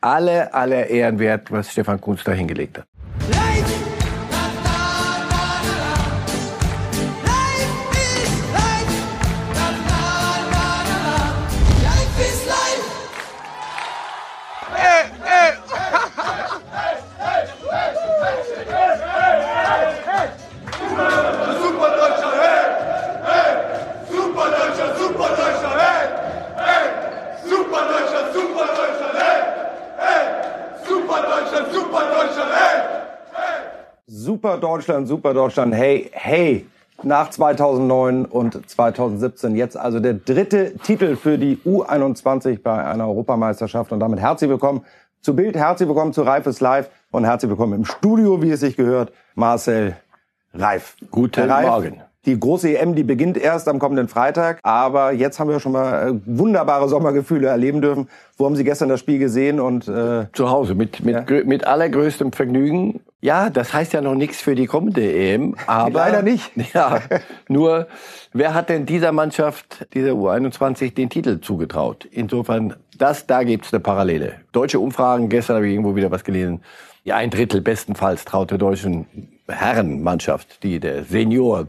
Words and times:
alle, 0.00 0.52
alle 0.54 0.86
Ehren 0.88 1.18
wert, 1.18 1.50
was 1.50 1.70
Stefan 1.72 2.00
Kunz 2.00 2.24
da 2.24 2.32
hingelegt 2.32 2.78
hat. 2.78 2.86
Super 34.38 34.56
Deutschland, 34.58 35.08
Super 35.08 35.34
Deutschland, 35.34 35.74
hey, 35.74 36.08
hey. 36.12 36.64
Nach 37.02 37.28
2009 37.28 38.24
und 38.24 38.70
2017 38.70 39.56
jetzt 39.56 39.76
also 39.76 39.98
der 39.98 40.14
dritte 40.14 40.76
Titel 40.76 41.16
für 41.16 41.38
die 41.38 41.56
U21 41.66 42.62
bei 42.62 42.84
einer 42.84 43.08
Europameisterschaft 43.08 43.90
und 43.90 43.98
damit 43.98 44.20
herzlich 44.20 44.48
willkommen 44.48 44.84
zu 45.22 45.34
Bild, 45.34 45.56
herzlich 45.56 45.88
willkommen 45.88 46.12
zu 46.12 46.22
Reifes 46.22 46.60
Live 46.60 46.88
und 47.10 47.24
herzlich 47.24 47.50
willkommen 47.50 47.72
im 47.72 47.84
Studio, 47.84 48.40
wie 48.40 48.52
es 48.52 48.60
sich 48.60 48.76
gehört, 48.76 49.12
Marcel 49.34 49.96
Reif. 50.54 50.94
Guten 51.10 51.50
Reif, 51.50 51.66
Morgen. 51.66 52.07
Die 52.28 52.38
große 52.38 52.76
EM, 52.76 52.94
die 52.94 53.04
beginnt 53.04 53.38
erst 53.38 53.68
am 53.68 53.78
kommenden 53.78 54.06
Freitag, 54.06 54.60
aber 54.62 55.12
jetzt 55.12 55.40
haben 55.40 55.48
wir 55.48 55.60
schon 55.60 55.72
mal 55.72 56.10
äh, 56.10 56.20
wunderbare 56.26 56.86
Sommergefühle 56.86 57.48
erleben 57.48 57.80
dürfen. 57.80 58.10
Wo 58.36 58.44
haben 58.44 58.54
Sie 58.54 58.64
gestern 58.64 58.90
das 58.90 59.00
Spiel 59.00 59.18
gesehen 59.18 59.60
und 59.60 59.88
äh 59.88 60.26
zu 60.34 60.50
Hause 60.50 60.74
mit 60.74 61.02
mit 61.02 61.30
ja. 61.30 61.44
mit 61.46 61.66
allergrößtem 61.66 62.32
Vergnügen. 62.32 63.00
Ja, 63.22 63.48
das 63.48 63.72
heißt 63.72 63.94
ja 63.94 64.02
noch 64.02 64.14
nichts 64.14 64.42
für 64.42 64.54
die 64.54 64.66
kommende 64.66 65.10
EM, 65.10 65.56
aber 65.66 65.90
leider 65.90 66.20
nicht. 66.20 66.52
Ja, 66.74 67.00
nur 67.48 67.86
wer 68.34 68.52
hat 68.52 68.68
denn 68.68 68.84
dieser 68.84 69.10
Mannschaft, 69.10 69.86
dieser 69.94 70.12
U21 70.12 70.92
den 70.92 71.08
Titel 71.08 71.40
zugetraut? 71.40 72.06
Insofern, 72.10 72.74
das 72.98 73.26
da 73.26 73.42
gibt's 73.42 73.72
eine 73.72 73.80
Parallele. 73.80 74.34
Deutsche 74.52 74.80
Umfragen, 74.80 75.30
gestern 75.30 75.56
habe 75.56 75.66
ich 75.66 75.72
irgendwo 75.72 75.96
wieder 75.96 76.10
was 76.10 76.24
gelesen. 76.24 76.60
Ja, 77.04 77.16
ein 77.16 77.30
Drittel 77.30 77.62
bestenfalls 77.62 78.26
traut 78.26 78.50
der 78.50 78.58
deutschen 78.58 79.06
Herrenmannschaft, 79.48 80.62
die 80.62 80.80
der 80.80 81.04
Senior, 81.04 81.66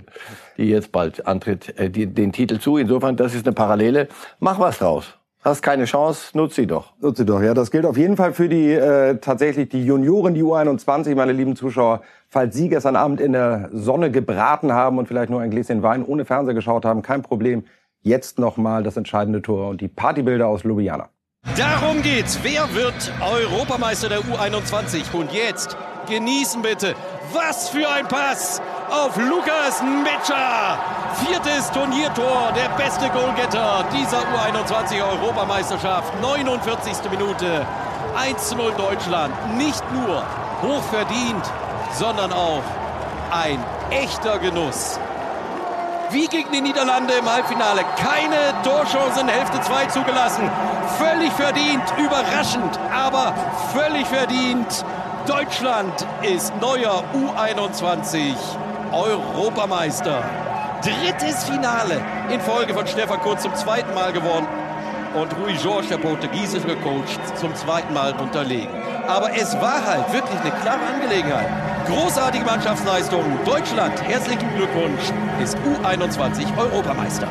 die 0.58 0.70
jetzt 0.70 0.92
bald 0.92 1.26
antritt, 1.26 1.78
äh, 1.80 1.90
die, 1.90 2.08
den 2.08 2.32
Titel 2.32 2.60
zu. 2.60 2.78
Insofern, 2.78 3.16
das 3.16 3.34
ist 3.34 3.46
eine 3.48 3.54
Parallele. 3.54 4.08
Mach 4.40 4.60
was 4.60 4.80
draus. 4.80 5.20
Hast 5.42 5.62
keine 5.62 5.86
Chance, 5.86 6.38
nutz 6.38 6.56
sie 6.56 6.68
doch. 6.68 6.92
Nutz 7.00 7.18
sie 7.18 7.26
doch, 7.26 7.42
ja. 7.42 7.54
Das 7.54 7.72
gilt 7.72 7.86
auf 7.86 7.96
jeden 7.96 8.18
Fall 8.18 8.34
für 8.34 8.50
die 8.50 8.74
äh, 8.74 9.20
tatsächlich 9.20 9.70
die 9.70 9.86
Junioren, 9.86 10.34
die 10.34 10.44
U21, 10.44 11.16
meine 11.16 11.32
lieben 11.32 11.56
Zuschauer. 11.56 12.02
Falls 12.28 12.56
Sie 12.56 12.68
gestern 12.68 12.98
Abend 12.98 13.22
in 13.22 13.32
der 13.32 13.70
Sonne 13.72 14.12
gebraten 14.12 14.74
haben 14.74 14.98
und 14.98 15.08
vielleicht 15.08 15.30
nur 15.30 15.40
ein 15.40 15.50
Gläschen 15.50 15.82
Wein 15.82 16.04
ohne 16.04 16.26
Fernseher 16.26 16.54
geschaut 16.54 16.84
haben, 16.84 17.02
kein 17.02 17.22
Problem. 17.22 17.64
Jetzt 18.02 18.38
nochmal 18.38 18.84
das 18.84 18.98
entscheidende 18.98 19.42
Tor 19.42 19.70
und 19.70 19.80
die 19.80 19.88
Partybilder 19.88 20.48
aus 20.48 20.64
Ljubljana. 20.64 21.10
Darum 21.58 22.02
geht's. 22.02 22.40
Wer 22.44 22.68
wird 22.76 23.14
Europameister 23.22 24.10
der 24.10 24.20
U21? 24.20 25.14
Und 25.14 25.32
jetzt 25.32 25.78
genießen 26.10 26.62
bitte. 26.62 26.96
Was 27.32 27.70
für 27.70 27.88
ein 27.88 28.08
Pass 28.08 28.60
auf 28.90 29.16
Lukas 29.18 29.84
Metscher. 29.84 30.80
Viertes 31.26 31.70
Turniertor, 31.72 32.52
der 32.56 32.70
beste 32.70 33.08
Goalgetter 33.10 33.86
dieser 33.94 34.20
U21-Europameisterschaft. 34.20 36.20
49. 36.22 37.12
Minute. 37.12 37.66
1 38.18 38.50
zu 38.50 38.56
0 38.56 38.74
Deutschland. 38.78 39.34
Nicht 39.58 39.84
nur 39.92 40.24
hochverdient, 40.64 41.46
sondern 41.94 42.34
auch 42.34 42.64
ein 43.32 43.64
echter 43.92 44.40
Genuss. 44.40 45.00
Wie 46.10 46.28
gegen 46.28 46.52
die 46.52 46.62
Niederlande 46.62 47.14
im 47.14 47.32
Halbfinale. 47.32 47.84
Keine 47.98 48.60
Torchancen 48.64 49.28
Hälfte 49.28 49.62
2 49.62 49.86
zugelassen. 49.88 50.50
Völlig 50.98 51.32
verdient, 51.34 51.84
überraschend, 51.98 52.80
aber 52.92 53.36
völlig 53.74 54.08
verdient. 54.08 54.84
Deutschland 55.30 56.08
ist 56.24 56.52
neuer 56.60 57.04
U21 57.14 58.34
Europameister. 58.92 60.24
Drittes 60.82 61.44
Finale 61.44 62.02
in 62.34 62.42
Folge 62.42 62.74
von 62.74 62.88
Stefan 62.88 63.20
Kurz 63.20 63.44
zum 63.44 63.54
zweiten 63.54 63.94
Mal 63.94 64.12
gewonnen 64.12 64.48
und 65.14 65.32
Rui 65.38 65.54
Jorge, 65.64 65.88
der 65.88 65.98
portugiesische 65.98 66.76
Coach, 66.78 67.20
zum 67.36 67.54
zweiten 67.54 67.94
Mal 67.94 68.20
unterlegen. 68.20 68.74
Aber 69.08 69.30
es 69.36 69.54
war 69.62 69.86
halt 69.86 70.12
wirklich 70.12 70.40
eine 70.40 70.50
klare 70.50 70.82
Angelegenheit. 70.96 71.48
Großartige 71.86 72.46
Mannschaftsleistung. 72.46 73.24
Deutschland, 73.46 74.02
herzlichen 74.02 74.50
Glückwunsch, 74.56 75.12
ist 75.44 75.56
U21 75.60 76.58
Europameister. 76.58 77.28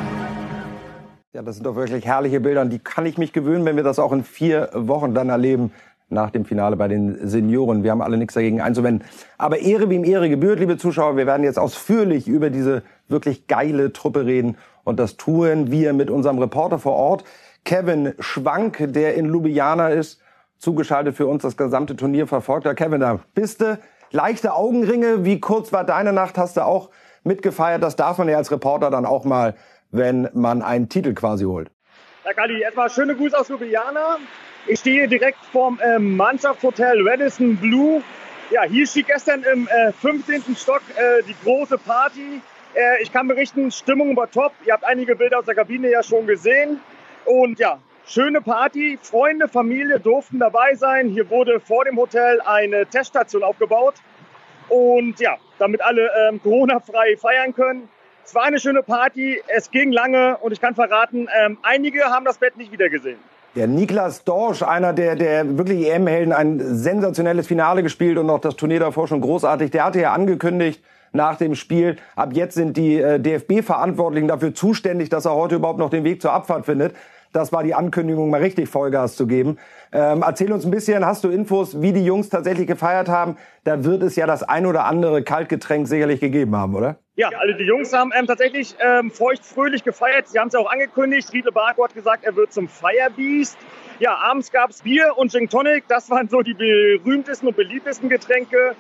Ja, 1.33 1.43
das 1.43 1.57
sind 1.57 1.65
doch 1.67 1.75
wirklich 1.75 2.07
herrliche 2.07 2.39
Bilder. 2.39 2.65
Die 2.65 2.79
kann 2.79 3.07
ich 3.07 3.19
mich 3.19 3.33
gewöhnen, 3.33 3.65
wenn 3.65 3.75
wir 3.75 3.83
das 3.83 3.99
auch 3.99 4.13
in 4.13 4.23
vier 4.23 4.71
Wochen 4.73 5.15
dann 5.15 5.31
erleben 5.31 5.73
nach 6.11 6.31
dem 6.31 6.45
Finale 6.45 6.77
bei 6.77 6.89
den 6.89 7.29
Senioren. 7.29 7.83
Wir 7.83 7.91
haben 7.91 8.03
alle 8.03 8.17
nichts 8.17 8.35
dagegen 8.35 8.61
einzuwenden. 8.61 9.07
Aber 9.37 9.59
Ehre 9.59 9.91
wie 9.91 9.97
ihm 9.97 10.05
Ehre 10.05 10.29
gebührt, 10.29 10.59
liebe 10.59 10.79
Zuschauer. 10.79 11.17
Wir 11.17 11.27
werden 11.27 11.45
jetzt 11.45 11.59
ausführlich 11.59 12.29
über 12.29 12.51
diese 12.51 12.83
wirklich 13.09 13.47
geile 13.47 13.93
Truppe 13.93 14.25
reden. 14.25 14.57
Und 14.85 14.99
das 14.99 15.17
tun 15.17 15.71
wir 15.71 15.93
mit 15.93 16.11
unserem 16.11 16.39
Reporter 16.39 16.79
vor 16.79 16.95
Ort, 16.95 17.25
Kevin 17.65 18.15
Schwank, 18.19 18.79
der 18.95 19.15
in 19.15 19.27
Ljubljana 19.27 19.89
ist, 19.89 20.21
zugeschaltet 20.57 21.15
für 21.15 21.27
uns 21.27 21.43
das 21.43 21.57
gesamte 21.57 21.97
Turnier 21.97 22.27
verfolgt. 22.27 22.67
Kevin, 22.77 23.01
da 23.01 23.21
bist 23.35 23.61
du. 23.61 23.79
Leichte 24.11 24.55
Augenringe. 24.55 25.27
Wie 25.27 25.39
kurz 25.39 25.71
war 25.73 25.85
deine 25.85 26.15
Nacht? 26.15 26.39
Hast 26.39 26.57
du 26.57 26.65
auch 26.65 26.89
mitgefeiert? 27.25 27.83
Das 27.83 27.97
darf 27.97 28.17
man 28.17 28.29
ja 28.29 28.39
als 28.39 28.51
Reporter 28.51 28.91
dann 28.91 29.05
auch 29.05 29.25
mal, 29.27 29.55
wenn 29.91 30.31
man 30.33 30.63
einen 30.63 30.89
Titel 30.89 31.13
quasi 31.13 31.45
holt. 31.45 31.71
Ja, 32.29 32.35
Kali, 32.35 32.61
erstmal 32.61 32.91
schöne 32.91 33.17
Grüße 33.17 33.39
aus 33.39 33.49
Ljubljana. 33.49 34.19
Ich 34.67 34.81
stehe 34.81 35.09
direkt 35.09 35.39
vorm 35.51 35.81
äh, 35.81 35.99
Mannschaftshotel 35.99 37.09
Radisson 37.09 37.57
Blue. 37.57 38.03
Ja, 38.51 38.65
hier 38.65 38.87
steht 38.87 39.07
gestern 39.07 39.45
im 39.45 39.67
äh, 39.67 39.93
15. 39.93 40.55
Stock 40.55 40.83
äh, 40.97 41.23
die 41.23 41.35
große 41.43 41.79
Party. 41.79 42.43
Äh, 42.75 43.03
ich 43.03 43.11
kann 43.15 43.29
berichten, 43.29 43.71
Stimmung 43.71 44.15
war 44.15 44.31
top. 44.31 44.53
Ihr 44.67 44.75
habt 44.75 44.85
einige 44.85 45.17
Bilder 45.17 45.39
aus 45.39 45.47
der 45.47 45.55
Kabine 45.55 45.91
ja 45.91 46.03
schon 46.03 46.27
gesehen. 46.27 46.81
Und 47.25 47.59
ja, 47.61 47.79
schöne 48.07 48.43
Party. 48.43 48.99
Freunde, 49.01 49.49
Familie 49.49 49.99
durften 49.99 50.39
dabei 50.39 50.75
sein. 50.75 51.09
Hier 51.09 51.31
wurde 51.31 51.61
vor 51.61 51.87
dem 51.87 51.97
Hotel 51.97 52.43
eine 52.43 52.85
Teststation 52.85 53.43
aufgebaut. 53.43 53.95
Und 54.69 55.19
ja, 55.19 55.39
damit 55.59 55.81
alle 55.81 56.11
ähm, 56.29 56.43
Corona-frei 56.43 57.17
feiern 57.17 57.55
können. 57.55 57.89
Es 58.29 58.35
war 58.35 58.43
eine 58.43 58.59
schöne 58.59 58.83
Party. 58.83 59.41
Es 59.47 59.71
ging 59.71 59.91
lange 59.91 60.37
und 60.43 60.53
ich 60.53 60.61
kann 60.61 60.75
verraten, 60.75 61.29
ähm, 61.43 61.57
einige 61.63 62.05
haben 62.05 62.27
das 62.27 62.37
Bett 62.37 62.59
nicht 62.59 62.71
wieder 62.71 62.91
gesehen. 62.91 63.17
Der 63.55 63.67
Niklas 63.67 64.23
Dorsch, 64.23 64.63
einer 64.63 64.93
der, 64.93 65.17
der 65.17 65.57
wirklich 65.57 65.89
EM-Helden, 65.89 66.35
ein 66.35 66.61
sensationelles 66.61 67.47
Finale 67.47 67.83
gespielt 67.83 68.19
und 68.19 68.29
auch 68.29 68.39
das 68.39 68.55
Turnier 68.57 68.81
davor 68.81 69.09
schon 69.09 69.23
großartig. 69.23 69.71
Der 69.71 69.87
hatte 69.87 70.01
ja 70.03 70.13
angekündigt 70.13 70.85
nach 71.13 71.37
dem 71.37 71.55
Spiel, 71.55 71.97
ab 72.17 72.35
jetzt 72.35 72.55
sind 72.55 72.77
die 72.77 73.01
äh, 73.01 73.19
DFB-Verantwortlichen 73.19 74.29
dafür 74.29 74.55
zuständig, 74.55 75.09
dass 75.09 75.25
er 75.25 75.33
heute 75.33 75.55
überhaupt 75.55 75.79
noch 75.79 75.89
den 75.89 76.05
Weg 76.05 76.21
zur 76.21 76.35
Abfahrt 76.35 76.67
findet. 76.67 76.95
Das 77.39 77.53
war 77.53 77.63
die 77.63 77.73
Ankündigung, 77.73 78.31
mal 78.31 78.41
richtig 78.41 78.69
Vollgas 78.69 79.15
zu 79.15 79.29
geben. 79.29 79.59
Ähm, 79.93 80.25
erzähl 80.27 80.53
uns 80.53 80.65
ein 80.65 80.73
bisschen, 80.73 81.07
hast 81.07 81.23
du 81.23 81.29
Infos, 81.29 81.81
wie 81.81 81.93
die 81.93 82.05
Jungs 82.05 82.31
tatsächlich 82.31 82.67
gefeiert 82.67 83.09
haben? 83.09 83.37
Da 83.63 83.85
wird 83.85 84.03
es 84.03 84.17
ja 84.17 84.27
das 84.27 84.43
ein 84.43 84.67
oder 84.67 84.87
andere 84.87 85.23
Kaltgetränk 85.23 85.87
sicherlich 85.87 86.19
gegeben 86.19 86.57
haben, 86.57 86.75
oder? 86.75 86.97
Ja, 87.15 87.29
also 87.39 87.57
die 87.57 87.65
Jungs 87.65 87.93
haben 87.93 88.11
ähm, 88.19 88.27
tatsächlich 88.27 88.75
ähm, 88.81 89.13
feuchtfröhlich 89.13 89.85
gefeiert. 89.85 90.27
Sie 90.27 90.39
haben 90.41 90.49
es 90.49 90.57
auch 90.57 90.69
angekündigt. 90.69 91.33
Riedle 91.33 91.53
Barco 91.53 91.85
hat 91.85 91.95
gesagt, 91.95 92.25
er 92.25 92.35
wird 92.35 92.53
zum 92.53 92.69
Firebeast. 92.69 93.57
Ja, 94.01 94.17
abends 94.17 94.51
gab 94.51 94.71
es 94.71 94.83
Bier 94.83 95.13
und 95.17 95.31
Gin 95.31 95.49
Tonic. 95.49 95.85
Das 95.87 96.11
waren 96.11 96.29
so 96.29 96.43
die 96.43 96.55
berühmtesten 96.55 97.47
und 97.47 97.57
beliebtesten 97.57 98.09
Getränke. 98.09 98.75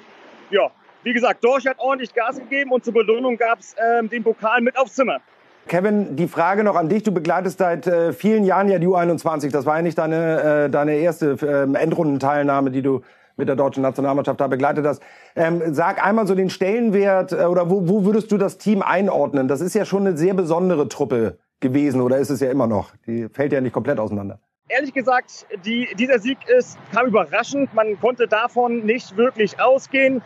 Ja, 0.50 0.72
wie 1.04 1.12
gesagt, 1.12 1.44
Dorsch 1.44 1.66
hat 1.66 1.78
ordentlich 1.78 2.12
Gas 2.12 2.38
gegeben 2.38 2.72
und 2.72 2.84
zur 2.84 2.94
Belohnung 2.94 3.36
gab 3.36 3.60
es 3.60 3.76
ähm, 3.78 4.08
den 4.08 4.24
Pokal 4.24 4.60
mit 4.62 4.76
aufs 4.76 4.94
Zimmer. 4.94 5.20
Kevin, 5.68 6.16
die 6.16 6.26
Frage 6.26 6.64
noch 6.64 6.76
an 6.76 6.88
dich. 6.88 7.02
Du 7.02 7.12
begleitest 7.12 7.58
seit 7.58 7.86
äh, 7.86 8.12
vielen 8.12 8.44
Jahren 8.44 8.68
ja 8.68 8.78
die 8.78 8.88
U21. 8.88 9.50
Das 9.50 9.66
war 9.66 9.76
ja 9.76 9.82
nicht 9.82 9.98
deine, 9.98 10.64
äh, 10.64 10.70
deine 10.70 10.96
erste 10.96 11.36
äh, 11.42 11.78
Endrundenteilnahme, 11.78 12.70
die 12.70 12.82
du 12.82 13.02
mit 13.36 13.48
der 13.48 13.56
deutschen 13.56 13.82
Nationalmannschaft 13.82 14.40
da 14.40 14.48
begleitet 14.48 14.84
hast. 14.84 15.02
Ähm, 15.36 15.62
sag 15.72 16.04
einmal 16.04 16.26
so 16.26 16.34
den 16.34 16.50
Stellenwert 16.50 17.32
äh, 17.32 17.44
oder 17.44 17.70
wo, 17.70 17.88
wo 17.88 18.04
würdest 18.04 18.32
du 18.32 18.38
das 18.38 18.58
Team 18.58 18.82
einordnen? 18.82 19.46
Das 19.46 19.60
ist 19.60 19.74
ja 19.74 19.84
schon 19.84 20.06
eine 20.06 20.16
sehr 20.16 20.34
besondere 20.34 20.88
Truppe 20.88 21.38
gewesen 21.60 22.00
oder 22.00 22.18
ist 22.18 22.30
es 22.30 22.40
ja 22.40 22.50
immer 22.50 22.66
noch? 22.66 22.92
Die 23.06 23.28
fällt 23.28 23.52
ja 23.52 23.60
nicht 23.60 23.72
komplett 23.72 24.00
auseinander. 24.00 24.40
Ehrlich 24.70 24.92
gesagt, 24.92 25.46
die, 25.64 25.88
dieser 25.98 26.18
Sieg 26.18 26.38
ist, 26.46 26.78
kam 26.92 27.06
überraschend. 27.06 27.72
Man 27.74 27.98
konnte 28.00 28.26
davon 28.26 28.84
nicht 28.84 29.16
wirklich 29.16 29.58
ausgehen. 29.60 30.20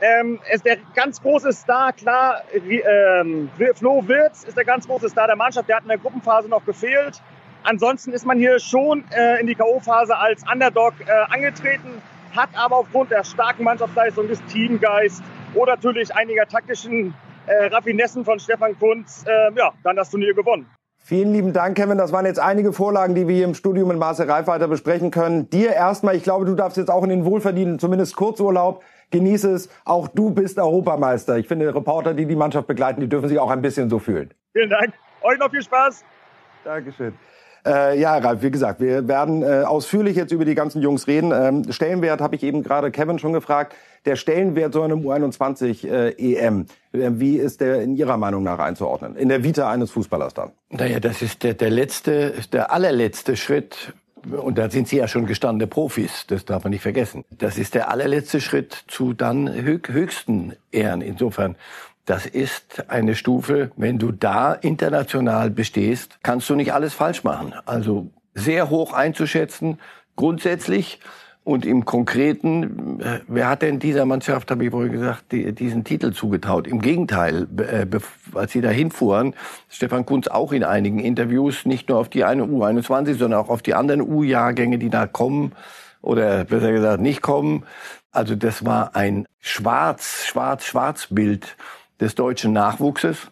Ähm, 0.00 0.40
ist 0.50 0.64
der 0.64 0.78
ganz 0.94 1.20
große 1.20 1.52
Star, 1.52 1.92
klar, 1.92 2.42
ähm, 2.54 3.50
Flo 3.74 4.06
Wirtz 4.08 4.44
ist 4.44 4.56
der 4.56 4.64
ganz 4.64 4.86
große 4.86 5.10
Star 5.10 5.26
der 5.26 5.36
Mannschaft. 5.36 5.68
Der 5.68 5.76
hat 5.76 5.82
in 5.82 5.88
der 5.88 5.98
Gruppenphase 5.98 6.48
noch 6.48 6.64
gefehlt. 6.64 7.20
Ansonsten 7.64 8.12
ist 8.12 8.24
man 8.24 8.38
hier 8.38 8.58
schon 8.58 9.04
äh, 9.10 9.40
in 9.40 9.46
die 9.46 9.54
K.O.-Phase 9.54 10.12
als 10.12 10.42
Underdog 10.50 10.94
äh, 11.00 11.10
angetreten, 11.34 12.00
hat 12.34 12.48
aber 12.54 12.76
aufgrund 12.76 13.10
der 13.10 13.24
starken 13.24 13.64
Mannschaftsleistung 13.64 14.28
des 14.28 14.42
Teamgeist 14.46 15.22
oder 15.54 15.74
natürlich 15.74 16.14
einiger 16.14 16.46
taktischen 16.46 17.12
äh, 17.46 17.66
Raffinessen 17.66 18.24
von 18.24 18.40
Stefan 18.40 18.78
Kunz 18.78 19.24
äh, 19.26 19.52
ja, 19.54 19.72
dann 19.82 19.96
das 19.96 20.10
Turnier 20.10 20.32
gewonnen. 20.32 20.66
Vielen 21.02 21.32
lieben 21.32 21.52
Dank, 21.52 21.76
Kevin. 21.76 21.98
Das 21.98 22.12
waren 22.12 22.26
jetzt 22.26 22.38
einige 22.38 22.72
Vorlagen, 22.72 23.14
die 23.14 23.26
wir 23.26 23.34
hier 23.34 23.46
im 23.46 23.54
Studio 23.54 23.84
mit 23.86 23.98
Marcel 23.98 24.30
Reif 24.30 24.46
weiter 24.46 24.68
besprechen 24.68 25.10
können. 25.10 25.50
Dir 25.50 25.72
erstmal, 25.72 26.14
ich 26.14 26.22
glaube, 26.22 26.44
du 26.44 26.54
darfst 26.54 26.76
jetzt 26.76 26.90
auch 26.90 27.02
in 27.02 27.08
den 27.08 27.24
wohlverdienten, 27.24 27.78
zumindest 27.78 28.14
Kurzurlaub, 28.14 28.82
genieße 29.10 29.50
es. 29.50 29.70
Auch 29.84 30.08
du 30.08 30.30
bist 30.30 30.58
Europameister. 30.58 31.36
Ich 31.38 31.48
finde, 31.48 31.74
Reporter, 31.74 32.14
die 32.14 32.26
die 32.26 32.36
Mannschaft 32.36 32.68
begleiten, 32.68 33.00
die 33.00 33.08
dürfen 33.08 33.28
sich 33.28 33.38
auch 33.38 33.50
ein 33.50 33.62
bisschen 33.62 33.90
so 33.90 33.98
fühlen. 33.98 34.32
Vielen 34.52 34.70
Dank. 34.70 34.92
Euch 35.22 35.38
noch 35.38 35.50
viel 35.50 35.62
Spaß. 35.62 36.04
Dankeschön. 36.64 37.14
Äh, 37.66 38.00
ja, 38.00 38.16
Ralf, 38.16 38.42
wie 38.42 38.50
gesagt, 38.50 38.80
wir 38.80 39.06
werden 39.06 39.42
äh, 39.42 39.62
ausführlich 39.64 40.16
jetzt 40.16 40.32
über 40.32 40.44
die 40.44 40.54
ganzen 40.54 40.80
Jungs 40.80 41.06
reden. 41.06 41.32
Ähm, 41.32 41.72
Stellenwert 41.72 42.20
habe 42.20 42.36
ich 42.36 42.42
eben 42.42 42.62
gerade 42.62 42.90
Kevin 42.90 43.18
schon 43.18 43.32
gefragt. 43.32 43.74
Der 44.06 44.16
Stellenwert 44.16 44.72
so 44.72 44.82
einem 44.82 45.00
U21 45.00 45.86
äh, 45.86 46.34
EM, 46.36 46.66
äh, 46.92 47.10
wie 47.12 47.36
ist 47.36 47.60
der 47.60 47.82
in 47.82 47.96
Ihrer 47.96 48.16
Meinung 48.16 48.42
nach 48.42 48.58
einzuordnen? 48.58 49.16
In 49.16 49.28
der 49.28 49.44
Vita 49.44 49.70
eines 49.70 49.90
Fußballers 49.90 50.32
dann? 50.32 50.52
Naja, 50.70 51.00
das 51.00 51.20
ist 51.20 51.42
der, 51.42 51.54
der 51.54 51.70
letzte, 51.70 52.34
der 52.52 52.72
allerletzte 52.72 53.36
Schritt. 53.36 53.92
Und 54.30 54.58
da 54.58 54.68
sind 54.68 54.86
Sie 54.86 54.98
ja 54.98 55.08
schon 55.08 55.24
gestandene 55.24 55.66
Profis, 55.66 56.26
das 56.26 56.44
darf 56.44 56.64
man 56.64 56.72
nicht 56.72 56.82
vergessen. 56.82 57.24
Das 57.30 57.56
ist 57.56 57.74
der 57.74 57.90
allerletzte 57.90 58.42
Schritt 58.42 58.84
zu 58.86 59.14
dann 59.14 59.50
höchsten 59.50 60.52
Ehren. 60.72 61.00
Insofern 61.00 61.56
das 62.10 62.26
ist 62.26 62.90
eine 62.90 63.14
Stufe, 63.14 63.70
wenn 63.76 64.00
du 64.00 64.10
da 64.10 64.52
international 64.52 65.48
bestehst, 65.48 66.18
kannst 66.24 66.50
du 66.50 66.56
nicht 66.56 66.74
alles 66.74 66.92
falsch 66.92 67.22
machen. 67.22 67.54
Also 67.66 68.10
sehr 68.34 68.68
hoch 68.68 68.92
einzuschätzen, 68.92 69.78
grundsätzlich. 70.16 70.98
Und 71.44 71.64
im 71.64 71.84
Konkreten, 71.84 73.00
äh, 73.00 73.20
wer 73.28 73.48
hat 73.48 73.62
denn 73.62 73.78
dieser 73.78 74.06
Mannschaft, 74.06 74.50
habe 74.50 74.64
ich 74.64 74.72
wohl 74.72 74.88
gesagt, 74.88 75.30
die, 75.30 75.52
diesen 75.52 75.84
Titel 75.84 76.12
zugetraut? 76.12 76.66
Im 76.66 76.80
Gegenteil, 76.80 77.46
äh, 77.58 77.86
als 78.34 78.50
sie 78.50 78.60
da 78.60 78.70
hinfuhren, 78.70 79.34
Stefan 79.68 80.04
Kunz 80.04 80.26
auch 80.26 80.50
in 80.50 80.64
einigen 80.64 80.98
Interviews, 80.98 81.64
nicht 81.64 81.88
nur 81.88 81.98
auf 81.98 82.08
die 82.08 82.24
eine 82.24 82.42
U21, 82.42 83.14
sondern 83.14 83.38
auch 83.38 83.50
auf 83.50 83.62
die 83.62 83.74
anderen 83.74 84.02
U-Jahrgänge, 84.02 84.78
die 84.78 84.90
da 84.90 85.06
kommen, 85.06 85.52
oder 86.02 86.44
besser 86.44 86.72
gesagt 86.72 87.00
nicht 87.00 87.22
kommen. 87.22 87.64
Also 88.10 88.34
das 88.34 88.64
war 88.64 88.96
ein 88.96 89.26
schwarz, 89.38 90.24
schwarz, 90.26 90.64
schwarz 90.64 91.06
Bild 91.08 91.56
des 92.00 92.14
deutschen 92.14 92.52
Nachwuchses. 92.52 93.30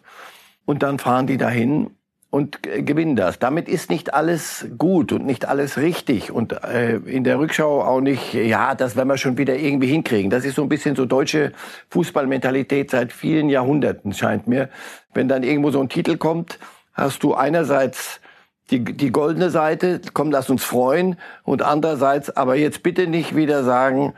Und 0.65 0.83
dann 0.83 0.99
fahren 0.99 1.27
die 1.27 1.37
dahin 1.37 1.91
und 2.29 2.61
gewinnen 2.61 3.15
das. 3.15 3.39
Damit 3.39 3.67
ist 3.67 3.89
nicht 3.89 4.13
alles 4.13 4.67
gut 4.77 5.11
und 5.11 5.25
nicht 5.25 5.47
alles 5.47 5.77
richtig 5.77 6.31
und 6.31 6.53
äh, 6.63 6.97
in 6.97 7.23
der 7.23 7.39
Rückschau 7.39 7.81
auch 7.81 8.01
nicht, 8.01 8.33
ja, 8.33 8.75
das 8.75 8.95
werden 8.95 9.07
wir 9.07 9.17
schon 9.17 9.37
wieder 9.37 9.55
irgendwie 9.55 9.87
hinkriegen. 9.87 10.29
Das 10.29 10.45
ist 10.45 10.55
so 10.55 10.61
ein 10.61 10.69
bisschen 10.69 10.95
so 10.95 11.05
deutsche 11.05 11.53
Fußballmentalität 11.89 12.91
seit 12.91 13.11
vielen 13.11 13.49
Jahrhunderten, 13.49 14.13
scheint 14.13 14.47
mir. 14.47 14.69
Wenn 15.13 15.27
dann 15.27 15.41
irgendwo 15.41 15.71
so 15.71 15.79
ein 15.79 15.89
Titel 15.89 16.17
kommt, 16.17 16.59
hast 16.93 17.23
du 17.23 17.33
einerseits 17.33 18.21
die, 18.69 18.83
die 18.83 19.11
goldene 19.11 19.49
Seite, 19.49 19.99
komm, 20.13 20.29
lass 20.29 20.51
uns 20.51 20.63
freuen, 20.63 21.17
und 21.43 21.63
andererseits 21.63 22.29
aber 22.29 22.55
jetzt 22.55 22.83
bitte 22.83 23.07
nicht 23.07 23.35
wieder 23.35 23.63
sagen, 23.63 24.13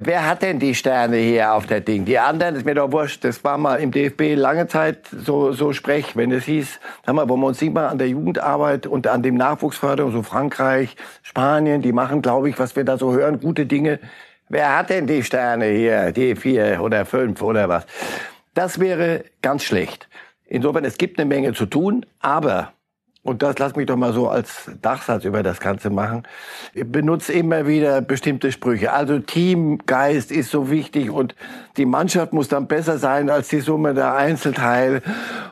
Wer 0.00 0.28
hat 0.28 0.42
denn 0.42 0.58
die 0.58 0.74
Sterne 0.74 1.18
hier 1.18 1.54
auf 1.54 1.66
der 1.66 1.80
Ding? 1.80 2.04
Die 2.04 2.18
anderen, 2.18 2.56
ist 2.56 2.64
mir 2.66 2.74
doch 2.74 2.90
wurscht. 2.90 3.22
Das 3.22 3.44
war 3.44 3.58
mal 3.58 3.76
im 3.76 3.92
DFB 3.92 4.34
lange 4.34 4.66
Zeit 4.66 5.06
so, 5.06 5.52
so 5.52 5.72
sprech, 5.72 6.16
wenn 6.16 6.32
es 6.32 6.44
hieß, 6.44 6.80
sag 7.06 7.14
mal, 7.14 7.28
wollen 7.28 7.40
wir 7.40 7.46
uns 7.46 7.60
nicht 7.60 7.72
mal 7.72 7.86
an 7.86 7.98
der 7.98 8.08
Jugendarbeit 8.08 8.88
und 8.88 9.06
an 9.06 9.22
dem 9.22 9.36
Nachwuchsförderung, 9.36 10.10
so 10.10 10.22
Frankreich, 10.22 10.96
Spanien, 11.22 11.80
die 11.80 11.92
machen, 11.92 12.22
glaube 12.22 12.48
ich, 12.48 12.58
was 12.58 12.74
wir 12.74 12.84
da 12.84 12.98
so 12.98 13.14
hören, 13.14 13.38
gute 13.38 13.66
Dinge. 13.66 14.00
Wer 14.48 14.76
hat 14.76 14.90
denn 14.90 15.06
die 15.06 15.22
Sterne 15.22 15.66
hier? 15.66 16.10
Die 16.10 16.34
vier 16.34 16.80
oder 16.82 17.06
fünf 17.06 17.40
oder 17.40 17.68
was? 17.68 17.86
Das 18.52 18.80
wäre 18.80 19.24
ganz 19.42 19.62
schlecht. 19.62 20.08
Insofern, 20.44 20.84
es 20.84 20.98
gibt 20.98 21.18
eine 21.18 21.26
Menge 21.26 21.54
zu 21.54 21.66
tun, 21.66 22.04
aber 22.20 22.73
und 23.24 23.42
das 23.42 23.58
lass 23.58 23.74
mich 23.74 23.86
doch 23.86 23.96
mal 23.96 24.12
so 24.12 24.28
als 24.28 24.70
Dachsatz 24.82 25.24
über 25.24 25.42
das 25.42 25.58
Ganze 25.58 25.88
machen. 25.88 26.24
Ich 26.74 26.84
benutze 26.84 27.32
immer 27.32 27.66
wieder 27.66 28.02
bestimmte 28.02 28.52
Sprüche. 28.52 28.92
Also 28.92 29.18
Teamgeist 29.18 30.30
ist 30.30 30.50
so 30.50 30.70
wichtig 30.70 31.10
und 31.10 31.34
die 31.78 31.86
Mannschaft 31.86 32.34
muss 32.34 32.48
dann 32.48 32.68
besser 32.68 32.98
sein 32.98 33.30
als 33.30 33.48
die 33.48 33.60
Summe 33.60 33.94
der 33.94 34.14
Einzelteile. 34.14 35.00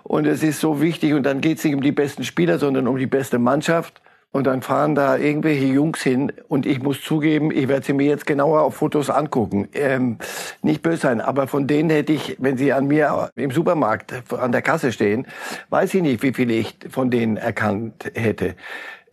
Und 0.02 0.26
es 0.26 0.42
ist 0.42 0.60
so 0.60 0.82
wichtig 0.82 1.14
und 1.14 1.22
dann 1.22 1.40
geht 1.40 1.58
es 1.58 1.64
nicht 1.64 1.74
um 1.74 1.80
die 1.80 1.92
besten 1.92 2.24
Spieler, 2.24 2.58
sondern 2.58 2.86
um 2.86 2.98
die 2.98 3.06
beste 3.06 3.38
Mannschaft. 3.38 4.02
Und 4.32 4.46
dann 4.46 4.62
fahren 4.62 4.94
da 4.94 5.18
irgendwelche 5.18 5.66
Jungs 5.66 6.02
hin 6.02 6.32
und 6.48 6.64
ich 6.64 6.82
muss 6.82 7.02
zugeben, 7.02 7.50
ich 7.52 7.68
werde 7.68 7.84
sie 7.84 7.92
mir 7.92 8.06
jetzt 8.06 8.26
genauer 8.26 8.62
auf 8.62 8.74
Fotos 8.76 9.10
angucken. 9.10 9.68
Ähm, 9.74 10.16
nicht 10.62 10.80
böse 10.80 11.02
sein, 11.02 11.20
aber 11.20 11.46
von 11.46 11.66
denen 11.66 11.90
hätte 11.90 12.14
ich, 12.14 12.36
wenn 12.38 12.56
sie 12.56 12.72
an 12.72 12.86
mir 12.86 13.30
im 13.36 13.50
Supermarkt 13.50 14.32
an 14.32 14.50
der 14.50 14.62
Kasse 14.62 14.90
stehen, 14.90 15.26
weiß 15.68 15.92
ich 15.94 16.02
nicht, 16.02 16.22
wie 16.22 16.32
viele 16.32 16.54
ich 16.54 16.78
von 16.88 17.10
denen 17.10 17.36
erkannt 17.36 18.10
hätte. 18.14 18.56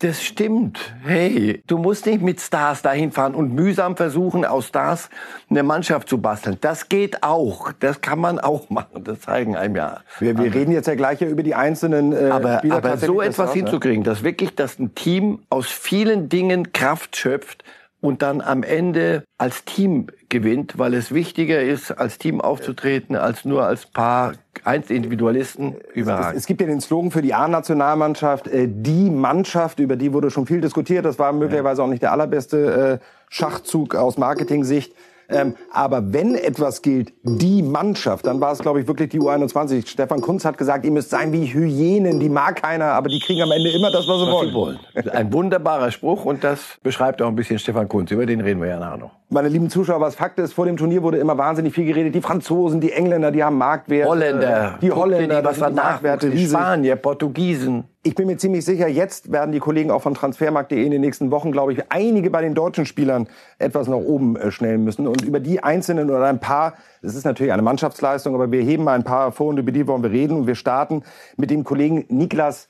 Das 0.02 0.24
stimmt. 0.24 0.80
Hey, 1.04 1.62
du 1.68 1.78
musst 1.78 2.06
nicht 2.06 2.22
mit 2.22 2.40
Stars 2.40 2.82
dahin 2.82 3.12
fahren 3.12 3.36
und 3.36 3.54
mühsam 3.54 3.98
versuchen, 3.98 4.46
aus 4.46 4.68
Stars 4.68 5.10
eine 5.50 5.62
Mannschaft 5.62 6.08
zu 6.08 6.20
basteln. 6.20 6.58
Das 6.62 6.88
geht 6.88 7.22
auch. 7.22 7.74
Das 7.82 8.00
kann 8.00 8.18
man 8.18 8.40
auch 8.40 8.70
machen. 8.70 9.04
Das 9.04 9.20
zeigen 9.20 9.58
einem 9.58 9.76
ja. 9.76 10.00
Wir, 10.20 10.38
wir 10.38 10.54
reden 10.54 10.72
jetzt 10.72 10.88
ja 10.88 10.96
gleich 10.96 11.22
über 11.22 11.44
die 11.44 11.54
einzelnen 11.54 12.14
äh, 12.14 12.30
aber, 12.30 12.60
Spieler. 12.60 12.76
Aber 12.78 12.98
so 12.98 13.22
etwas 13.22 13.52
hinzukriegen, 13.52 14.06
dass 14.06 14.24
wirklich, 14.24 14.56
dass 14.56 14.80
ein 14.80 14.96
Team 14.96 15.40
aus 15.50 15.68
vielen 15.68 16.30
Dingen 16.30 16.72
Kraft 16.72 17.18
schöpft, 17.18 17.66
und 18.02 18.22
dann 18.22 18.42
am 18.42 18.64
Ende 18.64 19.24
als 19.38 19.66
Team 19.66 20.08
gewinnt, 20.30 20.78
weil 20.78 20.94
es 20.94 21.14
wichtiger 21.14 21.62
ist, 21.62 21.92
als 21.92 22.18
Team 22.18 22.40
aufzutreten, 22.40 23.16
als 23.16 23.46
nur 23.46 23.66
als 23.66 23.86
paar 23.86 24.34
Einzelindividualisten 24.64 25.76
überragend. 25.94 26.32
Es, 26.32 26.44
es, 26.44 26.48
gibt 26.48 26.62
ja 26.62 26.68
den 26.68 26.82
Slogan 26.82 27.12
für 27.12 27.22
die 27.22 27.34
A-Nationalmannschaft, 27.34 28.48
äh, 28.48 28.68
die 28.70 29.10
Mannschaft, 29.10 29.80
über 29.80 29.96
die 29.96 30.14
wurde 30.14 30.32
schon 30.32 30.46
viel 30.46 30.62
diskutiert. 30.62 31.06
Das 31.06 31.20
war 31.20 31.34
möglicherweise 31.34 31.84
auch 31.84 31.88
nicht 31.88 32.02
der 32.02 32.12
allerbeste 32.12 33.00
äh, 33.02 33.06
Schachzug 33.30 33.96
aus 33.96 34.18
Marketing-Sicht. 34.18 34.94
Ähm, 35.30 35.56
aber 35.72 36.14
wenn 36.14 36.36
etwas 36.36 36.82
gilt, 36.82 37.14
die 37.24 37.62
Mannschaft, 37.62 38.26
dann 38.26 38.42
war 38.42 38.52
es, 38.52 38.60
glaube 38.60 38.82
ich, 38.82 38.88
wirklich 38.88 39.10
die 39.10 39.20
U21. 39.20 39.88
Stefan 39.88 40.22
Kunz 40.22 40.46
hat 40.46 40.58
gesagt, 40.58 40.86
ihr 40.86 40.92
müsst 40.92 41.10
sein 41.10 41.32
wie 41.32 41.46
Hyänen, 41.46 42.20
die 42.20 42.30
mag 42.30 42.62
keiner, 42.62 42.86
aber 42.86 43.10
die 43.10 43.20
kriegen 43.20 43.42
am 43.42 43.52
Ende 43.52 43.70
immer 43.72 43.92
das, 43.92 44.08
was 44.08 44.20
sie 44.20 44.26
was 44.26 44.32
wollen. 44.32 44.50
Sie 44.50 44.54
wollen. 44.54 45.10
Ein 45.10 45.32
wunderbarer 45.32 45.92
Spruch 45.92 46.26
und 46.26 46.44
das 46.44 46.80
beschreibt 46.84 47.22
auch 47.22 47.28
ein 47.28 47.36
bisschen 47.36 47.60
Stefan 47.60 47.88
Kunz. 47.88 48.12
Über 48.12 48.26
den 48.26 48.42
reden 48.42 48.62
wir 48.62 48.70
ja 48.70 48.80
nachher 48.80 48.98
noch. 48.98 49.19
Meine 49.32 49.48
lieben 49.48 49.70
Zuschauer, 49.70 50.02
was 50.02 50.16
Fakt 50.16 50.40
ist, 50.40 50.54
vor 50.54 50.66
dem 50.66 50.76
Turnier 50.76 51.04
wurde 51.04 51.20
immer 51.20 51.38
wahnsinnig 51.38 51.76
viel 51.76 51.86
geredet. 51.86 52.16
Die 52.16 52.22
Franzosen, 52.22 52.82
die 52.82 52.92
Engländer, 52.92 53.30
die 53.32 53.44
haben 53.44 53.60
Marktwert. 53.60 54.10
Holländer. 54.10 54.80
Die 54.82 54.92
Holländer, 54.92 55.42
die, 55.42 55.48
was 55.48 55.60
war 55.60 55.70
Marktwerte. 55.70 56.32
Die 56.32 56.48
Spanier, 56.48 56.96
Portugiesen. 56.96 57.84
Ich 58.02 58.16
bin 58.16 58.26
mir 58.26 58.38
ziemlich 58.38 58.66
sicher, 58.66 58.88
jetzt 58.88 59.32
werden 59.32 59.52
die 59.52 59.60
Kollegen 59.60 59.92
auch 59.92 60.02
von 60.02 60.16
Transfermarkt.de 60.16 60.84
in 60.84 60.90
den 60.90 61.02
nächsten 61.02 61.30
Wochen, 61.30 61.52
glaube 61.52 61.74
ich, 61.74 61.92
einige 61.92 62.32
bei 62.32 62.42
den 62.42 62.56
deutschen 62.56 62.88
Spielern 62.88 63.28
etwas 63.60 63.88
nach 63.88 63.98
oben 63.98 64.36
äh, 64.36 64.50
schnellen 64.50 64.84
müssen. 64.84 65.06
Und 65.06 65.22
über 65.22 65.40
die 65.40 65.62
einzelnen 65.62 66.10
oder 66.10 66.26
ein 66.26 66.40
paar, 66.40 66.74
das 67.04 67.14
ist 67.14 67.26
natürlich 67.26 67.54
eine 67.54 67.62
Mannschaftsleistung, 67.62 68.34
aber 68.34 68.52
wir 68.52 68.64
heben 68.64 68.84
mal 68.84 68.96
ein 68.96 69.04
paar 69.04 69.32
vor 69.32 69.50
und 69.50 69.60
über 69.60 69.72
die 69.72 69.86
wollen 69.86 70.02
wir 70.02 70.10
reden. 70.10 70.38
Und 70.38 70.48
wir 70.48 70.56
starten 70.56 71.04
mit 71.38 71.52
dem 71.52 71.64
Kollegen 71.64 72.04
Niklas 72.08 72.68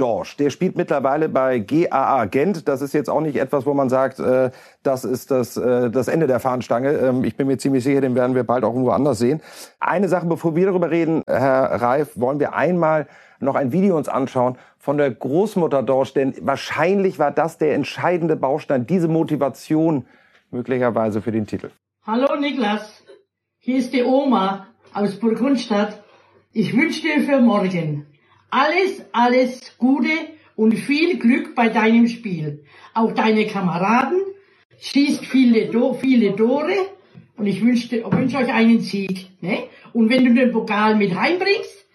Dorsch. 0.00 0.36
Der 0.36 0.50
spielt 0.50 0.76
mittlerweile 0.76 1.28
bei 1.28 1.58
GAA 1.58 2.24
Gent. 2.24 2.68
Das 2.68 2.80
ist 2.80 2.94
jetzt 2.94 3.10
auch 3.10 3.20
nicht 3.20 3.36
etwas, 3.36 3.66
wo 3.66 3.74
man 3.74 3.88
sagt, 3.90 4.18
äh, 4.18 4.50
das 4.82 5.04
ist 5.04 5.30
das, 5.30 5.56
äh, 5.56 5.90
das 5.90 6.08
Ende 6.08 6.26
der 6.26 6.40
Fahnenstange. 6.40 6.92
Ähm, 6.92 7.24
ich 7.24 7.36
bin 7.36 7.46
mir 7.46 7.58
ziemlich 7.58 7.84
sicher, 7.84 8.00
den 8.00 8.14
werden 8.14 8.34
wir 8.34 8.44
bald 8.44 8.64
auch 8.64 8.70
irgendwo 8.70 8.90
anders 8.90 9.18
sehen. 9.18 9.42
Eine 9.78 10.08
Sache, 10.08 10.26
bevor 10.26 10.56
wir 10.56 10.66
darüber 10.66 10.90
reden, 10.90 11.22
Herr 11.26 11.82
Reif, 11.82 12.12
wollen 12.18 12.40
wir 12.40 12.54
einmal 12.54 13.06
noch 13.40 13.54
ein 13.54 13.72
Video 13.72 13.96
uns 13.96 14.08
anschauen 14.08 14.56
von 14.78 14.96
der 14.96 15.10
Großmutter 15.10 15.82
Dorsch, 15.82 16.14
denn 16.14 16.34
wahrscheinlich 16.40 17.18
war 17.18 17.30
das 17.30 17.58
der 17.58 17.74
entscheidende 17.74 18.36
Baustein, 18.36 18.86
diese 18.86 19.08
Motivation 19.08 20.06
möglicherweise 20.50 21.20
für 21.20 21.32
den 21.32 21.46
Titel. 21.46 21.70
Hallo 22.06 22.36
Niklas, 22.40 23.04
hier 23.58 23.78
ist 23.78 23.92
die 23.92 24.02
Oma 24.02 24.66
aus 24.94 25.16
Burgundstadt. 25.16 26.02
Ich 26.52 26.76
wünsche 26.76 27.02
dir 27.02 27.20
für 27.22 27.40
morgen 27.40 28.06
alles, 28.50 29.02
alles 29.12 29.76
Gute 29.78 30.10
und 30.56 30.74
viel 30.74 31.18
Glück 31.18 31.54
bei 31.54 31.68
deinem 31.68 32.06
Spiel. 32.08 32.64
Auch 32.94 33.12
deine 33.12 33.46
Kameraden 33.46 34.20
schießt 34.78 35.24
viele, 35.24 35.70
viele 36.00 36.36
Tore 36.36 36.74
und 37.36 37.46
ich 37.46 37.64
wünsche 37.64 38.04
wünsch 38.04 38.34
euch 38.34 38.52
einen 38.52 38.80
Sieg. 38.80 39.30
Ne? 39.40 39.64
Und 39.92 40.10
wenn 40.10 40.24
du 40.24 40.34
den 40.34 40.52
Pokal 40.52 40.96
mit 40.96 41.14
reinbringst, 41.14 41.86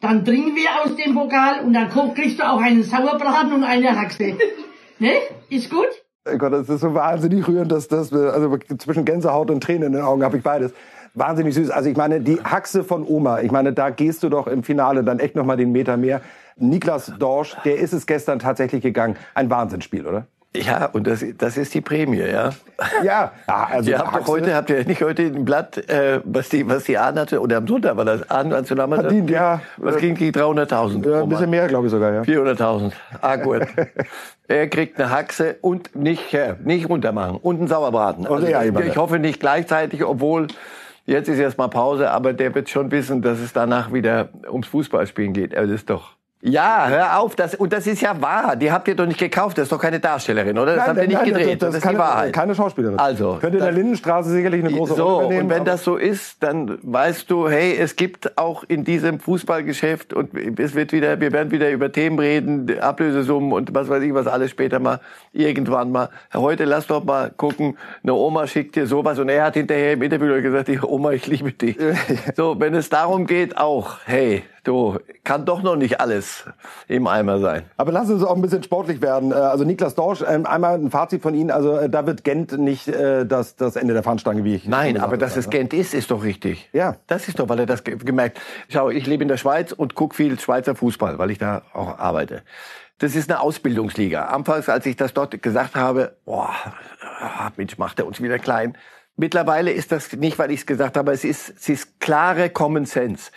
dann 0.00 0.24
trinken 0.24 0.56
wir 0.56 0.82
aus 0.82 0.96
dem 0.96 1.14
Pokal 1.14 1.64
und 1.64 1.74
dann 1.74 1.90
kriegst 2.14 2.38
du 2.38 2.48
auch 2.48 2.60
einen 2.60 2.82
Sauerbraten 2.82 3.52
und 3.52 3.64
eine 3.64 4.00
Haxe. 4.00 4.36
ne? 4.98 5.12
Ist 5.50 5.70
gut? 5.70 5.88
Oh 6.26 6.36
Gott, 6.36 6.52
das 6.52 6.68
ist 6.68 6.80
so 6.80 6.94
wahnsinnig 6.94 7.46
rührend, 7.48 7.72
dass 7.72 7.88
das, 7.88 8.12
also 8.12 8.56
zwischen 8.78 9.04
Gänsehaut 9.04 9.50
und 9.50 9.62
Tränen 9.62 9.88
in 9.88 9.92
den 9.94 10.02
Augen 10.02 10.22
habe 10.22 10.36
ich 10.36 10.42
beides. 10.42 10.72
Wahnsinnig 11.14 11.54
süß. 11.54 11.70
Also 11.70 11.90
ich 11.90 11.96
meine, 11.96 12.20
die 12.20 12.40
Haxe 12.42 12.84
von 12.84 13.06
Oma, 13.06 13.40
ich 13.40 13.50
meine, 13.50 13.72
da 13.72 13.90
gehst 13.90 14.22
du 14.22 14.28
doch 14.28 14.46
im 14.46 14.62
Finale 14.62 15.04
dann 15.04 15.18
echt 15.18 15.36
noch 15.36 15.44
mal 15.44 15.56
den 15.56 15.72
Meter 15.72 15.96
mehr. 15.96 16.20
Niklas 16.56 17.12
Dorsch, 17.18 17.56
der 17.64 17.78
ist 17.78 17.92
es 17.92 18.06
gestern 18.06 18.38
tatsächlich 18.38 18.82
gegangen. 18.82 19.16
Ein 19.34 19.50
Wahnsinnsspiel, 19.50 20.06
oder? 20.06 20.26
Ja, 20.56 20.86
und 20.86 21.06
das, 21.06 21.24
das 21.38 21.56
ist 21.56 21.72
die 21.74 21.80
Prämie, 21.80 22.18
ja. 22.18 22.50
Ja, 23.04 23.30
also 23.46 23.90
ihr 23.90 23.98
habt 23.98 24.16
doch 24.16 24.26
heute, 24.26 24.52
habt 24.52 24.68
ihr 24.68 24.84
nicht 24.84 25.00
heute 25.00 25.22
ein 25.22 25.44
Blatt, 25.44 25.78
äh, 25.88 26.20
was 26.24 26.48
die, 26.48 26.68
was 26.68 26.84
die 26.84 26.98
Ahn 26.98 27.20
hatte, 27.20 27.40
oder 27.40 27.58
am 27.58 27.68
Sonntag 27.68 27.96
war 27.96 28.04
das 28.04 28.28
Ahn 28.28 28.48
Nationalmannschaft? 28.48 29.10
Verdient, 29.10 29.30
ja. 29.30 29.60
Was 29.76 29.98
ging 29.98 30.16
die 30.16 30.32
300.000? 30.32 31.08
Ja, 31.08 31.22
ein 31.22 31.28
bisschen 31.28 31.50
mehr, 31.50 31.68
glaube 31.68 31.86
ich 31.86 31.92
sogar, 31.92 32.12
ja. 32.12 32.22
400.000. 32.22 32.90
Ah, 33.20 33.36
gut. 33.36 33.62
er 34.48 34.68
kriegt 34.68 35.00
eine 35.00 35.10
Haxe 35.10 35.56
und 35.60 35.94
nicht, 35.94 36.34
äh, 36.34 36.56
nicht 36.64 36.88
runtermachen. 36.88 37.36
Und 37.36 37.58
einen 37.58 37.68
Sauerbraten. 37.68 38.26
Also, 38.26 38.48
ja, 38.48 38.64
ich, 38.64 38.74
ich 38.74 38.96
hoffe 38.96 39.20
nicht 39.20 39.38
gleichzeitig, 39.38 40.04
obwohl 40.04 40.48
jetzt 41.06 41.28
ist 41.28 41.38
erstmal 41.38 41.68
Pause, 41.68 42.10
aber 42.10 42.32
der 42.32 42.54
wird 42.54 42.68
schon 42.68 42.90
wissen, 42.90 43.22
dass 43.22 43.38
es 43.38 43.52
danach 43.52 43.92
wieder 43.92 44.30
ums 44.48 44.68
Fußballspielen 44.68 45.32
geht. 45.32 45.52
Er 45.52 45.64
ist 45.64 45.90
doch 45.90 46.16
ja, 46.42 46.86
hör 46.88 47.18
auf, 47.20 47.36
das, 47.36 47.54
und 47.54 47.72
das 47.72 47.86
ist 47.86 48.00
ja 48.00 48.20
wahr. 48.22 48.56
Die 48.56 48.72
habt 48.72 48.88
ihr 48.88 48.94
doch 48.96 49.04
nicht 49.04 49.20
gekauft, 49.20 49.58
das 49.58 49.64
ist 49.64 49.72
doch 49.72 49.80
keine 49.80 50.00
Darstellerin, 50.00 50.58
oder? 50.58 50.74
Das 50.74 50.86
Nein, 50.86 50.88
habt 50.88 50.98
ihr 50.98 51.08
nicht 51.08 51.16
nein, 51.18 51.24
gedreht, 51.26 51.62
das, 51.62 51.68
das, 51.68 51.76
ist 51.76 51.82
keine, 51.82 51.94
die 51.96 52.00
Wahrheit. 52.00 52.32
keine 52.32 52.54
Schauspielerin. 52.54 52.98
Also, 52.98 53.38
Könnte 53.40 53.58
in 53.58 53.62
der 53.62 53.66
das- 53.68 53.76
Lindenstraße 53.76 54.30
sicherlich 54.30 54.64
eine 54.64 54.72
große 54.74 54.94
so, 54.94 55.04
Rolle 55.04 55.24
übernehmen. 55.26 55.42
und 55.44 55.50
wenn 55.50 55.64
das 55.66 55.84
so 55.84 55.96
ist, 55.96 56.42
dann 56.42 56.78
weißt 56.82 57.30
du, 57.30 57.48
hey, 57.48 57.76
es 57.76 57.94
gibt 57.96 58.38
auch 58.38 58.64
in 58.68 58.84
diesem 58.84 59.20
Fußballgeschäft 59.20 60.14
und 60.14 60.30
es 60.58 60.74
wird 60.74 60.92
wieder, 60.92 61.20
wir 61.20 61.30
werden 61.32 61.50
wieder 61.50 61.70
über 61.70 61.92
Themen 61.92 62.18
reden, 62.18 62.80
Ablösesummen 62.80 63.52
und 63.52 63.74
was 63.74 63.88
weiß 63.90 64.02
ich 64.02 64.14
was 64.14 64.26
alles 64.26 64.50
später 64.50 64.78
mal, 64.78 65.00
irgendwann 65.32 65.92
mal. 65.92 66.08
Heute 66.34 66.64
lass 66.64 66.86
doch 66.86 67.04
mal 67.04 67.30
gucken, 67.36 67.76
eine 68.02 68.14
Oma 68.14 68.46
schickt 68.46 68.76
dir 68.76 68.86
sowas 68.86 69.18
und 69.18 69.28
er 69.28 69.44
hat 69.44 69.54
hinterher 69.54 69.92
im 69.92 70.02
Interview 70.02 70.40
gesagt, 70.40 70.68
die 70.68 70.80
Oma, 70.82 71.10
ich 71.12 71.26
liebe 71.26 71.52
dich. 71.52 71.76
so, 72.36 72.58
wenn 72.58 72.74
es 72.74 72.88
darum 72.88 73.26
geht, 73.26 73.58
auch, 73.58 73.98
hey, 74.06 74.42
du, 74.64 74.98
kann 75.24 75.44
doch 75.44 75.62
noch 75.62 75.76
nicht 75.76 76.00
alles 76.00 76.44
im 76.88 77.06
Eimer 77.06 77.38
sein. 77.40 77.64
Aber 77.76 77.92
lassen 77.92 78.08
Sie 78.08 78.14
uns 78.14 78.24
auch 78.24 78.36
ein 78.36 78.42
bisschen 78.42 78.62
sportlich 78.62 79.00
werden. 79.02 79.32
Äh, 79.32 79.34
Also 79.34 79.64
Niklas 79.64 79.94
Dorsch, 79.94 80.22
ähm, 80.26 80.46
einmal 80.46 80.74
ein 80.74 80.90
Fazit 80.90 81.22
von 81.22 81.34
Ihnen. 81.34 81.50
Also 81.50 81.76
äh, 81.76 81.88
da 81.90 82.06
wird 82.06 82.24
Gent 82.24 82.58
nicht 82.58 82.88
äh, 82.88 83.24
das, 83.26 83.56
das 83.56 83.76
Ende 83.76 83.94
der 83.94 84.02
Fahnenstange, 84.02 84.44
wie 84.44 84.54
ich 84.56 84.66
Nein, 84.66 84.98
aber 84.98 85.16
dass 85.16 85.36
es 85.36 85.50
Gent 85.50 85.72
ist, 85.72 85.94
ist 85.94 86.10
doch 86.10 86.22
richtig. 86.22 86.68
Ja. 86.72 86.96
Das 87.06 87.28
ist 87.28 87.38
doch, 87.38 87.48
weil 87.48 87.60
er 87.60 87.66
das 87.66 87.84
ge- 87.84 87.96
gemerkt. 87.96 88.40
Schau, 88.68 88.90
ich 88.90 89.06
lebe 89.06 89.22
in 89.22 89.28
der 89.28 89.36
Schweiz 89.38 89.72
und 89.72 89.94
guck 89.94 90.14
viel 90.14 90.38
Schweizer 90.38 90.74
Fußball, 90.74 91.18
weil 91.18 91.30
ich 91.30 91.38
da 91.38 91.62
auch 91.72 91.98
arbeite. 91.98 92.42
Das 92.98 93.14
ist 93.16 93.30
eine 93.30 93.40
Ausbildungsliga. 93.40 94.26
Anfangs, 94.26 94.68
als 94.68 94.84
ich 94.84 94.94
das 94.96 95.14
dort 95.14 95.40
gesagt 95.42 95.74
habe, 95.74 96.16
boah, 96.26 96.50
ah, 97.20 97.50
Mensch, 97.56 97.78
macht 97.78 97.98
er 97.98 98.06
uns 98.06 98.20
wieder 98.20 98.38
klein. 98.38 98.76
Mittlerweile 99.16 99.70
ist 99.72 99.92
das 99.92 100.12
nicht, 100.14 100.38
weil 100.38 100.50
ich 100.50 100.60
es 100.60 100.66
gesagt 100.66 100.96
habe, 100.96 101.12
es 101.12 101.24
ist, 101.24 101.50
es 101.56 101.68
ist 101.68 102.00
klare 102.00 102.50
Common 102.50 102.84
Sense. 102.86 103.30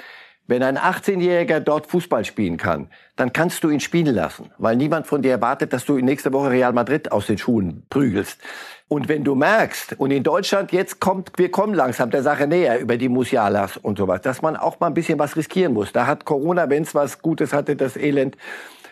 Wenn 0.46 0.62
ein 0.62 0.78
18-Jähriger 0.78 1.62
dort 1.62 1.88
Fußball 1.88 2.26
spielen 2.26 2.58
kann, 2.58 2.90
dann 3.16 3.32
kannst 3.32 3.64
du 3.64 3.70
ihn 3.70 3.80
spielen 3.80 4.14
lassen, 4.14 4.52
weil 4.58 4.76
niemand 4.76 5.08
von 5.08 5.22
dir 5.22 5.32
erwartet, 5.32 5.72
dass 5.72 5.86
du 5.86 5.98
nächste 6.00 6.34
Woche 6.34 6.50
Real 6.50 6.74
Madrid 6.74 7.14
aus 7.14 7.28
den 7.28 7.38
Schuhen 7.38 7.86
prügelst. 7.90 8.42
Und 8.90 9.08
wenn 9.08 9.24
du 9.24 9.36
merkst, 9.36 9.98
und 9.98 10.12
in 10.12 10.24
Deutschland 10.24 10.74
jetzt 10.74 11.00
kommt, 11.00 11.32
wir 11.38 11.50
kommen 11.50 11.74
langsam 11.74 12.12
der 12.12 12.24
Sache 12.24 12.46
näher 12.46 12.80
über 12.80 12.98
die 12.98 13.08
Musialas 13.08 13.78
und 13.78 13.98
sowas, 13.98 14.22
dass 14.22 14.42
man 14.42 14.58
auch 14.58 14.82
mal 14.82 14.88
ein 14.88 14.94
bisschen 14.94 15.18
was 15.18 15.38
riskieren 15.38 15.74
muss. 15.74 15.94
Da 15.94 16.08
hat 16.08 16.26
Corona, 16.26 16.70
wenn 16.70 16.84
es 16.84 16.94
was 16.94 17.22
Gutes 17.22 17.54
hatte, 17.54 17.78
das 17.78 17.96
Elend, 17.96 18.36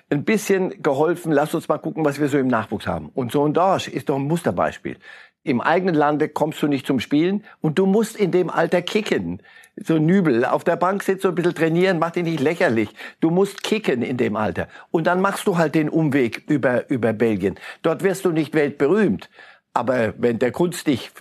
ein 0.09 0.23
bisschen 0.23 0.81
geholfen. 0.81 1.31
Lass 1.31 1.53
uns 1.53 1.67
mal 1.67 1.77
gucken, 1.77 2.05
was 2.05 2.19
wir 2.19 2.29
so 2.29 2.37
im 2.37 2.47
Nachwuchs 2.47 2.87
haben. 2.87 3.09
Und 3.13 3.31
so 3.31 3.45
ein 3.45 3.53
Dorsch 3.53 3.89
ist 3.89 4.09
doch 4.09 4.15
ein 4.15 4.23
Musterbeispiel. 4.23 4.97
Im 5.43 5.59
eigenen 5.59 5.95
Lande 5.95 6.29
kommst 6.29 6.61
du 6.61 6.67
nicht 6.67 6.85
zum 6.85 6.99
Spielen 6.99 7.43
und 7.61 7.79
du 7.79 7.87
musst 7.87 8.15
in 8.15 8.31
dem 8.31 8.49
Alter 8.49 8.81
kicken. 8.81 9.41
So 9.75 9.97
Nübel 9.97 10.45
auf 10.45 10.63
der 10.63 10.75
Bank 10.75 11.01
sitzt, 11.01 11.23
so 11.23 11.29
ein 11.29 11.35
bisschen 11.35 11.55
trainieren, 11.55 11.97
mach 11.97 12.11
dich 12.11 12.23
nicht 12.23 12.39
lächerlich. 12.39 12.89
Du 13.21 13.31
musst 13.31 13.63
kicken 13.63 14.03
in 14.03 14.17
dem 14.17 14.35
Alter. 14.35 14.67
Und 14.91 15.07
dann 15.07 15.19
machst 15.19 15.47
du 15.47 15.57
halt 15.57 15.73
den 15.73 15.89
Umweg 15.89 16.43
über, 16.47 16.89
über 16.91 17.13
Belgien. 17.13 17.55
Dort 17.81 18.03
wirst 18.03 18.25
du 18.25 18.31
nicht 18.31 18.53
weltberühmt. 18.53 19.29
Aber 19.73 20.13
wenn 20.17 20.37
der 20.37 20.51
Kunst 20.51 20.85
dich 20.85 21.11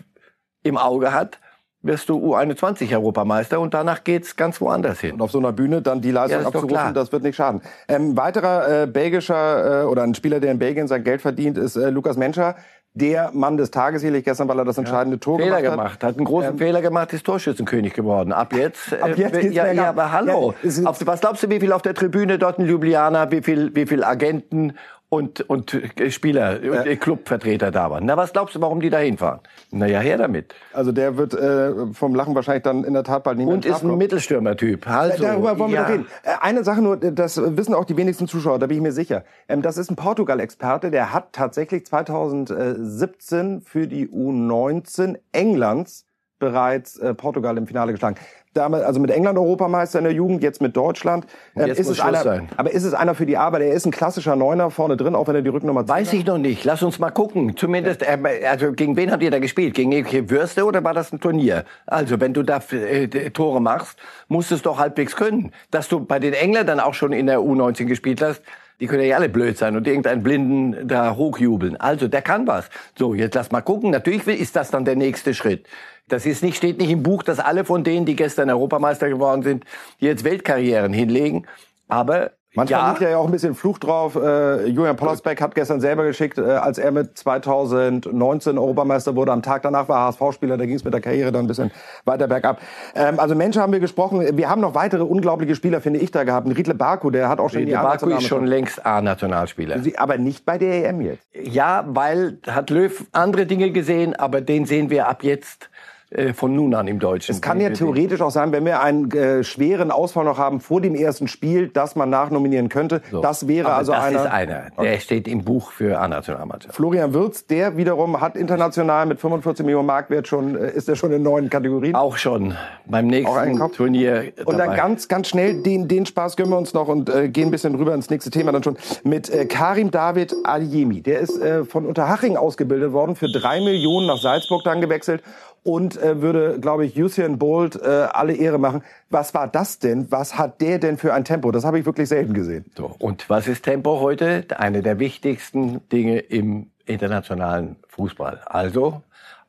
im 0.62 0.77
Auge 0.77 1.15
hat, 1.15 1.39
wirst 1.83 2.11
du 2.11 2.19
U21-Europameister 2.19 3.59
und 3.59 3.73
danach 3.73 4.05
geht's 4.05 4.37
ganz 4.37 4.61
woanders 4.61 5.00
hin. 5.00 5.15
Und 5.15 5.23
auf 5.23 5.31
so 5.31 5.39
einer 5.39 5.53
Bühne 5.53 5.81
dann 5.81 6.03
die 6.03 6.11
Leistung 6.11 6.43
Ja, 6.43 6.47
abzurufen, 6.47 6.93
das 6.95 7.11
wird 7.11 7.23
nicht 7.23 7.37
schaden. 7.37 7.62
Ähm, 7.89 8.17
weiterer 8.17 8.83
äh, 8.83 8.87
belgischer 8.87 9.83
äh, 9.83 9.87
oder 9.87 10.03
ein 10.03 10.15
Spieler, 10.15 10.41
der 10.41 10.53
in 10.53 10.59
Belgien 10.59 10.89
sein 10.89 11.05
Geld 11.05 11.23
verdient, 11.23 11.57
ist 11.57 11.77
äh, 11.77 11.89
Lukas 11.89 12.19
Menscher. 12.19 12.57
Der 12.92 13.30
Mann 13.32 13.56
des 13.56 13.70
Tages 13.70 14.00
sicherlich 14.00 14.25
gestern, 14.25 14.49
weil 14.49 14.59
er 14.59 14.64
das 14.64 14.76
entscheidende 14.76 15.20
Tor 15.20 15.38
Fehler 15.38 15.62
gemacht 15.62 15.64
hat. 15.64 16.00
gemacht, 16.00 16.04
hat 16.04 16.16
einen 16.16 16.25
großen 16.25 16.59
Fehler 16.59 16.82
gemacht, 16.82 17.12
ist 17.12 17.25
Torschützenkönig 17.25 17.94
geworden. 17.94 18.32
Ab 18.32 18.52
jetzt, 18.52 18.92
Ab 19.00 19.16
jetzt 19.16 19.37
äh, 19.37 19.49
ja, 19.49 19.70
ja, 19.73 19.90
aber 19.90 20.11
hallo. 20.11 20.54
Ja, 20.64 20.87
auf, 20.87 21.06
was 21.06 21.20
glaubst 21.20 21.42
du, 21.44 21.50
wie 21.50 21.61
viel 21.61 21.73
auf 21.73 21.82
der 21.82 21.94
Tribüne 21.94 22.38
dort 22.38 22.59
in 22.59 22.66
Ljubljana, 22.66 23.30
wie 23.30 23.42
viel, 23.42 23.75
wie 23.76 23.87
viel 23.87 24.02
Agenten 24.02 24.75
und 25.11 25.43
und 25.50 25.76
Spieler, 26.09 26.61
und, 26.62 26.87
äh, 26.87 26.97
Clubvertreter 26.97 27.71
da 27.71 27.90
waren? 27.90 28.07
Na, 28.07 28.17
was 28.17 28.33
glaubst 28.33 28.55
du, 28.55 28.61
warum 28.62 28.81
die 28.81 28.88
da 28.88 28.99
hinfahren? 28.99 29.40
Na 29.71 29.87
ja, 29.87 30.00
her 30.00 30.17
damit. 30.17 30.55
Also 30.73 30.93
der 30.93 31.19
wird 31.19 31.35
äh, 31.35 31.93
vom 31.93 32.14
Lachen 32.14 32.35
wahrscheinlich 32.35 32.62
dann 32.62 32.85
in 32.85 32.95
der 32.95 33.02
Tat 33.05 33.25
bald 33.25 33.37
nicht 33.37 33.47
mehr 33.47 33.55
Und 33.57 33.67
ist 33.67 33.83
ein. 33.85 33.99
Mittelstürmertyp. 33.99 34.88
Also, 34.88 35.25
Darüber 35.25 35.59
wollen 35.59 35.73
wir 35.73 35.76
ja. 35.76 35.83
noch 35.83 35.90
reden. 35.90 36.07
Äh, 36.23 36.31
Eine 36.40 36.64
Sache 36.64 36.81
nur, 36.81 36.97
das 36.97 37.37
wissen 37.57 37.75
auch 37.75 37.85
die 37.85 37.97
wenigsten 37.97 38.29
Zuschauer, 38.29 38.59
da 38.61 38.67
bin 38.69 38.76
ich 38.79 38.83
mir 38.83 38.93
sicher. 38.93 39.25
Ähm, 39.49 39.62
Das 39.62 39.76
ist 39.76 39.90
ein 39.90 39.97
Portugal-Experte, 39.97 40.90
der 40.90 41.12
hat 41.12 41.33
tatsächlich 41.33 41.85
2017 41.87 43.61
für 43.62 43.87
die 43.88 44.09
U19 44.09 45.19
Englands 45.33 46.07
bereits 46.40 46.97
äh, 46.99 47.14
Portugal 47.14 47.56
im 47.56 47.68
Finale 47.68 47.92
geschlagen. 47.92 48.16
Damals, 48.52 48.82
also 48.82 48.99
mit 48.99 49.12
England 49.12 49.38
Europameister 49.38 50.00
in 50.00 50.04
der 50.06 50.12
Jugend, 50.12 50.42
jetzt 50.42 50.61
mit 50.61 50.76
Deutschland. 50.76 51.25
Ähm, 51.54 51.68
Jetzt 51.68 51.78
ist 51.78 51.87
muss 51.87 51.99
es 51.99 52.04
einer, 52.04 52.23
sein. 52.25 52.49
Aber 52.56 52.73
ist 52.73 52.82
es 52.82 52.94
einer 52.94 53.14
für 53.14 53.25
die 53.25 53.37
Arbeit? 53.37 53.62
Er 53.62 53.73
ist 53.75 53.87
ein 53.87 53.92
klassischer 53.92 54.35
Neuner 54.35 54.73
vorne 54.73 54.97
drin, 54.97 55.14
auch 55.14 55.28
wenn 55.28 55.37
er 55.37 55.42
die 55.42 55.50
Rücknummer 55.50 55.87
Weiß 55.87 56.12
ich 56.14 56.26
noch 56.26 56.38
nicht. 56.38 56.64
Lass 56.64 56.82
uns 56.82 56.99
mal 56.99 57.11
gucken. 57.11 57.56
Zumindest, 57.56 58.02
äh, 58.02 58.18
also 58.49 58.73
gegen 58.73 58.97
wen 58.97 59.12
habt 59.12 59.23
ihr 59.23 59.30
da 59.30 59.38
gespielt? 59.38 59.75
Gegen 59.75 59.92
irgendwelche 59.92 60.28
Würste 60.30 60.64
oder 60.64 60.82
war 60.82 60.94
das 60.94 61.12
ein 61.12 61.20
Turnier? 61.20 61.64
Also, 61.87 62.18
wenn 62.18 62.35
du 62.35 62.42
da 62.42 62.61
äh, 62.73 63.06
Tore 63.30 63.62
machst, 63.62 64.00
musst 64.26 64.50
du 64.50 64.56
es 64.56 64.62
doch 64.62 64.80
halbwegs 64.80 65.14
können. 65.14 65.52
Dass 65.70 65.87
du 65.87 66.00
bei 66.00 66.18
den 66.18 66.32
Engländern 66.32 66.80
auch 66.80 66.94
schon 66.94 67.12
in 67.12 67.26
der 67.26 67.38
U19 67.38 67.85
gespielt 67.85 68.20
hast, 68.20 68.42
die 68.80 68.88
können 68.88 69.04
ja 69.04 69.16
alle 69.16 69.28
blöd 69.28 69.59
sein 69.59 69.76
und 69.76 69.87
irgendeinen 69.87 70.25
Blinden 70.25 70.88
da 70.88 71.14
hochjubeln. 71.14 71.76
Also, 71.76 72.09
der 72.09 72.23
kann 72.23 72.49
was. 72.49 72.68
So, 72.99 73.14
jetzt 73.14 73.37
lass 73.37 73.52
mal 73.52 73.61
gucken. 73.61 73.92
Natürlich 73.92 74.26
ist 74.26 74.56
das 74.56 74.73
dann 74.73 74.85
der 74.85 74.97
nächste 74.97 75.35
Schritt. 75.35 75.66
Das 76.12 76.26
ist 76.26 76.43
nicht, 76.43 76.57
steht 76.57 76.79
nicht 76.79 76.90
im 76.90 77.02
Buch, 77.02 77.23
dass 77.23 77.38
alle 77.38 77.64
von 77.64 77.85
denen, 77.85 78.07
die 78.07 78.17
gestern 78.17 78.50
Europameister 78.50 79.09
geworden 79.09 79.43
sind, 79.43 79.64
jetzt 79.99 80.25
Weltkarrieren 80.25 80.93
hinlegen. 80.93 81.47
Aber 81.88 82.33
Manchmal 82.55 82.81
ja, 82.81 82.90
liegt 82.90 83.02
ja 83.02 83.17
auch 83.17 83.26
ein 83.26 83.31
bisschen 83.31 83.55
Fluch 83.55 83.79
drauf. 83.79 84.17
Äh, 84.17 84.67
Julian 84.67 84.97
Pollersbeck 84.97 85.40
hat 85.40 85.55
gestern 85.55 85.81
selber 85.81 86.05
geschickt, 86.05 86.37
äh, 86.37 86.43
als 86.43 86.79
er 86.79 86.90
mit 86.90 87.17
2019 87.17 88.59
Europameister 88.59 89.14
wurde. 89.14 89.31
Am 89.31 89.40
Tag 89.40 89.62
danach 89.62 89.88
war 89.88 90.00
er 90.00 90.07
HSV-Spieler, 90.09 90.57
da 90.57 90.67
ging 90.67 90.75
es 90.75 90.83
mit 90.83 90.93
der 90.93 91.00
Karriere 91.00 91.31
dann 91.31 91.45
ein 91.45 91.47
bisschen 91.47 91.71
weiter 92.05 92.26
bergab. 92.26 92.61
Ähm, 92.97 93.21
also 93.21 93.37
Menschen 93.37 93.62
haben 93.62 93.73
wir 93.73 93.79
gesprochen. 93.79 94.37
Wir 94.37 94.49
haben 94.49 94.61
noch 94.61 94.75
weitere 94.75 95.02
unglaubliche 95.05 95.55
Spieler, 95.55 95.81
finde 95.81 96.00
ich, 96.00 96.11
da 96.11 96.25
gehabt. 96.25 96.49
Ein 96.49 96.52
Riedle 96.52 96.75
Baku, 96.75 97.11
der 97.11 97.29
hat 97.29 97.38
auch 97.38 97.50
schon 97.50 97.61
die 97.61 97.71
der 97.71 97.83
Baku 97.83 98.11
ist 98.11 98.25
schon 98.25 98.47
längst 98.47 98.85
A-Nationalspieler. 98.85 99.81
Aber 99.99 100.19
nicht 100.19 100.45
bei 100.45 100.59
der 100.59 100.88
EM 100.88 101.02
jetzt. 101.02 101.25
Ja, 101.33 101.85
weil 101.87 102.38
hat 102.49 102.71
Löw 102.71 103.07
andere 103.12 103.47
Dinge 103.47 103.71
gesehen, 103.71 104.17
aber 104.17 104.40
den 104.40 104.67
sehen 104.67 104.90
wir 104.90 105.07
ab 105.07 105.23
jetzt 105.23 105.71
äh, 106.11 106.33
von 106.33 106.55
nun 106.55 106.75
an 106.75 106.88
im 106.88 106.99
Deutschen. 106.99 107.33
Es 107.33 107.40
kann 107.40 107.61
ja 107.61 107.71
theoretisch 107.71 108.21
auch 108.21 108.33
sein, 108.33 108.50
wenn 108.50 108.64
wir 108.64 108.83
einen 108.83 109.11
äh, 109.12 109.45
schweren 109.45 109.93
Ausfall 109.93 110.25
noch 110.25 110.38
haben 110.38 110.59
vor 110.59 110.81
dem 110.81 110.97
ersten 110.97 111.29
Spiel, 111.29 111.69
dass 111.69 111.95
man 111.95 112.11
nachnominieren 112.11 112.69
könnte. 112.69 113.00
Das 113.23 113.47
wäre 113.47 113.69
aber 113.69 113.76
also 113.76 113.93
das 113.93 114.05
einer. 114.05 114.25
ist 114.25 114.31
einer. 114.31 114.62
Der 114.81 114.99
steht 114.99 115.29
im 115.29 115.45
Buch 115.45 115.71
für 115.71 116.00
A-Nationalmannschaft. 116.00 116.75
Florian 116.75 117.14
Wirz, 117.14 117.47
der 117.47 117.76
wiederum 117.76 118.21
hat 118.21 118.37
international 118.37 119.07
mit 119.07 119.21
45 119.21 119.64
Millionen 119.64 119.87
Marktwert 119.87 120.26
schon, 120.26 120.57
äh, 120.57 120.73
ist 120.73 120.88
er 120.88 120.97
schon 120.97 121.12
in 121.12 121.23
neuen 121.23 121.49
Kategorien. 121.49 121.95
Auch 121.95 122.17
schon 122.17 122.57
beim 122.87 123.07
nächsten? 123.07 123.61
Turnier 123.73 124.33
Und 124.47 124.59
dann 124.59 124.75
ganz, 124.75 125.07
ganz 125.07 125.29
schnell, 125.29 125.62
den, 125.62 125.87
den 125.87 126.07
Spaß 126.07 126.37
gönnen 126.37 126.50
wir 126.50 126.59
uns 126.59 126.75
noch 126.75 126.88
und 126.88 127.09
äh, 127.09 127.29
gehen 127.29 127.49
ein 127.49 127.50
bisschen 127.52 127.76
rüber 127.76 127.95
ins 127.95 128.11
nächste 128.11 128.31
Thema 128.31 128.50
dann 128.50 128.64
schon. 128.64 128.76
Mit 129.05 129.31
äh, 129.31 129.47
Karim 129.47 129.93
David 129.93 130.35
Aliemi. 130.43 131.02
Der 131.02 131.21
ist 131.21 131.40
äh, 131.40 131.64
von 131.64 131.87
Unterhaching 131.87 132.37
ausgebildet 132.37 132.93
worden, 132.93 133.14
für 133.14 133.31
drei 133.31 133.61
Millionen 133.61 134.09
nach 134.09 134.19
Salzburg 134.19 134.64
dann 134.64 134.81
gewechselt 134.81 135.23
und 135.62 136.00
äh, 136.00 136.23
würde, 136.23 136.59
glaube 136.61 136.87
ich, 136.87 137.00
Usain 137.00 137.38
Bolt 137.38 137.76
äh, 137.76 137.87
alle 137.87 138.35
Ehre 138.35 138.59
machen. 138.59 138.83
Was 139.11 139.35
war 139.35 139.49
das 139.49 139.79
denn? 139.79 140.11
Was 140.11 140.38
hat 140.38 140.61
der 140.61 140.79
denn 140.79 140.97
für 140.97 141.12
ein 141.12 141.25
Tempo? 141.25 141.50
Das 141.50 141.64
habe 141.64 141.79
ich 141.79 141.87
wirklich 141.87 142.09
selten 142.09 142.33
gesehen. 142.33 142.64
So, 142.76 142.95
und 142.99 143.29
was 143.29 143.47
ist 143.47 143.64
Tempo 143.64 144.00
heute? 144.00 144.45
Eine 144.57 144.83
der 144.83 144.99
wichtigsten 144.99 145.87
Dinge 145.90 146.19
im 146.19 146.71
internationalen 146.87 147.76
Fußball. 147.88 148.40
Also 148.47 149.02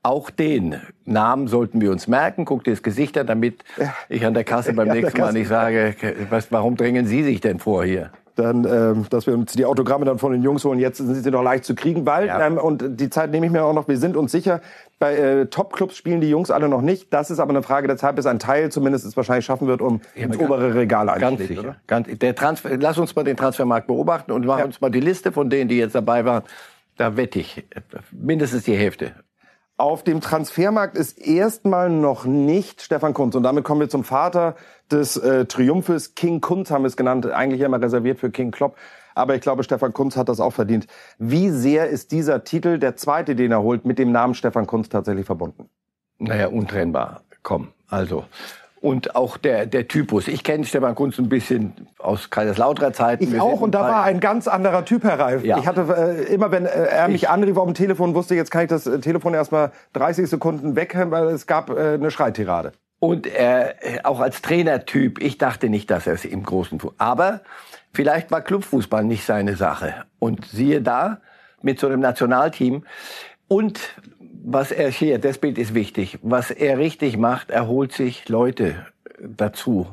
auch 0.04 0.30
den 0.32 0.82
Namen 1.06 1.48
sollten 1.48 1.80
wir 1.80 1.92
uns 1.92 2.08
merken. 2.08 2.46
Guckt 2.46 2.66
dir 2.66 2.72
das 2.72 2.82
Gesicht 2.84 3.18
an, 3.18 3.28
damit 3.28 3.64
ich 4.10 4.26
an 4.26 4.34
der 4.34 4.44
Kasse 4.44 4.74
beim 4.74 4.88
Ja, 4.88 4.96
nächsten 4.96 5.20
Mal 5.20 5.34
nicht 5.34 5.48
sage, 5.48 5.96
was, 6.30 6.52
warum 6.52 6.76
drängen 6.76 7.06
Sie 7.06 7.24
sich 7.24 7.40
denn 7.40 7.60
vor 7.60 7.84
hier? 7.86 8.12
Dann, 8.36 8.66
ähm, 8.66 9.06
dass 9.10 9.28
wir 9.28 9.34
uns 9.34 9.54
die 9.54 9.66
Autogramme 9.66 10.06
dann 10.06 10.18
von 10.20 10.32
den 10.32 10.42
Jungs 10.44 10.64
holen. 10.66 10.80
Jetzt 10.80 10.98
sind 10.98 11.14
sie 11.16 11.32
noch 11.32 11.44
leicht 11.44 11.66
zu 11.66 11.76
kriegen, 11.76 12.06
weil, 12.06 12.28
Ja. 12.28 12.46
ähm, 12.46 12.58
und 12.58 12.84
die 13.00 13.10
Zeit 13.10 13.32
nehme 13.32 13.46
ich 13.46 13.52
mir 13.52 13.64
auch 13.64 13.74
noch, 13.74 13.88
wir 13.88 13.98
sind 13.98 14.16
uns 14.18 14.32
sicher, 14.32 14.62
bei 15.00 15.16
äh, 15.16 15.46
Top-Clubs 15.48 15.96
spielen 15.98 16.22
die 16.22 16.30
Jungs 16.30 16.52
alle 16.52 16.70
noch 16.70 16.82
nicht. 16.82 17.12
Das 17.14 17.32
ist 17.32 17.40
aber 17.40 17.50
eine 17.52 17.64
Frage 17.64 17.88
der 17.88 17.98
Zeit, 17.98 18.16
bis 18.16 18.26
ein 18.26 18.40
Teil 18.40 18.72
zumindest 18.72 19.06
es 19.06 19.18
wahrscheinlich 19.18 19.46
schaffen 19.46 19.68
wird, 19.68 19.82
um 19.82 20.02
ins 20.16 20.38
ganz- 20.38 20.50
obere 20.50 20.76
Regal 20.76 21.08
Ganz 21.08 21.24
einzuschlägt, 21.24 21.48
sicher. 21.50 21.62
oder? 21.62 21.76
Ganz, 21.88 22.08
der 22.20 22.36
Transfer, 22.36 22.78
lass 22.78 22.98
uns 22.98 23.16
mal 23.16 23.24
den 23.24 23.36
Transfermarkt 23.38 23.88
beobachten 23.88 24.32
und 24.32 24.46
machen 24.46 24.60
Ja. 24.60 24.66
uns 24.66 24.80
mal 24.82 24.92
die 24.92 25.00
Liste 25.00 25.32
von 25.32 25.50
denen, 25.50 25.70
die 25.70 25.78
jetzt 25.78 25.96
dabei 25.96 26.26
waren. 26.26 26.44
Da 26.98 27.18
wette 27.18 27.40
ich 27.40 27.66
mindestens 28.12 28.64
die 28.64 28.76
Hälfte. 28.76 29.14
Auf 29.82 30.04
dem 30.04 30.22
Transfermarkt 30.22 30.96
ist 30.96 31.18
erstmal 31.18 31.90
noch 31.90 32.26
nicht 32.26 32.84
Stefan 32.84 33.16
Kunz. 33.16 33.34
Und 33.34 33.42
damit 33.42 33.64
kommen 33.64 33.82
wir 33.82 33.90
zum 33.90 34.04
Vater 34.04 34.56
des 34.92 35.18
äh, 35.18 35.46
Triumphes. 35.46 36.14
King 36.14 36.40
Kunz 36.40 36.70
haben 36.70 36.84
wir 36.84 36.88
es 36.88 36.96
genannt. 36.96 37.26
Eigentlich 37.26 37.62
immer 37.62 37.82
reserviert 37.82 38.20
für 38.20 38.30
King 38.30 38.52
Klopp. 38.52 38.78
Aber 39.16 39.34
ich 39.34 39.42
glaube, 39.42 39.64
Stefan 39.64 39.92
Kunz 39.92 40.16
hat 40.16 40.30
das 40.30 40.40
auch 40.40 40.54
verdient. 40.54 40.86
Wie 41.18 41.50
sehr 41.50 41.88
ist 41.88 42.12
dieser 42.12 42.44
Titel, 42.44 42.78
der 42.78 42.96
zweite, 42.96 43.36
den 43.36 43.52
er 43.52 43.64
holt, 43.64 43.84
mit 43.84 43.98
dem 43.98 44.12
Namen 44.12 44.36
Stefan 44.36 44.68
Kunz 44.68 44.88
tatsächlich 44.88 45.26
verbunden? 45.26 45.68
Naja, 46.20 46.50
untrennbar. 46.50 47.24
Komm, 47.42 47.70
also. 47.90 48.26
Und 48.82 49.16
auch 49.16 49.38
der, 49.38 49.68
der 49.68 49.88
Typus. 49.88 50.28
Ich 50.28 50.44
kenne 50.44 50.66
Stefan 50.66 50.96
Kunz 50.96 51.20
ein 51.20 51.30
bisschen 51.30 51.88
aus 52.00 52.32
Kaiserslauterer 52.32 52.94
Zeiten. 52.94 53.24
Ich 53.24 53.32
Wir 53.32 53.44
auch. 53.44 53.62
Und 53.62 53.76
da 53.76 53.82
war 53.82 54.04
ein 54.04 54.20
ganz 54.20 54.48
anderer 54.48 54.84
Typ, 54.86 55.04
Herr 55.04 55.20
Reif. 55.20 55.44
Ja. 55.44 55.60
Ich 55.60 55.68
hatte 55.68 55.82
äh, 56.28 56.34
immer, 56.34 56.50
wenn 56.52 56.66
äh, 56.66 56.70
er 56.88 57.08
mich 57.08 57.24
Ich- 57.24 57.30
anrief 57.30 57.58
auf 57.58 57.66
dem 57.66 57.76
Telefon, 57.76 58.16
wusste 58.16 58.34
jetzt 58.34 58.50
kann 58.50 58.64
ich 58.64 58.70
das 58.70 58.88
äh, 58.88 59.00
Telefon 59.00 59.36
erstmal 59.36 59.72
30 59.94 60.28
Sekunden 60.28 60.76
weg, 60.76 60.98
weil 61.12 61.28
es 61.28 61.46
gab 61.46 61.70
äh, 61.70 61.94
eine 61.94 62.10
Schreitirade. 62.10 62.72
Und 63.00 63.28
er, 63.28 63.84
äh, 63.86 64.00
auch 64.04 64.20
als 64.20 64.42
Trainertyp, 64.42 65.22
ich 65.22 65.38
dachte 65.38 65.70
nicht, 65.70 65.92
dass 65.92 66.08
er 66.08 66.14
es 66.14 66.26
im 66.26 66.42
Großen 66.42 66.80
tut. 66.80 66.94
Aber 66.98 67.42
vielleicht 67.94 68.32
war 68.32 68.42
Clubfußball 68.42 69.04
nicht 69.04 69.26
seine 69.26 69.56
Sache. 69.58 69.94
Und 70.18 70.46
siehe 70.46 70.82
da, 70.82 71.20
mit 71.62 71.80
so 71.80 71.86
einem 71.86 72.00
Nationalteam. 72.00 72.84
Und 73.48 73.80
was 74.44 74.72
er 74.72 74.90
hier, 74.90 75.20
das 75.20 75.38
Bild 75.38 75.58
ist 75.58 75.74
wichtig, 75.74 76.20
was 76.22 76.52
er 76.52 76.78
richtig 76.78 77.18
macht, 77.18 77.52
er 77.52 77.68
holt 77.68 77.94
sich 77.94 78.28
Leute 78.30 78.86
dazu. 79.20 79.88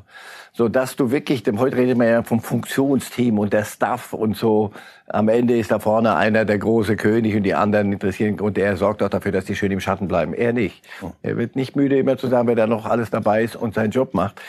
So 0.52 0.68
dass 0.68 0.96
du 0.96 1.10
wirklich, 1.10 1.42
dem 1.42 1.60
heute 1.60 1.76
reden 1.76 2.00
wir 2.00 2.08
ja 2.08 2.22
vom 2.22 2.40
Funktionsteam 2.40 3.38
und 3.38 3.52
der 3.52 3.64
Staff 3.64 4.12
und 4.12 4.36
so. 4.36 4.72
Am 5.06 5.28
Ende 5.28 5.56
ist 5.56 5.70
da 5.70 5.78
vorne 5.78 6.16
einer 6.16 6.44
der 6.44 6.58
große 6.58 6.96
König 6.96 7.36
und 7.36 7.44
die 7.44 7.54
anderen 7.54 7.92
interessieren 7.92 8.40
und 8.40 8.58
er 8.58 8.76
sorgt 8.76 9.02
auch 9.02 9.08
dafür, 9.08 9.30
dass 9.30 9.44
die 9.44 9.54
schön 9.54 9.70
im 9.70 9.80
Schatten 9.80 10.08
bleiben. 10.08 10.34
Er 10.34 10.52
nicht. 10.52 10.84
Er 11.22 11.36
wird 11.36 11.54
nicht 11.54 11.76
müde, 11.76 11.98
immer 11.98 12.16
zu 12.16 12.26
sagen, 12.26 12.48
wer 12.48 12.56
da 12.56 12.66
noch 12.66 12.86
alles 12.86 13.10
dabei 13.10 13.44
ist 13.44 13.54
und 13.54 13.74
seinen 13.74 13.90
Job 13.90 14.14
macht. 14.14 14.40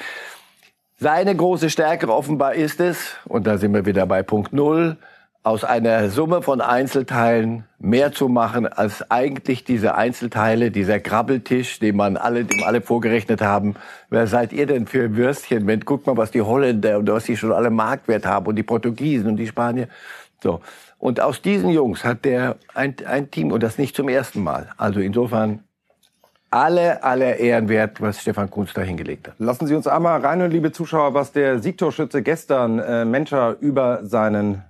Seine 0.97 1.35
große 1.35 1.69
Stärke 1.69 2.11
offenbar 2.11 2.55
ist 2.55 2.79
es, 2.79 3.15
und 3.25 3.47
da 3.47 3.57
sind 3.57 3.73
wir 3.73 3.85
wieder 3.85 4.05
bei 4.05 4.23
Punkt 4.23 4.51
Null, 4.51 4.97
aus 5.43 5.63
einer 5.63 6.09
Summe 6.09 6.41
von 6.41 6.59
Einzelteilen 6.59 7.63
mehr 7.79 8.11
zu 8.11 8.27
machen, 8.27 8.67
als 8.67 9.09
eigentlich 9.09 9.63
diese 9.63 9.95
Einzelteile, 9.95 10.69
dieser 10.69 10.99
Grabbeltisch, 10.99 11.79
den 11.79 11.95
man 11.95 12.17
alle, 12.17 12.43
dem 12.43 12.63
alle 12.63 12.81
vorgerechnet 12.81 13.41
haben. 13.41 13.75
Wer 14.09 14.27
seid 14.27 14.51
ihr 14.51 14.65
denn 14.65 14.85
für 14.85 15.15
Würstchen? 15.15 15.65
Wenn, 15.65 15.85
guck 15.85 16.05
mal, 16.05 16.17
was 16.17 16.31
die 16.31 16.41
Holländer 16.41 16.97
und 16.99 17.09
was 17.09 17.23
die 17.23 17.37
schon 17.37 17.53
alle 17.53 17.69
Marktwert 17.69 18.25
haben 18.25 18.47
und 18.47 18.57
die 18.57 18.63
Portugiesen 18.63 19.29
und 19.29 19.37
die 19.37 19.47
Spanier. 19.47 19.87
So. 20.43 20.59
Und 20.97 21.21
aus 21.21 21.41
diesen 21.41 21.69
Jungs 21.69 22.03
hat 22.03 22.25
der 22.25 22.57
ein, 22.73 22.95
ein 23.05 23.31
Team 23.31 23.53
und 23.53 23.63
das 23.63 23.77
nicht 23.77 23.95
zum 23.95 24.09
ersten 24.09 24.43
Mal. 24.43 24.69
Also 24.75 24.99
insofern 24.99 25.63
alle, 26.51 27.01
alle 27.03 27.35
Ehrenwert, 27.35 28.01
was 28.01 28.21
Stefan 28.21 28.49
Kunz 28.49 28.73
da 28.73 28.81
hingelegt 28.81 29.29
hat. 29.29 29.35
Lassen 29.37 29.67
Sie 29.67 29.75
uns 29.75 29.87
einmal 29.87 30.19
reinhören, 30.19 30.51
liebe 30.51 30.73
Zuschauer, 30.73 31.13
was 31.13 31.31
der 31.31 31.59
Siegtorschütze 31.59 32.23
gestern 32.23 32.79
äh, 32.79 33.05
Menscher 33.05 33.55
über 33.61 34.03
seinen 34.03 34.63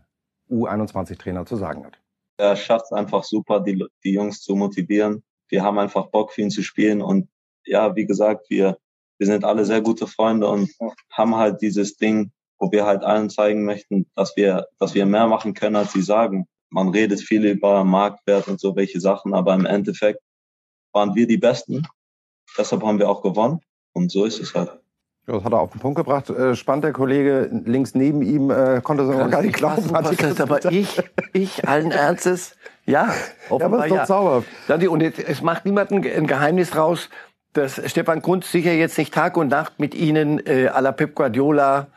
U21-Trainer 0.49 1.45
zu 1.45 1.55
sagen 1.55 1.85
hat. 1.85 1.99
er 2.37 2.55
schafft 2.55 2.85
es 2.85 2.91
einfach 2.91 3.23
super, 3.23 3.59
die, 3.59 3.83
die 4.03 4.13
Jungs 4.13 4.41
zu 4.41 4.55
motivieren. 4.55 5.23
Wir 5.49 5.63
haben 5.63 5.79
einfach 5.79 6.07
Bock 6.07 6.31
für 6.31 6.41
ihn 6.41 6.51
zu 6.51 6.63
spielen 6.63 7.01
und 7.01 7.27
ja, 7.65 7.95
wie 7.95 8.05
gesagt, 8.05 8.49
wir, 8.49 8.77
wir 9.17 9.27
sind 9.27 9.43
alle 9.43 9.65
sehr 9.65 9.81
gute 9.81 10.07
Freunde 10.07 10.47
und 10.47 10.69
haben 11.11 11.35
halt 11.35 11.61
dieses 11.61 11.97
Ding, 11.97 12.31
wo 12.57 12.71
wir 12.71 12.85
halt 12.85 13.03
allen 13.03 13.29
zeigen 13.29 13.65
möchten, 13.65 14.05
dass 14.15 14.35
wir, 14.35 14.67
dass 14.79 14.93
wir 14.93 15.05
mehr 15.05 15.27
machen 15.27 15.53
können, 15.53 15.75
als 15.75 15.93
sie 15.93 16.01
sagen. 16.01 16.47
Man 16.69 16.89
redet 16.89 17.19
viel 17.21 17.45
über 17.45 17.83
Marktwert 17.83 18.47
und 18.47 18.59
so 18.59 18.75
welche 18.75 18.99
Sachen, 18.99 19.33
aber 19.33 19.53
im 19.53 19.65
Endeffekt 19.65 20.21
waren 20.93 21.15
wir 21.15 21.27
die 21.27 21.37
Besten. 21.37 21.87
Deshalb 22.57 22.83
haben 22.83 22.99
wir 22.99 23.09
auch 23.09 23.21
gewonnen 23.21 23.59
und 23.93 24.11
so 24.11 24.25
ist 24.25 24.39
es 24.39 24.53
halt. 24.53 24.79
Ja, 25.29 25.35
Das 25.35 25.43
hat 25.43 25.53
er 25.53 25.59
auf 25.59 25.71
den 25.71 25.79
Punkt 25.79 25.97
gebracht. 25.97 26.29
Äh, 26.29 26.55
spannend, 26.55 26.85
der 26.85 26.91
Kollege 26.91 27.49
links 27.65 27.93
neben 27.93 28.21
ihm 28.21 28.49
äh, 28.49 28.81
konnte 28.81 29.03
es 29.03 29.09
noch 29.15 29.29
gar 29.29 29.43
nicht 29.43 29.55
glauben. 29.55 29.91
Hatte 29.93 30.15
das 30.15 30.41
aber 30.41 30.71
ich, 30.71 31.01
ich 31.33 31.67
allen 31.67 31.91
Ernstes, 31.91 32.55
ja, 32.85 33.13
offenbar 33.49 33.79
aber 33.79 33.85
ist 33.85 33.91
doch 33.91 33.97
ja. 33.97 34.05
zauberhaft. 34.05 34.87
Und 34.87 35.01
jetzt, 35.01 35.19
es 35.19 35.41
macht 35.41 35.65
niemand 35.65 35.91
ein 35.91 36.03
ein 36.03 36.25
Geheimnis 36.25 36.71
draus, 36.71 37.09
dass 37.53 37.79
Stefan 37.89 38.21
Kunz 38.21 38.51
sicher 38.51 38.73
jetzt 38.73 38.97
nicht 38.97 39.13
Tag 39.13 39.37
und 39.37 39.49
Nacht 39.49 39.79
mit 39.79 39.93
Ihnen 39.93 40.39
äh, 40.45 40.69
à 40.73 40.81
la 40.81 40.91
Pep 40.91 41.13
Guardiola 41.13 41.87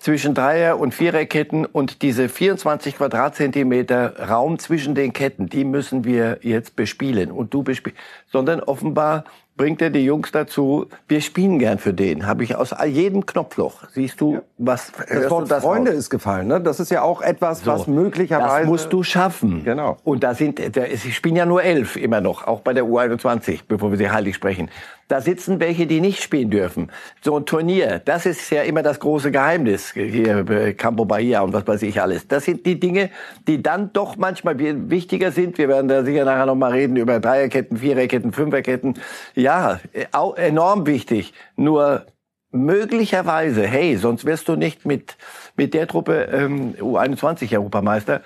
zwischen 0.00 0.34
Dreier- 0.34 0.78
und 0.78 0.94
Viererketten 0.94 1.66
und 1.66 2.02
diese 2.02 2.28
24 2.28 2.96
Quadratzentimeter 2.96 4.28
Raum 4.28 4.58
zwischen 4.58 4.94
den 4.94 5.12
Ketten, 5.12 5.48
die 5.48 5.64
müssen 5.64 6.04
wir 6.04 6.38
jetzt 6.42 6.74
bespielen 6.74 7.30
und 7.30 7.52
du 7.52 7.62
bespielst, 7.62 7.98
sondern 8.26 8.60
offenbar 8.60 9.24
bringt 9.60 9.82
er 9.82 9.90
die 9.90 10.06
Jungs 10.06 10.32
dazu, 10.32 10.86
wir 11.06 11.20
spielen 11.20 11.58
gern 11.58 11.76
für 11.76 11.92
den. 11.92 12.26
Habe 12.26 12.44
ich 12.44 12.56
aus 12.56 12.74
jedem 12.86 13.26
Knopfloch. 13.26 13.82
Siehst 13.92 14.18
du, 14.22 14.40
was 14.56 14.90
Das 15.06 15.28
Wort 15.28 15.50
das 15.50 15.62
Freunde 15.62 15.90
raus? 15.90 15.98
ist 15.98 16.08
gefallen. 16.08 16.46
Ne? 16.46 16.62
Das 16.62 16.80
ist 16.80 16.90
ja 16.90 17.02
auch 17.02 17.20
etwas, 17.20 17.66
was 17.66 17.84
So. 17.84 17.90
möglicherweise... 17.90 18.60
Das 18.60 18.66
musst 18.66 18.90
du 18.90 19.02
schaffen. 19.02 19.62
Genau. 19.62 19.98
Und 20.02 20.22
da 20.24 20.32
sind, 20.32 20.74
da 20.74 20.84
sie 20.94 21.12
spielen 21.12 21.36
ja 21.36 21.44
nur 21.44 21.62
elf 21.62 21.96
immer 21.96 22.22
noch, 22.22 22.46
auch 22.46 22.60
bei 22.60 22.72
der 22.72 22.84
U21, 22.84 23.60
bevor 23.68 23.90
wir 23.90 23.98
sie 23.98 24.08
heilig 24.10 24.34
sprechen. 24.34 24.70
Da 25.10 25.20
sitzen 25.20 25.58
welche, 25.58 25.88
die 25.88 26.00
nicht 26.00 26.22
spielen 26.22 26.50
dürfen. 26.50 26.92
So 27.20 27.36
ein 27.36 27.44
Turnier, 27.44 28.00
das 28.04 28.26
ist 28.26 28.48
ja 28.50 28.62
immer 28.62 28.84
das 28.84 29.00
große 29.00 29.32
Geheimnis. 29.32 29.90
Hier, 29.92 30.48
äh, 30.48 30.72
Campo 30.74 31.04
Bahia 31.04 31.40
und 31.40 31.52
was 31.52 31.66
weiß 31.66 31.82
ich 31.82 32.00
alles. 32.00 32.28
Das 32.28 32.44
sind 32.44 32.64
die 32.64 32.78
Dinge, 32.78 33.10
die 33.48 33.60
dann 33.60 33.92
doch 33.92 34.16
manchmal 34.16 34.60
wi- 34.60 34.88
wichtiger 34.88 35.32
sind. 35.32 35.58
Wir 35.58 35.66
werden 35.68 35.88
da 35.88 36.04
sicher 36.04 36.24
nachher 36.24 36.46
noch 36.46 36.54
mal 36.54 36.70
reden 36.70 36.94
über 36.94 37.18
Dreierketten, 37.18 37.78
Viererketten, 37.78 38.32
Fünferketten. 38.32 39.00
Ja, 39.34 39.80
äh, 39.92 40.06
auch 40.12 40.36
enorm 40.36 40.86
wichtig. 40.86 41.32
Nur 41.56 42.06
möglicherweise, 42.52 43.66
hey, 43.66 43.96
sonst 43.96 44.24
wirst 44.26 44.46
du 44.48 44.54
nicht 44.54 44.86
mit, 44.86 45.16
mit 45.56 45.74
der 45.74 45.88
Truppe 45.88 46.28
ähm, 46.32 46.74
U21 46.78 47.52
Europameister, 47.52 48.20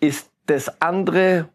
ist 0.00 0.28
das 0.44 0.82
andere 0.82 1.48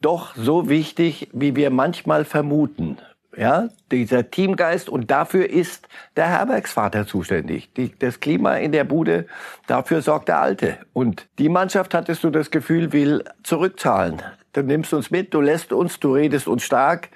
doch 0.00 0.34
so 0.34 0.68
wichtig, 0.68 1.28
wie 1.32 1.54
wir 1.54 1.70
manchmal 1.70 2.24
vermuten. 2.24 2.98
Ja, 3.36 3.68
dieser 3.90 4.30
Teamgeist 4.30 4.88
und 4.88 5.10
dafür 5.10 5.50
ist 5.50 5.88
der 6.16 6.26
Herbergsvater 6.28 7.06
zuständig. 7.06 7.70
Die, 7.74 7.92
das 7.98 8.20
Klima 8.20 8.56
in 8.56 8.72
der 8.72 8.84
Bude, 8.84 9.26
dafür 9.66 10.00
sorgt 10.00 10.28
der 10.28 10.40
Alte. 10.40 10.78
Und 10.94 11.28
die 11.38 11.50
Mannschaft, 11.50 11.92
hattest 11.92 12.24
du 12.24 12.30
das 12.30 12.50
Gefühl, 12.50 12.92
will 12.92 13.24
zurückzahlen. 13.42 14.22
Du 14.54 14.62
nimmst 14.62 14.94
uns 14.94 15.10
mit, 15.10 15.34
du 15.34 15.42
lässt 15.42 15.74
uns, 15.74 16.00
du 16.00 16.14
redest 16.14 16.48
uns 16.48 16.62
stark, 16.62 17.10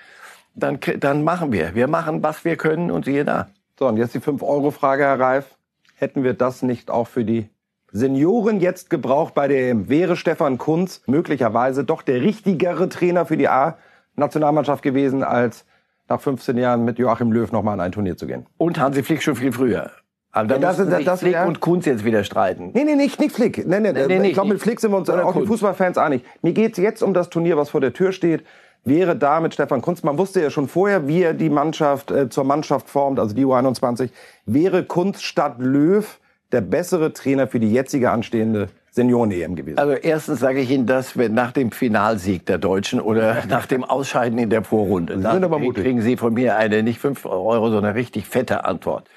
dann, 0.54 0.78
dann 0.98 1.24
machen 1.24 1.52
wir. 1.52 1.74
Wir 1.74 1.88
machen, 1.88 2.22
was 2.22 2.44
wir 2.44 2.56
können 2.56 2.90
und 2.90 3.06
siehe 3.06 3.24
da. 3.24 3.48
So, 3.78 3.86
und 3.86 3.96
jetzt 3.96 4.14
die 4.14 4.20
5-Euro-Frage, 4.20 5.04
Herr 5.04 5.18
Reif. 5.18 5.56
Hätten 5.94 6.22
wir 6.22 6.34
das 6.34 6.60
nicht 6.60 6.90
auch 6.90 7.08
für 7.08 7.24
die 7.24 7.48
Senioren 7.92 8.60
jetzt 8.60 8.90
gebraucht 8.90 9.32
bei 9.32 9.48
der 9.48 9.70
EM? 9.70 9.88
Wäre 9.88 10.16
Stefan 10.16 10.58
Kunz 10.58 11.02
möglicherweise 11.06 11.84
doch 11.84 12.02
der 12.02 12.20
richtigere 12.20 12.90
Trainer 12.90 13.24
für 13.24 13.38
die 13.38 13.48
A-Nationalmannschaft 13.48 14.82
gewesen, 14.82 15.24
als 15.24 15.64
nach 16.10 16.20
15 16.20 16.58
Jahren 16.58 16.84
mit 16.84 16.98
Joachim 16.98 17.32
Löw 17.32 17.50
nochmal 17.52 17.74
an 17.74 17.80
ein 17.80 17.92
Turnier 17.92 18.16
zu 18.16 18.26
gehen? 18.26 18.46
Und 18.58 18.78
Hansi 18.78 19.02
Flick 19.02 19.22
schon 19.22 19.36
viel 19.36 19.52
früher. 19.52 19.90
Aber 20.32 20.48
da 20.48 20.54
Ja, 20.56 20.60
das- 20.60 20.76
das- 20.76 21.04
das- 21.04 21.20
Flick 21.20 21.32
ja. 21.32 21.46
und 21.46 21.60
Kunz 21.60 21.86
jetzt 21.86 22.04
wieder 22.04 22.22
streiten. 22.24 22.70
Nee, 22.74 22.84
nee, 22.84 22.94
nicht, 22.96 23.18
nicht 23.18 23.34
Flick. 23.34 23.66
Nee, 23.66 23.80
nee, 23.80 23.92
Nee, 23.92 24.18
nee, 24.18 24.28
ich 24.28 24.34
glaube, 24.34 24.50
mit. 24.50 24.60
Flick 24.60 24.80
sind 24.80 24.90
wir 24.92 24.98
uns 24.98 25.08
auch 25.08 25.34
die. 25.34 25.46
Fußballfans 25.46 25.98
einig. 25.98 26.22
Mir 26.42 26.52
geht's 26.52 26.78
jetzt 26.78 27.02
um 27.02 27.14
das 27.14 27.30
Turnier, 27.30 27.56
was 27.56 27.70
vor 27.70 27.80
der 27.80 27.92
Tür 27.92 28.12
steht. 28.12 28.44
Wäre 28.84 29.14
da 29.14 29.40
mit 29.40 29.52
Stefan 29.54 29.82
Kunz, 29.82 30.02
man 30.02 30.16
wusste 30.18 30.40
ja 30.40 30.48
schon 30.50 30.66
vorher, 30.66 31.06
wie 31.06 31.22
er 31.22 31.34
die 31.34 31.50
Mannschaft 31.50 32.10
äh, 32.10 32.28
zur 32.30 32.44
Mannschaft 32.44 32.88
formt, 32.88 33.18
also 33.20 33.34
die 33.34 33.44
U21, 33.44 34.08
wäre 34.46 34.84
Kunz 34.84 35.20
statt 35.22 35.56
Löw 35.58 36.18
der 36.52 36.62
bessere 36.62 37.12
Trainer 37.12 37.46
für 37.46 37.60
die 37.60 37.70
jetzige 37.72 38.10
anstehende 38.10 38.68
Senioren-EM 39.00 39.56
gewesen. 39.56 39.78
Also 39.78 39.92
erstens 39.94 40.40
sage 40.40 40.60
ich 40.60 40.70
Ihnen 40.70 40.86
das, 40.86 41.16
wenn 41.16 41.32
nach 41.32 41.52
dem 41.52 41.72
Finalsieg 41.72 42.44
der 42.46 42.58
Deutschen 42.58 43.00
oder 43.00 43.44
nach 43.48 43.66
dem 43.66 43.82
Ausscheiden 43.84 44.38
in 44.38 44.50
der 44.50 44.62
Vorrunde. 44.62 45.16
Sie 45.16 45.22
Dann 45.22 45.34
sind 45.34 45.44
aber 45.44 45.58
mutig. 45.58 45.84
kriegen 45.84 46.02
Sie 46.02 46.16
von 46.16 46.34
mir 46.34 46.56
eine 46.56 46.82
nicht 46.82 47.00
fünf 47.00 47.24
Euro, 47.24 47.70
sondern 47.70 47.94
richtig 47.94 48.26
fette 48.26 48.64
Antwort. 48.64 49.08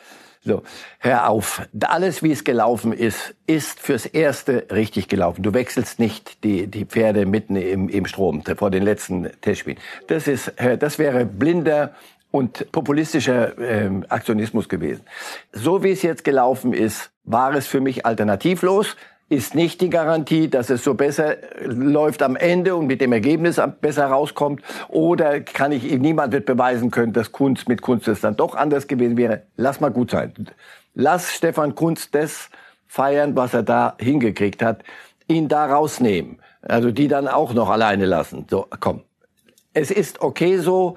So, 0.45 0.61
hör 0.99 1.29
auf. 1.29 1.61
Alles, 1.85 2.21
wie 2.21 2.31
es 2.31 2.43
gelaufen 2.43 2.91
ist, 2.91 3.33
ist 3.47 3.79
fürs 3.79 4.05
Erste 4.05 4.67
richtig 4.71 5.07
gelaufen. 5.07 5.41
Du 5.41 5.53
wechselst 5.53 5.99
nicht 5.99 6.43
die, 6.43 6.67
die 6.67 6.85
Pferde 6.85 7.25
mitten 7.25 7.55
im, 7.55 7.87
im 7.87 8.05
Strom 8.05 8.43
vor 8.57 8.69
den 8.69 8.83
letzten 8.83 9.29
Testspielen. 9.39 9.79
Das 10.07 10.27
ist, 10.27 10.51
das 10.79 10.99
wäre 10.99 11.25
blinder 11.25 11.93
und 12.29 12.71
populistischer 12.73 13.57
ähm, 13.57 14.05
Aktionismus 14.09 14.67
gewesen. 14.67 15.03
So 15.53 15.81
wie 15.83 15.91
es 15.91 16.01
jetzt 16.01 16.23
gelaufen 16.25 16.73
ist, 16.73 17.11
war 17.23 17.53
es 17.53 17.67
für 17.67 17.79
mich 17.79 18.05
alternativlos. 18.05 18.97
Ist 19.33 19.55
nicht 19.55 19.81
die 19.81 19.89
Garantie, 19.89 20.47
dass 20.47 20.69
es 20.69 20.83
so 20.83 20.93
besser 20.93 21.37
läuft 21.65 22.21
am 22.21 22.35
Ende 22.35 22.75
und 22.75 22.85
mit 22.85 23.01
dem 23.01 23.11
Ergebnis 23.11 23.59
besser 23.81 24.05
rauskommt. 24.05 24.61
Oder 24.89 25.41
kann 25.41 25.71
ich, 25.71 25.83
niemand 25.97 26.31
wird 26.31 26.45
beweisen 26.45 26.91
können, 26.91 27.13
dass 27.13 27.31
Kunst 27.31 27.67
mit 27.67 27.81
Kunst 27.81 28.07
es 28.07 28.21
dann 28.21 28.35
doch 28.35 28.55
anders 28.55 28.87
gewesen 28.87 29.17
wäre. 29.17 29.41
Lass 29.57 29.81
mal 29.81 29.89
gut 29.89 30.11
sein. 30.11 30.33
Lass 30.93 31.33
Stefan 31.33 31.73
Kunst 31.73 32.13
das 32.13 32.49
feiern, 32.87 33.35
was 33.35 33.55
er 33.55 33.63
da 33.63 33.95
hingekriegt 33.99 34.61
hat, 34.61 34.83
ihn 35.27 35.47
da 35.47 35.65
rausnehmen. 35.65 36.37
Also 36.61 36.91
die 36.91 37.07
dann 37.07 37.27
auch 37.27 37.53
noch 37.53 37.69
alleine 37.69 38.05
lassen. 38.05 38.45
So, 38.49 38.67
komm. 38.79 39.01
Es 39.73 39.89
ist 39.89 40.21
okay 40.21 40.57
so. 40.57 40.95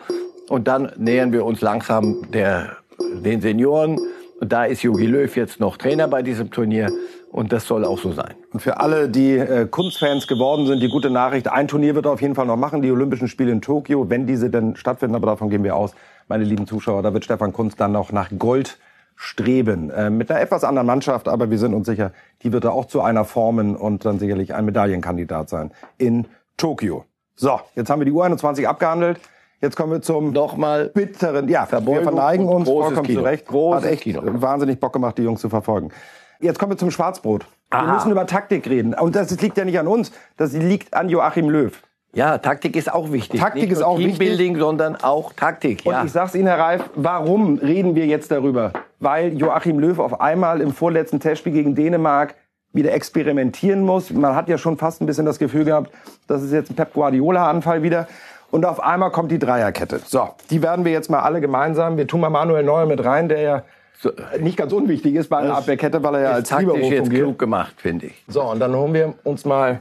Und 0.49 0.69
dann 0.69 0.93
nähern 0.99 1.33
wir 1.33 1.47
uns 1.47 1.63
langsam 1.63 2.31
der, 2.31 2.77
den 3.01 3.41
Senioren. 3.41 3.99
Und 4.39 4.53
da 4.53 4.67
ist 4.67 4.83
Jogi 4.83 5.07
Löw 5.07 5.35
jetzt 5.35 5.59
noch 5.59 5.79
Trainer 5.79 6.07
bei 6.07 6.23
diesem 6.23 6.51
Turnier. 6.51 6.91
Und 7.31 7.53
das 7.53 7.67
soll 7.67 7.85
auch 7.85 7.99
so 7.99 8.13
sein. 8.13 8.35
Und 8.53 8.61
für 8.61 8.81
alle, 8.81 9.09
die 9.09 9.37
äh, 9.37 9.67
Kunstfans 9.67 10.27
geworden 10.27 10.67
sind, 10.67 10.81
die 10.81 10.89
gute 10.89 11.11
Nachricht, 11.11 11.49
ein 11.49 11.69
Turnier 11.69 11.95
wird 11.95 12.07
er 12.07 12.13
auf 12.13 12.23
jeden 12.23 12.35
Fall 12.35 12.47
noch 12.47 12.57
machen, 12.57 12.83
die 12.83 12.91
Olympischen 12.91 13.29
Spiele 13.29 13.53
in 13.53 13.61
Tokio, 13.61 14.09
wenn 14.09 14.27
diese 14.27 14.49
denn 14.49 14.77
stattfinden, 14.77 15.17
aber 15.17 15.27
davon 15.27 15.51
gehen 15.51 15.65
wir 15.65 15.77
aus, 15.77 15.95
meine 16.29 16.45
lieben 16.45 16.67
Zuschauer, 16.67 17.03
da 17.03 17.13
wird 17.13 17.25
Stefan 17.25 17.53
Kunst 17.53 17.81
dann 17.81 17.93
noch 17.93 18.13
nach 18.13 18.31
Gold 18.39 18.79
streben. 19.17 19.91
Äh, 19.91 20.11
mit 20.11 20.31
einer 20.31 20.41
etwas 20.41 20.63
anderen 20.63 20.87
Mannschaft, 20.87 21.29
aber 21.29 21.51
wir 21.51 21.59
sind 21.59 21.75
uns 21.75 21.87
sicher, 21.87 22.13
die 22.43 22.53
wird 22.53 22.65
er 22.65 22.73
auch 22.73 22.85
zu 22.85 23.01
einer 23.01 23.25
formen 23.25 23.75
und 23.77 24.05
dann 24.05 24.19
sicherlich 24.19 24.55
ein 24.55 24.65
Medaillenkandidat 24.65 25.49
sein 25.49 25.73
in 25.99 26.27
Tokio. 26.57 27.05
So, 27.35 27.61
jetzt 27.75 27.91
haben 27.91 28.01
wir 28.01 28.07
die 28.07 28.13
U21 28.13 28.67
abgehandelt. 28.67 29.21
Jetzt 29.61 29.75
kommen 29.75 29.93
wir 29.93 30.03
zum 30.03 30.33
nochmal 30.33 30.91
bitteren, 30.95 31.49
ja, 31.49 31.67
wir 31.71 32.03
verneigen 32.03 32.47
uns 32.47 32.69
vollkommen 32.69 33.07
Kino. 33.07 33.21
zurecht. 33.21 33.47
Großes 33.47 33.85
Hat 33.85 33.91
echt 33.91 34.03
Kino. 34.03 34.21
wahnsinnig 34.25 34.79
Bock 34.79 34.93
gemacht, 34.93 35.17
die 35.17 35.23
Jungs 35.23 35.41
zu 35.41 35.49
verfolgen. 35.49 35.91
Jetzt 36.41 36.59
kommen 36.59 36.73
wir 36.73 36.79
zum 36.79 36.91
Schwarzbrot. 36.91 37.47
Wir 37.71 37.79
Aha. 37.79 37.95
müssen 37.95 38.11
über 38.11 38.27
Taktik 38.27 38.69
reden. 38.69 38.95
Und 38.95 39.17
das 39.17 39.31
liegt 39.41 39.57
ja 39.57 39.65
nicht 39.65 39.79
an 39.79 39.89
uns, 39.89 40.13
das 40.37 40.53
liegt 40.53 40.95
an 40.95 41.09
Joachim 41.09 41.49
Löw. 41.49 41.73
Ja, 42.13 42.39
Taktik 42.39 42.77
ist 42.77 42.91
auch 42.91 43.13
wichtig. 43.13 43.41
Taktik 43.41 43.65
Nicht 43.65 43.73
ist 43.73 43.83
auch 43.83 43.99
wichtig. 43.99 44.19
Teambuilding, 44.19 44.59
sondern 44.59 44.97
auch 44.97 45.35
Taktik. 45.35 45.83
Und 45.85 45.93
ja. 45.93 46.05
ich 46.05 46.13
sag's 46.13 46.35
Ihnen, 46.35 46.47
Herr 46.47 46.59
Reif, 46.59 46.89
warum 46.95 47.59
reden 47.59 47.95
wir 47.95 48.07
jetzt 48.07 48.31
darüber? 48.31 48.73
Weil 49.01 49.37
Joachim 49.37 49.79
Löw 49.79 49.99
auf 49.99 50.21
einmal 50.21 50.63
im 50.63 50.73
vorletzten 50.73 51.21
Testspiel 51.21 51.53
gegen 51.53 51.75
Dänemark 51.75 52.35
wieder 52.73 52.93
experimentieren 52.93 53.83
muss. 53.83 54.11
Man 54.11 54.35
hat 54.35 54.49
ja 54.49 54.57
schon 54.57 54.79
fast 54.79 55.03
ein 55.03 55.07
bisschen 55.07 55.27
das 55.27 55.39
Gefühl 55.39 55.65
gehabt, 55.65 55.91
das 56.27 56.43
ist 56.43 56.53
jetzt 56.53 56.71
ein 56.71 56.77
Pep 56.77 56.95
Guardiola-Anfall 56.95 57.83
wieder. 57.83 58.07
Und 58.51 58.65
auf 58.65 58.81
einmal 58.81 59.11
kommt 59.11 59.31
die 59.31 59.39
Dreierkette. 59.39 60.01
So, 60.07 60.31
die 60.51 60.63
werden 60.63 60.85
wir 60.85 60.93
jetzt 60.93 61.11
mal 61.11 61.21
alle 61.21 61.41
gemeinsam. 61.41 61.99
Wir 61.99 62.07
tun 62.07 62.21
mal 62.21 62.31
Manuel 62.31 62.63
Neuer 62.63 62.87
mit 62.87 63.05
rein, 63.05 63.29
der 63.29 63.41
ja 63.41 63.63
so, 63.99 64.11
nicht 64.41 64.57
ganz 64.57 64.73
unwichtig 64.73 65.15
ist 65.15 65.29
bei 65.29 65.39
einer 65.39 65.49
Das 65.49 65.59
Abwehrkette, 65.59 66.03
weil 66.03 66.17
er 66.17 66.21
ja 66.21 66.31
als 66.33 66.49
taktisch 66.49 66.69
Libero 66.69 66.91
jetzt 66.91 66.99
fungiert. 66.99 67.23
klug 67.23 67.39
gemacht, 67.39 67.75
finde 67.79 68.07
ich. 68.07 68.25
So, 68.29 68.43
und 68.43 68.61
dann 68.61 68.75
holen 68.75 68.95
wir 68.95 69.15
uns 69.25 69.45
mal 69.45 69.81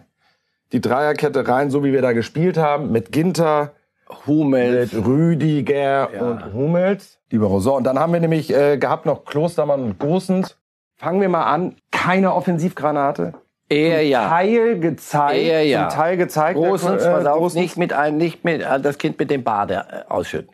die 0.72 0.82
Dreierkette 0.82 1.48
rein, 1.48 1.70
so 1.70 1.84
wie 1.84 1.94
wir 1.94 2.02
da 2.02 2.14
gespielt 2.14 2.58
haben, 2.58 2.92
mit 2.92 3.12
Ginter, 3.12 3.74
Hummels. 4.26 4.94
mit 4.94 5.06
Rüdiger 5.06 6.10
und 6.20 6.54
Hummels. 6.54 7.20
Libero. 7.32 7.60
So, 7.60 7.76
und 7.76 7.84
dann 7.84 8.00
haben 8.00 8.14
wir 8.14 8.20
nämlich 8.20 8.54
äh, 8.54 8.78
gehabt 8.78 9.06
noch 9.06 9.26
Klostermann 9.26 9.82
und 9.84 10.00
Gosens. 10.00 10.58
Fangen 10.96 11.20
wir 11.22 11.30
mal 11.30 11.44
an. 11.44 11.76
Keine 11.92 12.34
Offensivgranate. 12.34 13.34
Eher 13.68 14.06
ja. 14.06 14.30
Teil 14.30 14.80
gezeigt. 14.80 15.38
Eher 15.40 15.64
ja. 15.64 15.88
Teil 15.88 16.18
gezeigt. 16.18 16.58
Großens, 16.58 17.04
äh, 17.04 17.12
pass 17.12 17.26
auf, 17.26 17.40
Gosens. 17.40 17.62
nicht 17.62 17.78
mit 17.78 17.94
ein, 17.94 18.18
nicht 18.18 18.46
mit 18.46 18.62
äh, 18.62 18.80
das 18.80 18.98
Kind 18.98 19.18
mit 19.20 19.32
dem 19.32 19.44
Bade 19.44 19.86
äh, 19.92 20.12
ausschütten. 20.12 20.52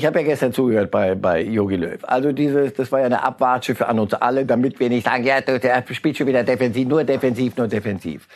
Ich 0.00 0.06
habe 0.06 0.20
ja 0.20 0.24
gestern 0.24 0.54
zugehört 0.54 0.90
bei 0.90 1.14
bei 1.14 1.42
Jogi 1.42 1.76
Löw. 1.76 2.02
Also 2.04 2.32
dieses, 2.32 2.72
das 2.72 2.90
war 2.90 3.00
ja 3.00 3.04
eine 3.04 3.22
Abwatsche 3.22 3.74
für 3.74 3.86
an 3.86 3.98
uns 3.98 4.14
alle, 4.14 4.46
damit 4.46 4.80
wir 4.80 4.88
nicht 4.88 5.04
sagen, 5.04 5.24
ja, 5.24 5.42
der 5.42 5.84
spielt 5.90 6.16
schon 6.16 6.26
wieder 6.26 6.42
defensiv, 6.42 6.88
nur 6.88 7.04
defensiv, 7.04 7.54
nur 7.58 7.68
defensiv. 7.68 8.26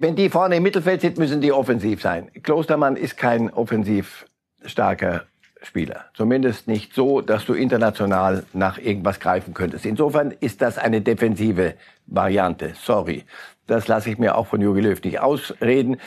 Wenn 0.00 0.16
die 0.16 0.28
vorne 0.28 0.56
im 0.56 0.64
Mittelfeld 0.64 1.02
sind, 1.02 1.16
müssen 1.16 1.40
die 1.40 1.52
offensiv 1.52 2.02
sein. 2.02 2.28
Klostermann 2.42 2.96
ist 2.96 3.16
kein 3.16 3.52
offensiv 3.52 4.26
starker 4.64 5.26
Spieler. 5.62 6.06
Zumindest 6.14 6.66
nicht 6.66 6.92
so, 6.92 7.20
dass 7.20 7.44
du 7.44 7.54
international 7.54 8.44
nach 8.52 8.76
irgendwas 8.76 9.20
greifen 9.20 9.54
könntest. 9.54 9.86
Insofern 9.86 10.32
ist 10.32 10.60
das 10.60 10.76
eine 10.76 11.02
defensive 11.02 11.74
Variante. 12.08 12.72
Sorry. 12.82 13.22
Das 13.68 13.86
lasse 13.86 14.10
ich 14.10 14.18
mir 14.18 14.34
auch 14.36 14.48
von 14.48 14.60
Jogi 14.60 14.80
Löw 14.80 15.00
nicht 15.04 15.20
ausreden. 15.20 15.98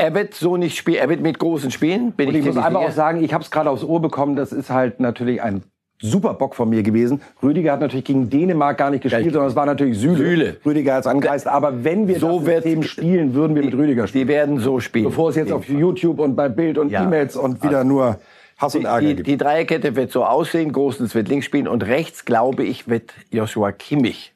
Er 0.00 0.14
wird 0.14 0.34
so 0.34 0.56
nicht 0.56 0.76
spielen. 0.76 0.98
Er 0.98 1.08
wird 1.08 1.20
mit 1.20 1.38
großen 1.38 1.70
spielen. 1.70 2.12
Bin 2.12 2.28
Und 2.28 2.34
ich 2.34 2.44
muss 2.44 2.54
ziemlich 2.54 2.64
einfach 2.64 2.80
auch 2.88 2.90
sagen, 2.92 3.22
ich 3.22 3.32
habe 3.34 3.44
es 3.44 3.50
gerade 3.50 3.70
aufs 3.70 3.84
Ohr 3.84 4.00
bekommen, 4.00 4.36
das 4.36 4.52
ist 4.52 4.70
halt 4.70 5.00
natürlich 5.00 5.42
ein 5.42 5.62
super 6.02 6.32
Bock 6.34 6.54
von 6.54 6.70
mir 6.70 6.82
gewesen. 6.82 7.20
Rüdiger 7.42 7.72
hat 7.72 7.80
natürlich 7.80 8.06
gegen 8.06 8.30
Dänemark 8.30 8.78
gar 8.78 8.90
nicht 8.90 9.02
gespielt, 9.02 9.26
Ja, 9.26 9.32
sondern 9.32 9.50
es 9.50 9.56
war 9.56 9.66
natürlich 9.66 9.98
Süle. 9.98 10.16
Süle. 10.16 10.56
Rüdiger 10.64 10.94
hat 10.94 11.00
es 11.00 11.06
angereist. 11.06 11.46
Aber 11.46 11.84
wenn 11.84 12.08
wir 12.08 12.18
So 12.18 12.40
das 12.40 12.46
System 12.64 12.82
spielen, 12.82 13.34
würden 13.34 13.54
wir 13.54 13.62
mit 13.64 13.74
Rüdiger 13.74 14.06
spielen. 14.06 14.26
Die 14.26 14.32
werden 14.32 14.58
so 14.58 14.80
spielen. 14.80 15.04
Bevor 15.04 15.28
es 15.30 15.36
jetzt 15.36 15.52
auf 15.52 15.68
YouTube 15.68 16.18
und 16.18 16.36
bei 16.36 16.48
Bild 16.48 16.78
und 16.78 16.90
Ja. 16.90 17.04
E-Mails 17.04 17.36
und 17.36 17.62
wieder 17.62 17.84
nur 17.84 18.18
Hass 18.56 18.74
und 18.74 18.86
Ärger 18.86 19.00
die, 19.06 19.14
gibt. 19.16 19.26
die 19.28 19.36
Dreierkette 19.36 19.94
wird 19.96 20.10
so 20.10 20.24
aussehen. 20.24 20.72
Großens 20.72 21.14
wird 21.14 21.28
links 21.28 21.44
spielen 21.46 21.68
und 21.68 21.84
rechts, 21.86 22.24
glaube 22.24 22.64
ich, 22.64 22.88
wird 22.88 23.12
Joshua 23.30 23.70
Kimmich 23.72 24.32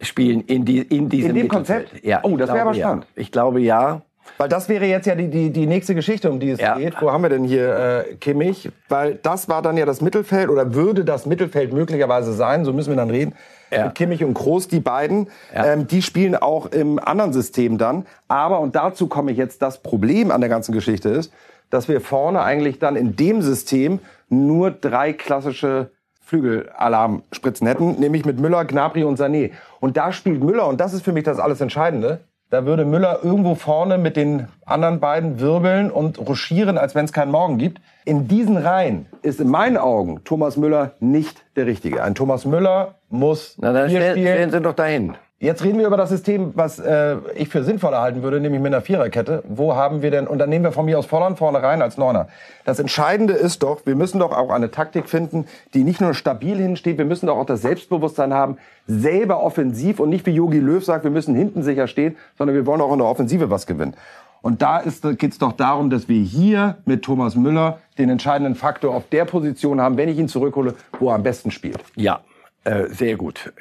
spielen 0.00 0.40
in, 0.42 0.64
die, 0.64 0.78
in 0.78 1.08
diesem 1.08 1.30
In 1.30 1.36
dem 1.36 1.42
Mittelfeld. 1.46 1.88
Konzept? 1.90 2.04
Ja, 2.04 2.20
Oh, 2.22 2.30
ich 2.30 2.36
das 2.38 2.48
wäre 2.52 2.62
aber 2.62 2.74
ja. 2.74 2.86
spannend. 2.86 3.06
Ich 3.16 3.30
glaube 3.32 3.60
ja. 3.60 4.02
Weil 4.38 4.48
das 4.48 4.68
wäre 4.68 4.86
jetzt 4.86 5.06
ja 5.06 5.14
die, 5.14 5.28
die, 5.28 5.50
die 5.50 5.66
nächste 5.66 5.94
Geschichte, 5.94 6.30
um 6.30 6.40
die 6.40 6.50
es 6.50 6.60
Ja. 6.60 6.76
geht. 6.76 7.00
Wo 7.00 7.12
haben 7.12 7.22
wir 7.22 7.28
denn 7.30 7.44
hier 7.44 8.04
äh, 8.10 8.14
Kimmich? 8.16 8.70
Weil 8.88 9.16
das 9.16 9.48
war 9.48 9.62
dann 9.62 9.76
ja 9.76 9.84
das 9.86 10.00
Mittelfeld 10.00 10.48
oder 10.48 10.74
würde 10.74 11.04
das 11.04 11.26
Mittelfeld 11.26 11.72
möglicherweise 11.72 12.32
sein, 12.32 12.64
so 12.64 12.72
müssen 12.72 12.90
wir 12.90 12.96
dann 12.96 13.10
reden. 13.10 13.34
Ja. 13.70 13.84
Mit 13.86 13.94
Kimmich 13.94 14.22
und 14.24 14.34
Groß, 14.34 14.68
die 14.68 14.80
beiden, 14.80 15.28
Ja. 15.54 15.66
ähm, 15.72 15.86
die 15.86 16.02
spielen 16.02 16.36
auch 16.36 16.66
im 16.66 16.98
anderen 16.98 17.32
System 17.32 17.78
dann. 17.78 18.06
Aber, 18.28 18.60
und 18.60 18.74
dazu 18.74 19.06
komme 19.06 19.32
ich 19.32 19.38
jetzt, 19.38 19.62
das 19.62 19.82
Problem 19.82 20.30
an 20.30 20.40
der 20.40 20.50
ganzen 20.50 20.72
Geschichte 20.72 21.08
ist, 21.08 21.32
dass 21.70 21.88
wir 21.88 22.00
vorne 22.00 22.42
eigentlich 22.42 22.78
dann 22.78 22.96
in 22.96 23.16
dem 23.16 23.40
System 23.42 24.00
nur 24.28 24.70
drei 24.70 25.12
klassische 25.12 25.90
Flügelalarmspritzen 26.24 27.66
hätten, 27.66 27.98
nämlich 28.00 28.24
mit 28.24 28.38
Müller, 28.40 28.64
Gnabry 28.64 29.04
und 29.04 29.18
Sané. 29.18 29.50
Und 29.80 29.96
da 29.96 30.12
spielt 30.12 30.42
Müller, 30.42 30.66
und 30.66 30.80
das 30.80 30.92
ist 30.94 31.02
für 31.04 31.12
mich 31.12 31.24
das 31.24 31.38
alles 31.38 31.60
Entscheidende, 31.60 32.20
da 32.52 32.66
würde 32.66 32.84
Müller 32.84 33.20
irgendwo 33.22 33.54
vorne 33.54 33.96
mit 33.96 34.14
den 34.14 34.46
anderen 34.66 35.00
beiden 35.00 35.40
wirbeln 35.40 35.90
und 35.90 36.18
ruschieren, 36.18 36.76
als 36.76 36.94
wenn 36.94 37.06
es 37.06 37.12
keinen 37.14 37.30
Morgen 37.30 37.56
gibt. 37.56 37.80
In 38.04 38.28
diesen 38.28 38.58
Reihen 38.58 39.06
ist 39.22 39.40
in 39.40 39.48
meinen 39.48 39.78
Augen 39.78 40.20
Thomas 40.24 40.58
Müller 40.58 40.92
nicht 41.00 41.42
der 41.56 41.64
Richtige. 41.64 42.02
Ein 42.02 42.14
Thomas 42.14 42.44
Müller 42.44 42.96
muss 43.08 43.56
Na, 43.58 43.72
dann 43.72 43.88
stell, 43.88 44.10
spielen. 44.10 44.34
stellen 44.34 44.50
Sie 44.50 44.60
doch 44.60 44.74
dahin. 44.74 45.14
Jetzt 45.42 45.64
reden 45.64 45.80
wir 45.80 45.88
über 45.88 45.96
das 45.96 46.10
System, 46.10 46.52
was 46.54 46.78
äh, 46.78 47.16
ich 47.34 47.48
für 47.48 47.64
sinnvoll 47.64 47.94
erhalten 47.94 48.22
würde, 48.22 48.38
nämlich 48.38 48.62
mit 48.62 48.72
einer 48.72 48.80
Viererkette. 48.80 49.42
Wo 49.48 49.74
haben 49.74 50.00
wir 50.00 50.12
denn, 50.12 50.28
und 50.28 50.38
dann 50.38 50.48
nehmen 50.48 50.64
wir 50.64 50.70
von 50.70 50.84
mir 50.84 50.96
aus 50.96 51.06
Volland 51.06 51.36
vorne 51.36 51.60
rein 51.60 51.82
als 51.82 51.98
Neuner. 51.98 52.28
Das 52.64 52.78
Entscheidende 52.78 53.34
ist 53.34 53.64
doch, 53.64 53.84
wir 53.84 53.96
müssen 53.96 54.20
doch 54.20 54.30
auch 54.30 54.50
eine 54.50 54.70
Taktik 54.70 55.08
finden, 55.08 55.46
die 55.74 55.82
nicht 55.82 56.00
nur 56.00 56.14
stabil 56.14 56.58
hinsteht, 56.58 56.96
wir 56.96 57.06
müssen 57.06 57.26
doch 57.26 57.36
auch 57.36 57.44
das 57.44 57.60
Selbstbewusstsein 57.60 58.32
haben, 58.32 58.56
selber 58.86 59.42
offensiv 59.42 59.98
und 59.98 60.10
nicht 60.10 60.26
wie 60.26 60.30
Jogi 60.30 60.60
Löw 60.60 60.84
sagt, 60.84 61.02
wir 61.02 61.10
müssen 61.10 61.34
hinten 61.34 61.64
sicher 61.64 61.88
stehen, 61.88 62.16
sondern 62.38 62.54
wir 62.54 62.64
wollen 62.64 62.80
auch 62.80 62.92
in 62.92 63.00
der 63.00 63.08
Offensive 63.08 63.50
was 63.50 63.66
gewinnen. 63.66 63.96
Und 64.42 64.62
da 64.62 64.82
geht 64.82 65.32
es 65.32 65.38
doch 65.38 65.52
darum, 65.54 65.90
dass 65.90 66.08
wir 66.08 66.22
hier 66.22 66.76
mit 66.84 67.02
Thomas 67.02 67.34
Müller 67.34 67.80
den 67.98 68.10
entscheidenden 68.10 68.54
Faktor 68.54 68.94
auf 68.94 69.08
der 69.10 69.24
Position 69.24 69.80
haben, 69.80 69.96
wenn 69.96 70.08
ich 70.08 70.18
ihn 70.18 70.28
zurückhole, 70.28 70.74
wo 71.00 71.08
er 71.08 71.16
am 71.16 71.24
besten 71.24 71.50
spielt. 71.50 71.80
Ja, 71.96 72.20
äh, 72.64 72.86
sehr 72.88 73.16
gut. 73.16 73.52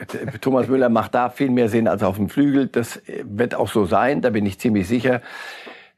Thomas 0.42 0.68
Müller 0.68 0.90
macht 0.90 1.16
da 1.16 1.30
viel 1.30 1.50
mehr 1.50 1.70
Sinn 1.70 1.88
als 1.88 2.04
auf 2.04 2.18
dem 2.18 2.30
Flügel. 2.30 2.68
Das 2.68 2.98
äh, 2.98 3.24
wird 3.26 3.56
auch 3.56 3.70
so 3.70 3.86
sein, 3.86 4.22
da 4.22 4.30
bin 4.30 4.46
ich 4.46 4.60
ziemlich 4.60 4.88
sicher. 4.88 5.22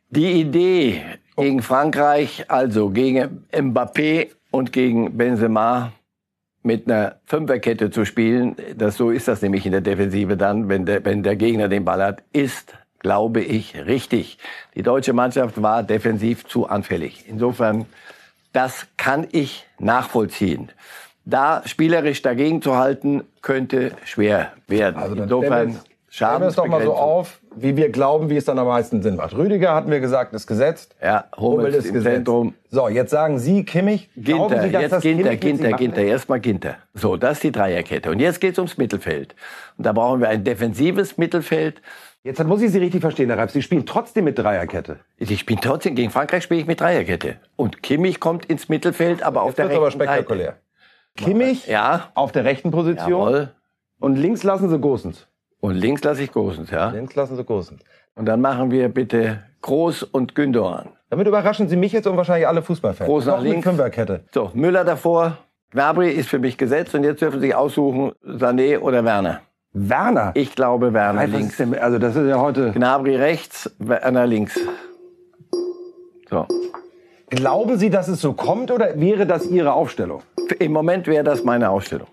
Die 0.10 0.40
Idee 0.40 1.02
gegen 1.36 1.62
Frankreich, 1.62 2.46
also 2.50 2.92
gegen 2.92 3.46
Mbappé 3.52 4.30
und 4.52 4.72
gegen 4.72 5.18
Benzema 5.18 5.92
mit 6.62 6.88
einer 6.90 7.20
Fünferkette 7.26 7.92
zu 7.92 8.06
spielen, 8.06 8.56
das 8.78 8.96
so 8.96 9.10
ist 9.10 9.28
das 9.28 9.42
nämlich 9.42 9.66
in 9.66 9.74
der 9.74 9.82
Defensive 9.82 10.38
dann, 10.38 10.70
wenn 10.70 10.86
der, 10.86 11.04
wenn 11.04 11.24
der 11.24 11.36
Gegner 11.36 11.68
den 11.68 11.84
Ball 11.84 12.02
hat, 12.02 12.24
ist, 12.32 12.74
glaube 13.00 13.42
ich, 13.42 13.76
richtig. 13.86 14.38
Die 14.76 14.84
deutsche 14.84 15.12
Mannschaft 15.12 15.62
war 15.62 15.84
defensiv 15.84 16.46
zu 16.46 16.68
anfällig. 16.68 17.26
Insofern, 17.28 17.86
das 18.54 18.88
kann 18.96 19.28
ich 19.32 19.66
nachvollziehen. 19.78 20.70
Da 21.26 21.62
spielerisch 21.66 22.22
dagegen 22.22 22.62
zu 22.62 22.76
halten, 22.78 23.24
könnte 23.42 23.92
schwer 24.04 24.52
werden. 24.68 24.98
Also 25.02 25.16
Insofern, 25.16 25.80
Schreiben 26.14 26.42
wir 26.44 26.50
es 26.50 26.56
doch 26.56 26.68
mal 26.68 26.84
so 26.84 26.94
auf, 26.94 27.40
wie 27.56 27.76
wir 27.76 27.90
glauben, 27.90 28.30
wie 28.30 28.38
es 28.38 28.46
dann 28.46 28.60
am 28.60 28.68
meisten 28.68 29.02
Sinn 29.02 29.16
macht. 29.16 29.36
Rüdiger 29.36 29.74
hatten 29.74 29.90
wir 29.90 30.00
gesagt, 30.00 30.32
ist 30.36 30.46
gesetzt. 30.46 30.96
Ja, 31.02 31.26
Hummels 31.36 31.86
im 31.86 32.04
Zentrum. 32.04 32.54
So, 32.70 32.88
jetzt 32.88 33.10
sagen 33.10 33.40
Sie, 33.40 33.66
Kimmich, 33.66 34.12
Ginter, 34.16 34.62
Sie, 34.62 34.68
jetzt 34.68 35.02
Ginter, 35.02 35.36
Kimmich 35.36 35.40
Ginter, 35.40 35.72
Ginter, 35.76 36.02
erstmal 36.04 36.40
Ginter. 36.40 36.76
So, 36.94 37.18
das 37.18 37.38
ist 37.38 37.44
die 37.46 37.52
Dreierkette. 37.52 38.12
Und 38.12 38.20
jetzt 38.20 38.42
geht's 38.42 38.60
ums 38.60 38.78
Mittelfeld. 38.78 39.34
Und 39.76 39.88
da 39.88 39.92
brauchen 39.92 40.22
wir 40.22 40.30
ein 40.30 40.44
defensives 40.44 41.18
Mittelfeld. 41.18 41.82
Jetzt 42.24 42.44
muss 42.44 42.62
ich 42.62 42.72
Sie 42.72 42.78
richtig 42.78 43.02
verstehen, 43.02 43.30
Herr 43.30 43.40
Reif. 43.40 43.50
Sie 43.50 43.64
spielen 43.64 43.88
trotzdem 43.88 44.26
mit 44.26 44.38
Dreierkette. 44.38 45.00
Ich 45.18 45.48
bin 45.48 45.60
trotzdem, 45.60 45.96
gegen 45.96 46.12
Frankreich 46.12 46.44
spiele 46.44 46.62
ich 46.62 46.68
mit 46.68 46.80
Dreierkette. 46.80 47.38
Und 47.56 47.82
Kimmich 47.82 48.20
kommt 48.20 48.46
ins 48.46 48.70
Mittelfeld, 48.70 49.24
aber 49.24 49.42
auf 49.42 49.56
Das 49.56 49.56
der 49.56 49.66
wird 49.70 49.78
aber 49.78 49.88
rechten 49.88 50.00
spektakulär. 50.00 50.58
Kimmich 51.16 51.68
Ja. 51.68 52.10
auf 52.16 52.32
der 52.32 52.44
rechten 52.46 52.72
Position 52.72 53.12
Jawohl. 53.34 53.50
und 54.00 54.16
links 54.16 54.44
lassen 54.44 54.70
Sie 54.70 54.80
Gosens. 54.80 55.28
Und 55.60 55.76
links 55.76 56.04
lasse 56.04 56.24
ich 56.24 56.32
Gosens, 56.32 56.72
ja? 56.72 56.90
Links 56.90 57.16
lassen 57.16 57.36
Sie 57.38 57.44
Gosens. 57.44 57.82
Und 58.16 58.26
dann 58.26 58.42
machen 58.42 58.70
wir 58.72 58.90
bitte 58.90 59.40
Groß 59.62 60.04
und 60.04 60.36
Gündogan. 60.36 60.90
Damit 61.10 61.28
überraschen 61.28 61.68
Sie 61.70 61.78
mich 61.78 61.92
jetzt 61.94 62.08
und 62.08 62.18
wahrscheinlich 62.18 62.48
alle 62.48 62.62
Fußballfans. 62.62 63.08
Groß 63.08 63.26
nach 63.28 63.42
links. 63.42 63.66
Fünferkette. 63.68 64.22
So, 64.34 64.52
Müller 64.54 64.84
davor. 64.84 65.38
Gnabry 65.72 66.12
ist 66.12 66.30
für 66.30 66.40
mich 66.40 66.58
gesetzt 66.58 66.94
und 66.96 67.04
jetzt 67.04 67.22
dürfen 67.22 67.40
Sie 67.40 67.48
sich 67.48 67.56
aussuchen, 67.56 68.12
Sané 68.26 68.80
oder 68.80 69.04
Werner. 69.06 69.42
Werner. 69.72 70.32
Ich 70.36 70.54
glaube 70.56 70.94
Werner 70.94 71.22
Nein, 71.22 71.32
links. 71.32 71.58
denn, 71.58 71.76
also 71.78 71.98
das 71.98 72.16
ist 72.16 72.28
ja 72.28 72.40
heute. 72.40 72.72
Gnabry 72.74 73.16
rechts, 73.16 73.74
Werner 73.80 74.28
links. 74.28 74.60
So. 76.30 76.46
Glauben 77.30 77.78
Sie, 77.78 77.90
dass 77.90 78.08
es 78.08 78.22
so 78.22 78.34
kommt 78.34 78.70
oder 78.70 79.00
wäre 79.00 79.26
das 79.26 79.48
Ihre 79.48 79.74
Aufstellung? 79.74 80.22
Im 80.60 80.72
Moment 80.72 81.08
wäre 81.08 81.24
das 81.24 81.44
meine 81.44 81.70
Ausstellung. 81.70 82.08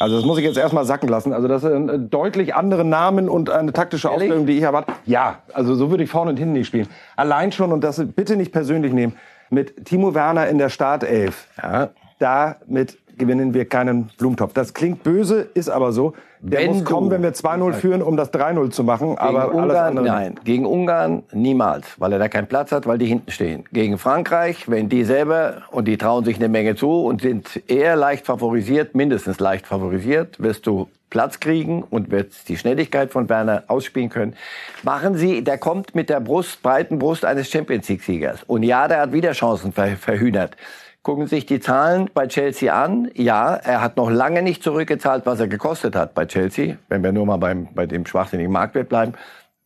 Also 0.00 0.16
das 0.16 0.24
muss 0.24 0.38
ich 0.38 0.44
jetzt 0.44 0.56
erstmal 0.56 0.86
sacken 0.86 1.10
lassen. 1.10 1.34
Also 1.34 1.46
das 1.46 1.60
sind 1.60 1.90
äh, 1.90 1.98
deutlich 1.98 2.54
andere 2.54 2.86
Namen 2.86 3.28
und 3.28 3.50
eine 3.50 3.72
taktische 3.74 4.08
Ehrlich? 4.08 4.22
Aufstellung, 4.22 4.46
die 4.46 4.56
ich 4.56 4.62
erwarte. 4.62 4.94
Ja, 5.04 5.40
also 5.52 5.74
so 5.74 5.90
würde 5.90 6.04
ich 6.04 6.10
vorne 6.10 6.30
und 6.30 6.38
hinten 6.38 6.54
nicht 6.54 6.68
spielen. 6.68 6.88
Allein 7.16 7.52
schon, 7.52 7.70
und 7.70 7.84
das 7.84 8.02
bitte 8.16 8.36
nicht 8.36 8.50
persönlich 8.50 8.94
nehmen, 8.94 9.14
mit 9.50 9.84
Timo 9.84 10.14
Werner 10.14 10.48
in 10.48 10.56
der 10.56 10.70
Startelf. 10.70 11.48
Ja. 11.62 11.90
Damit 12.18 12.96
gewinnen 13.18 13.52
wir 13.52 13.66
keinen 13.66 14.10
Blumentopf. 14.16 14.54
Das 14.54 14.72
klingt 14.72 15.02
böse, 15.02 15.48
ist 15.52 15.68
aber 15.68 15.92
so. 15.92 16.14
Der 16.42 16.60
Wenn 16.60 16.68
muss 16.68 16.78
du- 16.78 16.84
kommen, 16.84 17.10
wenn 17.10 17.22
wir 17.22 17.34
2-0 17.34 17.74
führen, 17.74 18.00
um 18.02 18.16
das 18.16 18.30
3-0 18.30 18.70
zu 18.70 18.82
machen. 18.82 19.18
aber 19.18 19.48
Gegen 19.48 19.58
alles 19.60 19.72
Ungarn, 19.72 19.86
andere. 19.98 20.06
nein. 20.06 20.34
Gegen 20.44 20.64
Ungarn 20.66 21.22
niemals, 21.32 21.86
weil 22.00 22.12
er 22.14 22.18
da 22.18 22.28
keinen 22.28 22.46
Platz 22.46 22.72
hat, 22.72 22.86
weil 22.86 22.96
die 22.96 23.06
hinten 23.06 23.30
stehen. 23.30 23.64
Gegen 23.72 23.98
Frankreich, 23.98 24.68
wenn 24.68 24.88
die 24.88 25.04
selber, 25.04 25.62
und 25.70 25.86
die 25.86 25.98
trauen 25.98 26.24
sich 26.24 26.36
eine 26.36 26.48
Menge 26.48 26.76
zu 26.76 27.04
und 27.04 27.20
sind 27.20 27.62
eher 27.68 27.94
leicht 27.94 28.24
favorisiert, 28.24 28.94
mindestens 28.94 29.38
leicht 29.38 29.66
favorisiert, 29.66 30.40
wirst 30.42 30.66
du 30.66 30.88
Platz 31.10 31.40
kriegen 31.40 31.82
und 31.82 32.10
wirst 32.10 32.48
die 32.48 32.56
Schnelligkeit 32.56 33.10
von 33.10 33.28
Werner 33.28 33.64
ausspielen 33.66 34.08
können. 34.08 34.34
Machen 34.82 35.16
Sie, 35.16 35.42
der 35.42 35.58
kommt 35.58 35.94
mit 35.94 36.08
der 36.08 36.20
Brust, 36.20 36.62
breiten 36.62 36.98
Brust 36.98 37.24
eines 37.26 37.50
Champions 37.50 37.86
League-Siegers. 37.88 38.44
Und 38.46 38.62
ja, 38.62 38.88
der 38.88 39.00
hat 39.00 39.12
wieder 39.12 39.32
Chancen 39.32 39.72
ver 39.72 39.88
verhühnert. 39.96 40.56
Gucken 41.02 41.26
sich 41.26 41.46
die 41.46 41.60
Zahlen 41.60 42.10
bei 42.12 42.26
Chelsea 42.26 42.74
an. 42.74 43.10
Ja, 43.14 43.54
er 43.54 43.80
hat 43.80 43.96
noch 43.96 44.10
lange 44.10 44.42
nicht 44.42 44.62
zurückgezahlt, 44.62 45.24
was 45.24 45.40
er 45.40 45.48
gekostet 45.48 45.96
hat 45.96 46.12
bei 46.14 46.26
Chelsea, 46.26 46.76
wenn 46.88 47.02
wir 47.02 47.12
nur 47.12 47.24
mal 47.24 47.38
beim, 47.38 47.68
bei 47.74 47.86
dem 47.86 48.04
schwachsinnigen 48.04 48.52
Marktwert 48.52 48.90
bleiben. 48.90 49.14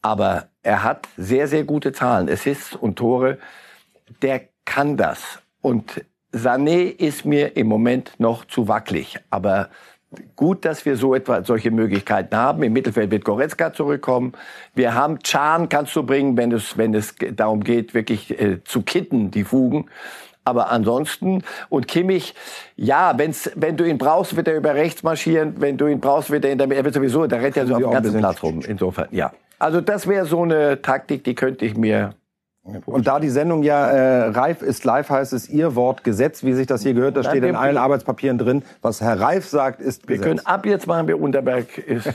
Aber 0.00 0.46
er 0.62 0.84
hat 0.84 1.08
sehr, 1.16 1.48
sehr 1.48 1.64
gute 1.64 1.92
Zahlen, 1.92 2.28
Assists 2.28 2.76
und 2.76 2.96
Tore. 2.96 3.38
Der 4.22 4.42
kann 4.64 4.96
das. 4.96 5.40
Und 5.60 6.04
Sané 6.32 6.84
ist 6.84 7.24
mir 7.24 7.56
im 7.56 7.66
Moment 7.66 8.12
noch 8.18 8.44
zu 8.44 8.68
wackelig. 8.68 9.18
Aber 9.30 9.70
gut, 10.36 10.64
dass 10.64 10.84
wir 10.84 10.96
so 10.96 11.14
etwa 11.14 11.44
solche 11.44 11.70
Möglichkeiten 11.70 12.36
haben. 12.36 12.62
Im 12.62 12.72
Mittelfeld 12.72 13.10
wird 13.10 13.24
Goretzka 13.24 13.72
zurückkommen. 13.72 14.32
Wir 14.74 14.94
haben 14.94 15.18
Can 15.20 15.68
kannst 15.68 15.96
du 15.96 16.02
bringen, 16.02 16.36
wenn 16.36 16.52
es, 16.52 16.76
wenn 16.76 16.94
es 16.94 17.14
darum 17.32 17.64
geht, 17.64 17.94
wirklich 17.94 18.38
äh, 18.40 18.62
zu 18.64 18.82
kitten, 18.82 19.30
die 19.30 19.44
Fugen. 19.44 19.86
Aber 20.44 20.70
ansonsten, 20.70 21.42
und 21.70 21.88
Kimmich, 21.88 22.34
ja, 22.76 23.14
wenn's, 23.16 23.50
wenn 23.54 23.76
du 23.76 23.84
ihn 23.84 23.98
brauchst, 23.98 24.36
wird 24.36 24.46
er 24.48 24.56
über 24.56 24.74
rechts 24.74 25.02
marschieren. 25.02 25.54
Wenn 25.58 25.76
du 25.76 25.86
ihn 25.86 26.00
brauchst, 26.00 26.30
wird 26.30 26.44
er 26.44 26.52
in 26.52 26.58
der, 26.58 26.70
er 26.70 26.84
wird 26.84 26.94
sowieso, 26.94 27.26
da 27.26 27.36
rennt 27.36 27.56
er 27.56 27.66
so 27.66 27.74
auf 27.74 27.80
dem 27.82 27.90
ganzen 27.90 28.18
Platz 28.18 28.42
rum. 28.42 28.60
Insofern, 28.66 29.08
ja. 29.10 29.32
Also 29.58 29.80
das 29.80 30.06
wäre 30.06 30.26
so 30.26 30.42
eine 30.42 30.82
Taktik, 30.82 31.24
die 31.24 31.34
könnte 31.34 31.64
ich 31.64 31.76
mir 31.76 32.14
Und 32.86 33.06
da 33.06 33.20
die 33.20 33.30
Sendung 33.30 33.62
ja 33.62 33.86
äh, 33.88 34.28
reif 34.28 34.60
ist 34.62 34.84
live, 34.84 35.08
heißt 35.08 35.32
es 35.32 35.48
Ihr 35.48 35.74
Wort 35.76 36.04
Gesetz, 36.04 36.42
wie 36.42 36.52
sich 36.52 36.66
das 36.66 36.82
hier 36.82 36.92
gehört. 36.94 37.16
Das 37.16 37.26
steht 37.26 37.44
in 37.44 37.52
wir- 37.52 37.60
allen 37.60 37.76
Arbeitspapieren 37.78 38.36
drin. 38.36 38.62
Was 38.82 39.00
Herr 39.00 39.18
Reif 39.20 39.46
sagt, 39.46 39.80
ist 39.80 40.08
Wir 40.08 40.16
Gesetz. 40.16 40.26
können 40.28 40.40
ab 40.46 40.66
jetzt 40.66 40.86
machen 40.86 41.06
wir 41.08 41.18
Unterberg 41.20 41.78
ist. 41.78 42.08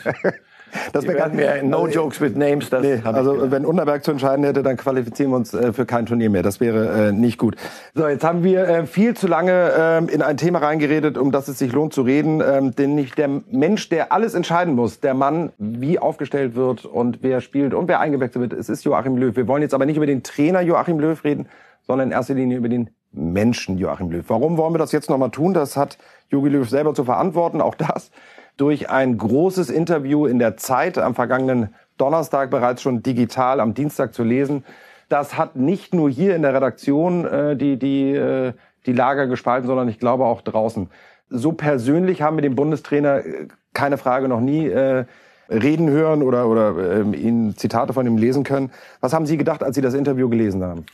das 0.94 1.04
Wir 1.04 1.10
wär 1.14 1.18
werden 1.20 1.38
gar- 1.38 1.56
mir 1.56 1.64
no 1.64 1.84
also, 1.86 2.00
jokes 2.00 2.22
with 2.22 2.36
names. 2.36 2.70
Das 2.70 2.82
Nee, 2.82 3.02
also 3.04 3.52
wenn 3.52 3.66
Unterberg 3.66 4.04
zu 4.04 4.12
entscheiden 4.12 4.44
hätte, 4.46 4.64
dann 4.64 4.78
qualifizieren 4.78 5.32
wir 5.32 5.38
uns 5.38 5.54
äh, 5.54 5.74
für 5.74 5.86
kein 5.86 6.06
Turnier 6.06 6.30
mehr. 6.30 6.44
Das 6.44 6.60
wäre 6.60 7.10
äh, 7.10 7.12
nicht 7.12 7.38
gut. 7.38 7.56
So, 7.94 8.08
jetzt 8.08 8.24
haben 8.24 8.44
wir 8.44 8.68
äh, 8.68 8.86
viel 8.86 9.16
zu 9.16 9.28
lange 9.28 9.72
ähm, 9.78 10.10
in 10.10 10.22
ein 10.22 10.38
Thema 10.38 10.60
reingeredet, 10.60 11.18
um 11.18 11.32
das 11.32 11.48
es 11.48 11.60
sich 11.60 11.72
lohnt 11.72 11.94
zu 11.94 12.02
reden. 12.02 12.42
Ähm, 12.46 12.76
denn 12.76 12.96
nicht 12.96 13.18
der 13.18 13.30
Mensch, 13.52 13.90
der 13.90 14.12
alles 14.12 14.34
entscheiden 14.34 14.76
muss, 14.76 15.00
der 15.00 15.14
Mann, 15.14 15.52
wie 15.58 16.00
aufgestellt 16.00 16.56
wird 16.56 16.86
und 16.86 17.20
wer 17.22 17.42
spielt 17.42 17.74
und 17.74 17.88
wer 17.88 18.00
eingewechselt 18.00 18.42
wird, 18.42 18.54
es 18.54 18.70
ist 18.70 18.84
Joachim 18.86 19.18
Löw. 19.18 19.36
Wir 19.36 19.48
wollen 19.48 19.62
jetzt 19.62 19.74
aber 19.74 19.86
nicht 19.86 19.98
über 19.98 20.06
den 20.06 20.24
Trainer 20.24 20.62
Joachim 20.62 21.00
Löw 21.00 21.24
reden, 21.24 21.48
sondern 21.88 22.10
in 22.10 22.12
erster 22.14 22.34
Linie 22.34 22.58
über 22.58 22.70
den 22.70 22.90
Menschen 23.12 23.78
Joachim 23.78 24.12
Löw. 24.12 24.24
Warum 24.28 24.58
wollen 24.58 24.74
wir 24.74 24.78
das 24.78 24.92
jetzt 24.92 25.10
nochmal 25.10 25.32
tun? 25.32 25.54
Das 25.54 25.76
hat 25.76 25.98
Jogi 26.30 26.50
Löw 26.50 26.70
selber 26.70 26.94
zu 26.94 27.04
verantworten, 27.04 27.60
auch 27.62 27.74
das 27.74 28.12
durch 28.60 28.90
ein 28.90 29.18
großes 29.18 29.70
Interview 29.70 30.26
in 30.26 30.38
der 30.38 30.58
Zeit 30.58 30.98
am 30.98 31.16
vergangenen 31.16 31.74
Donnerstag 31.98 32.50
bereits 32.52 32.82
schon 32.82 33.02
digital 33.02 33.62
am 33.62 33.74
Dienstag 33.74 34.14
zu 34.14 34.24
lesen. 34.24 34.66
Das 35.08 35.38
hat 35.38 35.56
nicht 35.56 35.94
nur 35.94 36.10
hier 36.10 36.36
in 36.36 36.42
der 36.42 36.54
Redaktion 36.54 37.26
äh, 37.26 37.56
die, 37.56 37.78
die, 37.78 38.12
äh, 38.12 38.54
die 38.86 38.94
Lager 38.94 39.28
gespalten, 39.28 39.68
sondern 39.68 39.88
ich 39.88 39.98
glaube 39.98 40.26
auch 40.26 40.42
draußen. 40.42 40.90
So 41.30 41.54
persönlich 41.54 42.22
haben 42.22 42.36
wir 42.36 42.42
den 42.42 42.56
Bundestrainer, 42.56 43.26
äh, 43.26 43.48
keine 43.74 43.98
Frage, 43.98 44.28
noch 44.28 44.42
nie 44.42 44.68
äh, 44.68 45.06
reden 45.50 45.90
hören 45.90 46.22
oder, 46.22 46.48
oder 46.48 46.76
äh, 46.78 47.16
ihn 47.16 47.56
Zitate 47.56 47.94
von 47.94 48.06
ihm 48.06 48.18
lesen 48.18 48.44
können. 48.44 48.72
Was 49.00 49.14
haben 49.14 49.26
Sie 49.26 49.38
gedacht, 49.38 49.64
als 49.64 49.76
Sie 49.76 49.82
das 49.82 49.94
Interview 49.94 50.28
gelesen 50.28 50.64
haben? 50.64 50.86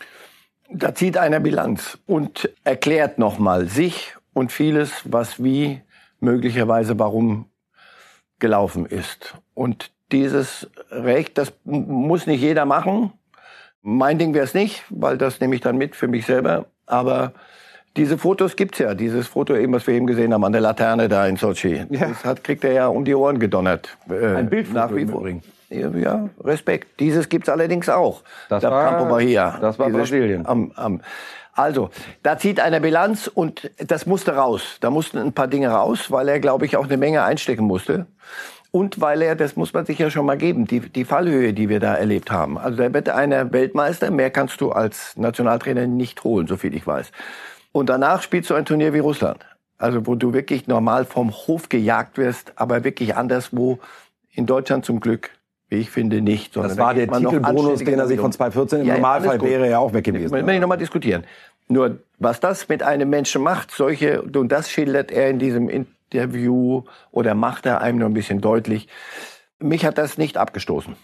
Da 0.70 0.94
zieht 0.94 1.18
einer 1.18 1.40
Bilanz 1.40 1.98
und 2.06 2.50
erklärt 2.64 3.18
nochmal 3.18 3.66
sich 3.66 4.16
und 4.34 4.52
vieles, 4.52 4.92
was 5.06 5.44
wie 5.44 5.82
möglicherweise 6.20 6.98
warum 7.00 7.46
gelaufen 8.40 8.86
ist. 8.86 9.36
Und 9.54 9.92
dieses 10.12 10.70
Recht, 10.92 11.38
das 11.38 11.54
muss 11.64 12.28
nicht 12.28 12.42
jeder 12.42 12.66
machen. 12.66 13.12
Mein 13.82 14.18
Ding 14.18 14.34
wäre 14.34 14.46
es 14.46 14.54
nicht, 14.54 14.84
weil 14.90 15.18
das 15.18 15.40
nehme 15.40 15.56
ich 15.56 15.62
dann 15.62 15.78
mit 15.78 15.96
für 15.96 16.08
mich 16.08 16.26
selber. 16.26 16.66
Aber 16.86 17.34
diese 17.98 18.18
Fotos 18.18 18.56
gibt's 18.56 18.80
ja. 18.80 18.94
Dieses 18.94 19.28
Foto 19.28 19.56
eben, 19.56 19.74
was 19.74 19.88
wir 19.88 19.94
eben 19.94 20.06
gesehen 20.08 20.34
haben 20.34 20.44
an 20.44 20.52
der 20.52 20.62
Laterne 20.62 21.08
da 21.08 21.26
in 21.28 21.38
Sochi. 21.38 21.86
Ja. 21.90 22.08
Das 22.08 22.26
hat, 22.26 22.44
kriegt 22.44 22.64
er 22.64 22.74
ja 22.74 22.88
um 22.88 23.06
die 23.06 23.16
Ohren 23.16 23.40
gedonnert. 23.40 23.98
Äh, 24.10 24.36
Ein 24.36 24.50
Bildfoto 24.50 24.78
nach 24.80 24.96
wie 24.96 25.06
vor. 25.06 25.28
Ja, 25.70 26.30
Respekt. 26.44 27.00
Dieses 27.00 27.28
gibt's 27.28 27.50
allerdings 27.50 27.90
auch. 27.90 28.22
Das 28.50 28.62
Da 28.62 28.70
war- 28.72 28.90
Campo 28.92 29.06
Bahia. 29.10 29.58
das 29.60 29.80
war 29.80 29.90
Brasilien. 29.90 30.46
Am, 30.46 30.72
am, 30.76 31.02
also, 31.56 31.90
da 32.22 32.38
zieht 32.38 32.60
einer 32.60 32.82
Bilanz 32.82 33.28
und 33.28 33.72
das 33.78 34.06
musste 34.06 34.36
raus. 34.36 34.78
Da 34.82 34.90
mussten 34.90 35.18
ein 35.18 35.32
paar 35.32 35.48
Dinge 35.48 35.70
raus, 35.70 36.12
weil 36.12 36.28
er, 36.28 36.42
glaube 36.42 36.66
ich, 36.66 36.76
auch 36.76 36.84
eine 36.84 36.98
Menge 36.98 37.24
einstecken 37.24 37.64
musste. 37.64 38.08
Und 38.72 39.00
weil 39.00 39.22
er, 39.22 39.36
das 39.38 39.56
muss 39.56 39.72
man 39.72 39.86
sich 39.86 39.98
ja 40.00 40.10
schon 40.10 40.26
mal 40.26 40.38
geben, 40.38 40.66
die, 40.66 40.82
die 40.82 41.06
Fallhöhe, 41.06 41.54
die 41.54 41.70
wir 41.70 41.80
da 41.80 41.96
erlebt 41.96 42.30
haben. 42.30 42.58
Also 42.58 42.78
da 42.78 42.94
wird 42.94 43.08
einer 43.08 43.54
Weltmeister, 43.54 44.12
mehr 44.12 44.32
kannst 44.32 44.60
du 44.60 44.74
als 44.74 45.16
Nationaltrainer 45.16 45.88
nicht 45.88 46.26
holen, 46.26 46.46
so 46.46 46.58
viel 46.58 46.76
ich 46.76 46.86
weiß. 46.86 47.14
Und 47.72 47.88
danach 47.88 48.22
spielst 48.22 48.50
du 48.50 48.54
ein 48.54 48.66
Turnier 48.66 48.94
wie 48.94 49.00
Russland. 49.00 49.46
Also 49.78 50.06
wo 50.08 50.16
du 50.16 50.34
wirklich 50.34 50.68
normal 50.68 51.06
vom 51.06 51.32
Hof 51.32 51.70
gejagt 51.70 52.18
wirst, 52.18 52.52
aber 52.58 52.84
wirklich 52.84 53.16
anderswo 53.16 53.80
in 54.32 54.46
Deutschland 54.46 54.84
zum 54.84 55.00
Glück, 55.00 55.32
ich 55.76 55.90
finde, 55.90 56.22
nicht. 56.22 56.54
sondern 56.54 56.70
Das 56.70 56.78
da 56.78 56.84
war 56.84 56.94
der 56.94 57.08
noch 57.08 57.20
Titelbonus, 57.20 57.80
den 57.80 58.00
er 58.00 58.08
sich 58.08 58.18
von 58.18 58.28
um. 58.28 58.32
2014 58.32 58.82
im 58.82 58.88
Ja, 58.88 58.94
Normalfall 58.96 59.42
wäre 59.42 59.70
ja 59.70 59.80
auch 59.80 59.94
weg 59.94 60.06
gewesen. 60.06 60.32
Will 60.32 60.54
ich 60.54 60.60
nochmal 60.62 60.78
diskutieren. 60.78 61.24
Nur, 61.68 62.00
was 62.20 62.40
das 62.40 62.70
mit 62.70 62.84
einem 62.84 63.10
Menschen 63.10 63.42
macht, 63.42 63.72
solche, 63.72 64.22
und 64.22 64.50
das 64.52 64.70
schildert 64.70 65.12
er 65.12 65.30
in 65.30 65.40
diesem 65.40 65.70
Interview 65.70 66.84
oder 67.12 67.34
macht 67.34 67.66
er 67.66 67.82
einem 67.82 68.00
nur 68.00 68.10
ein 68.10 68.14
bisschen 68.14 68.42
deutlich. 68.42 68.88
Mich 69.60 69.86
hat 69.86 69.98
das 69.98 70.18
nicht 70.18 70.38
abgestoßen. 70.38 70.96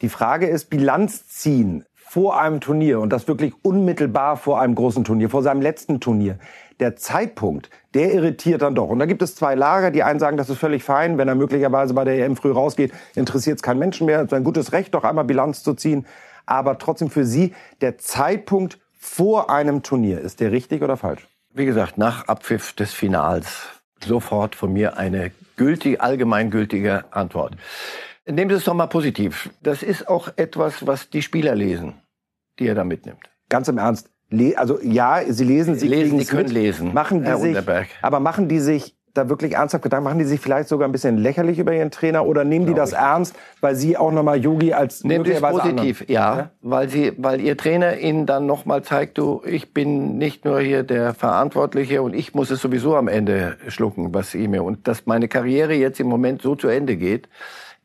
Die 0.00 0.08
Frage 0.08 0.46
ist, 0.46 0.70
Bilanz 0.70 1.28
ziehen 1.28 1.84
vor 1.94 2.40
einem 2.40 2.60
Turnier 2.60 3.00
und 3.00 3.10
das 3.12 3.28
wirklich 3.28 3.52
unmittelbar 3.62 4.36
vor 4.36 4.60
einem 4.60 4.74
großen 4.74 5.04
Turnier, 5.04 5.28
vor 5.28 5.42
seinem 5.42 5.60
letzten 5.60 6.00
Turnier. 6.00 6.38
Der 6.80 6.96
Zeitpunkt, 6.96 7.70
der 7.94 8.14
irritiert 8.14 8.62
dann 8.62 8.74
doch. 8.74 8.88
Und 8.88 8.98
da 8.98 9.06
gibt 9.06 9.22
es 9.22 9.34
zwei 9.34 9.54
Lager. 9.54 9.90
Die 9.90 10.02
einen 10.02 10.20
sagen, 10.20 10.36
das 10.36 10.48
ist 10.48 10.58
völlig 10.58 10.84
fein. 10.84 11.18
Wenn 11.18 11.28
er 11.28 11.34
möglicherweise 11.34 11.94
bei 11.94 12.04
der 12.04 12.24
EM 12.24 12.36
früh 12.36 12.52
rausgeht, 12.52 12.92
interessiert 13.14 13.56
es 13.56 13.62
keinen 13.62 13.78
Menschen 13.78 14.06
mehr. 14.06 14.20
Es 14.20 14.26
ist 14.26 14.34
ein 14.34 14.44
gutes 14.44 14.72
Recht, 14.72 14.94
doch 14.94 15.04
einmal 15.04 15.24
Bilanz 15.24 15.62
zu 15.62 15.74
ziehen. 15.74 16.06
Aber 16.46 16.78
trotzdem 16.78 17.10
für 17.10 17.24
Sie, 17.24 17.54
der 17.80 17.98
Zeitpunkt 17.98 18.78
vor 18.92 19.50
einem 19.50 19.82
Turnier, 19.82 20.20
ist 20.20 20.40
der 20.40 20.52
richtig 20.52 20.82
oder 20.82 20.96
falsch? 20.96 21.26
Wie 21.52 21.66
gesagt, 21.66 21.98
nach 21.98 22.28
Abpfiff 22.28 22.72
des 22.72 22.92
Finals 22.92 23.80
sofort 24.04 24.54
von 24.54 24.72
mir 24.72 24.96
eine 24.96 25.32
gültig, 25.56 26.00
allgemeingültige 26.00 27.04
Antwort. 27.10 27.56
Nehmen 28.26 28.50
Sie 28.50 28.56
es 28.56 28.64
doch 28.64 28.74
mal 28.74 28.86
positiv. 28.86 29.50
Das 29.62 29.82
ist 29.82 30.08
auch 30.08 30.28
etwas, 30.36 30.86
was 30.86 31.10
die 31.10 31.22
Spieler 31.22 31.54
lesen, 31.54 31.94
die 32.58 32.66
er 32.66 32.74
da 32.74 32.84
mitnimmt. 32.84 33.30
Ganz 33.48 33.68
im 33.68 33.78
Ernst. 33.78 34.10
Also 34.56 34.78
ja, 34.82 35.20
Sie 35.26 35.44
lesen, 35.44 35.76
Sie 35.78 35.88
Lesen, 35.88 36.18
die 36.18 36.24
es 36.24 36.28
können 36.30 36.44
mit. 36.44 36.52
lesen, 36.52 36.92
Machen 36.94 37.22
die 37.22 37.28
Herr 37.28 37.38
sich, 37.38 37.48
Unterberg. 37.56 37.86
aber 38.02 38.20
machen 38.20 38.48
die 38.48 38.60
sich 38.60 38.94
da 39.14 39.28
wirklich 39.30 39.54
ernsthaft 39.54 39.82
Gedanken? 39.82 40.04
Machen 40.04 40.18
die 40.18 40.26
sich 40.26 40.38
vielleicht 40.38 40.68
sogar 40.68 40.86
ein 40.86 40.92
bisschen 40.92 41.16
lächerlich 41.16 41.58
über 41.58 41.72
ihren 41.72 41.90
Trainer 41.90 42.24
oder 42.26 42.44
nehmen 42.44 42.66
die 42.66 42.74
das 42.74 42.92
ernst, 42.92 43.34
weil 43.62 43.74
sie 43.74 43.96
auch 43.96 44.12
nochmal 44.12 44.36
Yogi 44.38 44.74
als 44.74 45.02
Nehmt 45.02 45.26
es 45.26 45.32
möglicherweise 45.40 45.60
positiv, 45.72 46.04
ja, 46.08 46.36
Ja? 46.36 46.50
weil 46.60 46.88
sie, 46.90 47.14
weil 47.16 47.40
ihr 47.40 47.56
Trainer 47.56 47.96
ihnen 47.98 48.26
dann 48.26 48.44
nochmal 48.46 48.82
zeigt, 48.82 49.16
du, 49.18 49.40
ich 49.46 49.72
bin 49.72 50.18
nicht 50.18 50.44
nur 50.44 50.60
hier 50.60 50.82
der 50.82 51.14
Verantwortliche 51.14 52.02
und 52.02 52.14
ich 52.14 52.34
muss 52.34 52.50
es 52.50 52.60
sowieso 52.60 52.96
am 52.96 53.08
Ende 53.08 53.56
schlucken, 53.68 54.12
was 54.14 54.34
ihr 54.34 54.48
mir 54.48 54.62
und 54.62 54.86
dass 54.86 55.06
meine 55.06 55.26
Karriere 55.26 55.72
jetzt 55.74 55.98
im 56.00 56.06
Moment 56.06 56.42
so 56.42 56.54
zu 56.54 56.68
Ende 56.68 56.96
geht, 56.96 57.28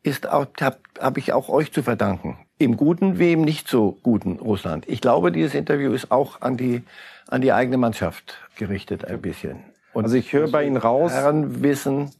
ist 0.02 0.28
auch 0.28 0.46
habe 0.60 0.76
hab 1.00 1.16
ich 1.16 1.32
auch 1.32 1.48
euch 1.48 1.72
zu 1.72 1.82
verdanken, 1.82 2.36
im 2.64 2.76
guten 2.76 3.18
wie 3.18 3.32
im 3.32 3.42
nicht 3.42 3.68
so 3.68 3.96
guten 4.02 4.32
Russland. 4.40 4.84
Ich 4.88 5.00
glaube, 5.00 5.30
dieses 5.32 5.54
Interview 5.54 5.92
ist 5.92 6.10
auch 6.10 6.40
an 6.40 6.56
die 6.56 6.82
an 7.28 7.40
die 7.40 7.52
eigene 7.52 7.78
Mannschaft 7.78 8.38
gerichtet 8.56 9.04
ein 9.06 9.20
bisschen. 9.22 9.60
Und 9.94 10.04
Also 10.04 10.16
ich 10.16 10.32
höre 10.32 10.50
bei 10.50 10.64
Ihnen 10.66 10.76
raus- 10.76 11.12
Herren 11.12 11.62
wissen, 11.62 12.10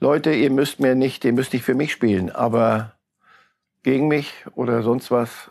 Leute, 0.00 0.32
ihr 0.32 0.50
müsst 0.50 0.80
mir 0.80 0.94
nicht, 0.94 1.24
ihr 1.24 1.32
müsst 1.32 1.52
nicht 1.52 1.64
für 1.64 1.74
mich 1.74 1.92
spielen, 1.92 2.30
aber 2.30 2.92
gegen 3.82 4.08
mich 4.08 4.32
oder 4.54 4.82
sonst 4.82 5.10
was, 5.10 5.50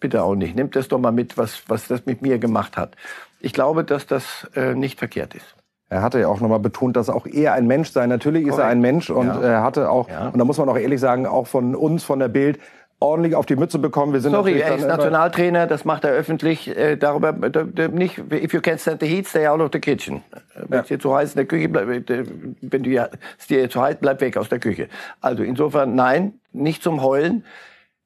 bitte 0.00 0.22
auch 0.22 0.34
nicht. 0.34 0.56
Nehmt 0.56 0.74
das 0.76 0.88
doch 0.88 0.98
mal 0.98 1.12
mit, 1.12 1.38
was, 1.38 1.62
was 1.68 1.86
das 1.88 2.06
mit 2.06 2.20
mir 2.22 2.38
gemacht 2.38 2.76
hat. 2.76 2.96
Ich 3.40 3.52
glaube, 3.52 3.84
dass 3.84 4.06
das 4.06 4.48
äh, 4.54 4.74
nicht 4.74 4.98
verkehrt 4.98 5.34
ist. 5.34 5.54
Er 5.88 6.02
hatte 6.02 6.20
ja 6.20 6.28
auch 6.28 6.40
nochmal 6.40 6.60
betont, 6.60 6.96
dass 6.96 7.08
auch 7.08 7.26
er 7.26 7.54
ein 7.54 7.66
Mensch 7.66 7.90
sei. 7.90 8.06
Natürlich 8.06 8.42
ist 8.42 8.50
er 8.54 8.56
Korrekt. 8.58 8.70
ein 8.72 8.80
Mensch 8.80 9.10
und 9.10 9.26
Ja. 9.26 9.40
er 9.40 9.62
hatte 9.62 9.90
auch, 9.90 10.08
Ja. 10.08 10.28
und 10.28 10.38
da 10.38 10.44
muss 10.44 10.58
man 10.58 10.68
auch 10.68 10.76
ehrlich 10.78 11.00
sagen, 11.00 11.26
auch 11.26 11.46
von 11.46 11.74
uns, 11.74 12.04
von 12.04 12.18
der 12.20 12.28
Bild, 12.28 12.58
ordentlich 13.00 13.34
auf 13.34 13.46
die 13.46 13.56
Mütze 13.56 13.78
bekommen. 13.78 14.12
Wir 14.12 14.20
sind 14.20 14.32
Sorry, 14.32 14.60
er 14.60 14.76
ist 14.76 14.86
Nationaltrainer, 14.86 15.66
das 15.66 15.84
macht 15.84 16.04
er 16.04 16.12
öffentlich. 16.12 16.68
Äh, 16.76 16.96
darüber 16.96 17.32
da, 17.32 17.64
da, 17.64 17.88
nicht. 17.88 18.18
If 18.18 18.52
you 18.52 18.60
can't 18.60 18.78
stand 18.78 19.00
the 19.00 19.06
heat, 19.06 19.26
stay 19.26 19.46
out 19.46 19.60
of 19.60 19.70
the 19.72 19.80
kitchen. 19.80 20.22
Äh, 20.32 20.62
Wenn 20.68 20.80
es 20.80 20.88
dir 20.88 21.00
zu 21.00 21.14
heiß 21.14 21.30
in 21.30 21.36
der 21.36 21.46
Küche 21.46 21.68
bleibt, 21.68 22.10
äh, 22.10 22.24
wenn 22.60 22.82
du 22.82 22.90
ja, 22.90 23.08
es 23.38 23.46
dir 23.46 23.68
zu 23.70 23.80
heiß, 23.80 23.96
bleib 24.00 24.20
weg 24.20 24.36
aus 24.36 24.48
der 24.48 24.60
Küche. 24.60 24.88
Also 25.20 25.42
insofern 25.42 25.94
nein, 25.94 26.34
nicht 26.52 26.82
zum 26.82 27.02
Heulen. 27.02 27.44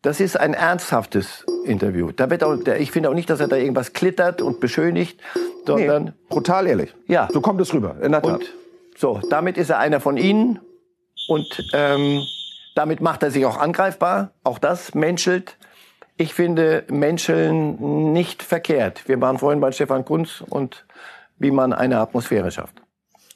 Das 0.03 0.21
ist 0.21 0.39
ein 0.39 0.53
ernsthaftes 0.53 1.47
Interview. 1.65 2.13
Da 2.13 2.29
wird 2.29 2.45
auch, 2.45 2.57
der, 2.57 2.79
ich 2.79 2.93
finde 2.93 3.09
auch 3.09 3.15
nicht, 3.15 3.31
dass 3.31 3.41
er 3.41 3.49
da 3.49 3.57
irgendwas 3.57 3.95
klittert 3.95 4.43
und 4.43 4.61
beschönigt, 4.61 5.19
sondern 5.67 6.05
Nee, 6.05 6.13
brutal 6.29 6.67
ehrlich. 6.67 6.95
Ja. 7.07 7.29
So 7.33 7.41
kommt 7.41 7.61
es 7.63 7.73
rüber, 7.73 7.97
in 8.03 8.13
der 8.13 8.21
Tat. 8.21 8.33
Und 8.35 8.55
so, 8.99 9.21
damit 9.31 9.57
ist 9.57 9.71
er 9.71 9.79
einer 9.79 10.01
von 10.01 10.19
ihnen 10.19 10.61
und 11.27 11.71
ähm, 11.73 12.23
damit 12.75 13.01
macht 13.01 13.23
er 13.23 13.31
sich 13.31 13.47
auch 13.47 13.59
angreifbar. 13.59 14.31
Auch 14.43 14.59
das 14.59 14.95
menschelt. 14.95 15.57
Ich 16.17 16.35
finde 16.35 16.85
Menscheln 16.89 18.13
nicht 18.13 18.43
verkehrt. 18.43 19.09
Wir 19.09 19.21
waren 19.21 19.39
vorhin 19.39 19.61
bei 19.61 19.73
Stefan 19.73 20.05
Kunz 20.05 20.45
und 20.49 20.85
wie 21.39 21.51
man 21.51 21.73
eine 21.73 21.99
Atmosphäre 21.99 22.51
schafft. 22.51 22.83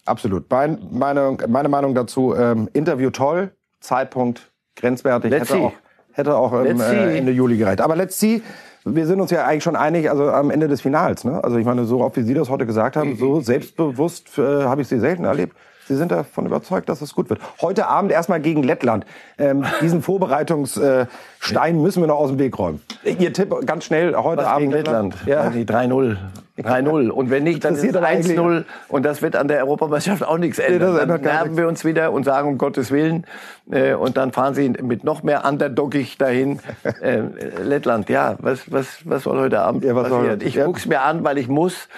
Absolut. 0.04 0.50
Mein, 0.50 0.78
meine, 0.90 1.36
meine 1.48 1.68
Meinung 1.68 1.94
dazu, 1.94 2.34
ähm, 2.36 2.68
Interview 2.72 3.10
toll, 3.10 3.50
Zeitpunkt 3.80 4.52
grenzwertig, 4.76 5.30
Let's 5.30 5.50
hätte 5.50 5.60
see. 5.60 5.66
auch, 5.66 5.72
hätte 6.12 6.36
auch 6.36 6.52
ähm, 6.52 6.64
Let's 6.64 6.88
see. 6.88 6.96
äh, 6.96 7.18
Ende 7.18 7.32
Juli 7.32 7.56
gereicht. 7.58 7.80
Aber 7.80 7.96
let's 7.96 8.18
see, 8.18 8.42
wir 8.84 9.06
sind 9.06 9.20
uns 9.20 9.30
ja 9.30 9.44
eigentlich 9.44 9.64
schon 9.64 9.76
einig, 9.76 10.08
also 10.08 10.30
am 10.30 10.50
Ende 10.50 10.68
des 10.68 10.80
Finals. 10.80 11.24
Ne? 11.24 11.42
Also 11.42 11.58
ich 11.58 11.66
meine, 11.66 11.84
so 11.84 12.00
oft 12.00 12.16
wie 12.16 12.22
Sie 12.22 12.34
das 12.34 12.48
heute 12.48 12.64
gesagt 12.64 12.96
haben, 12.96 13.16
so 13.16 13.40
selbstbewusst 13.40 14.38
äh, 14.38 14.64
habe 14.64 14.82
ich 14.82 14.88
Sie 14.88 14.98
selten 14.98 15.24
erlebt. 15.24 15.56
Sie 15.88 15.96
sind 15.96 16.12
davon 16.12 16.44
überzeugt, 16.44 16.88
dass 16.90 17.00
es 17.00 17.14
gut 17.14 17.30
wird. 17.30 17.40
Heute 17.62 17.86
Abend 17.88 18.12
erstmal 18.12 18.40
gegen 18.40 18.62
Lettland. 18.62 19.06
Ähm, 19.38 19.64
diesen 19.80 20.02
Vorbereitungsstein 20.02 21.06
äh, 21.54 21.72
müssen 21.72 22.02
wir 22.02 22.06
noch 22.08 22.18
aus 22.18 22.28
dem 22.28 22.38
Weg 22.38 22.58
räumen. 22.58 22.82
Ihr 23.04 23.32
Tipp 23.32 23.54
ganz 23.64 23.84
schnell 23.84 24.14
heute 24.14 24.42
Was 24.42 24.48
Abend 24.48 24.60
gegen 24.60 24.72
Lettland? 24.72 25.14
Ja. 25.24 25.48
Die 25.48 25.64
3-0. 25.64 26.16
3-0. 26.58 27.08
Und 27.08 27.30
wenn 27.30 27.44
nicht, 27.44 27.64
dann 27.64 27.74
ist 27.74 27.78
es 27.78 27.84
Interessiert 27.84 27.96
aber 27.96 28.06
eigentlich- 28.06 28.38
1-0. 28.38 28.64
Und 28.88 29.04
das 29.06 29.22
wird 29.22 29.34
an 29.36 29.48
der 29.48 29.60
Europameisterschaft 29.60 30.24
auch 30.28 30.38
nichts 30.38 30.58
ändern. 30.58 30.96
das 30.96 31.06
Dann 31.06 31.20
nerven 31.22 31.56
wir 31.56 31.68
uns 31.68 31.84
wieder 31.84 32.12
und 32.12 32.24
sagen, 32.24 32.48
um 32.48 32.58
Gottes 32.58 32.90
Willen. 32.90 33.24
Äh, 33.70 33.94
Und 33.94 34.16
dann 34.18 34.32
fahren 34.32 34.54
sie 34.54 34.68
mit 34.68 35.04
noch 35.04 35.22
mehr 35.22 35.44
underdoggig 35.46 36.18
dahin. 36.18 36.60
Äh, 37.00 37.20
Lettland, 37.62 38.08
ja, 38.10 38.36
was, 38.40 38.70
was, 38.72 38.98
was 39.04 39.22
soll 39.22 39.38
heute 39.38 39.60
Abend 39.60 39.84
Ja, 39.84 39.94
was 39.94 40.08
soll- 40.08 40.18
passieren? 40.20 40.40
Ich 40.42 40.54
ja. 40.56 40.64
guck's 40.66 40.84
mir 40.86 41.00
an, 41.02 41.22
weil 41.24 41.38
ich 41.38 41.48
muss. 41.48 41.88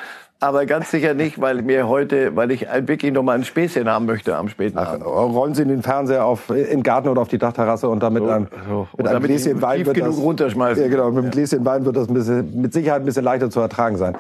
Aber 0.42 0.64
ganz 0.64 0.90
sicher 0.90 1.12
nicht, 1.12 1.38
weil 1.40 1.60
mir 1.60 1.86
heute, 1.86 2.34
weil 2.34 2.50
ich 2.50 2.68
ein- 2.70 2.88
wirklich 2.88 3.12
noch 3.12 3.22
mal 3.22 3.34
ein 3.36 3.44
Späßchen 3.44 3.86
haben 3.88 4.06
möchte 4.06 4.36
am 4.36 4.48
späten 4.48 4.78
Abend. 4.78 5.04
Rollen 5.04 5.54
Sie 5.54 5.66
den 5.66 5.82
Fernseher 5.82 6.24
auf, 6.24 6.48
in 6.48 6.64
den 6.64 6.82
Garten 6.82 7.08
oder 7.08 7.20
auf 7.20 7.28
die 7.28 7.36
Dachterrasse 7.36 7.88
und 7.90 8.02
dann 8.02 8.14
mit 8.14 8.22
einem, 8.22 8.48
so. 8.68 8.88
mit 8.92 9.00
Und 9.00 9.06
einem 9.06 9.22
damit 9.22 9.28
Gläschen 9.30 9.60
Wein 9.60 9.84
wird 9.84 9.96
genug 9.96 10.14
das, 10.14 10.20
runterschmeißen. 10.22 10.82
Ja, 10.82 10.88
genau, 10.88 11.10
mit 11.10 11.24
einem 11.24 11.30
Gläschen 11.30 11.62
Wein 11.66 11.84
wird 11.84 11.96
das 11.96 12.08
ein 12.08 12.14
bisschen, 12.14 12.58
mit 12.60 12.72
Sicherheit 12.72 13.02
ein 13.02 13.04
bisschen 13.04 13.24
leichter 13.24 13.50
zu 13.50 13.60
ertragen 13.60 13.98
sein. 13.98 14.16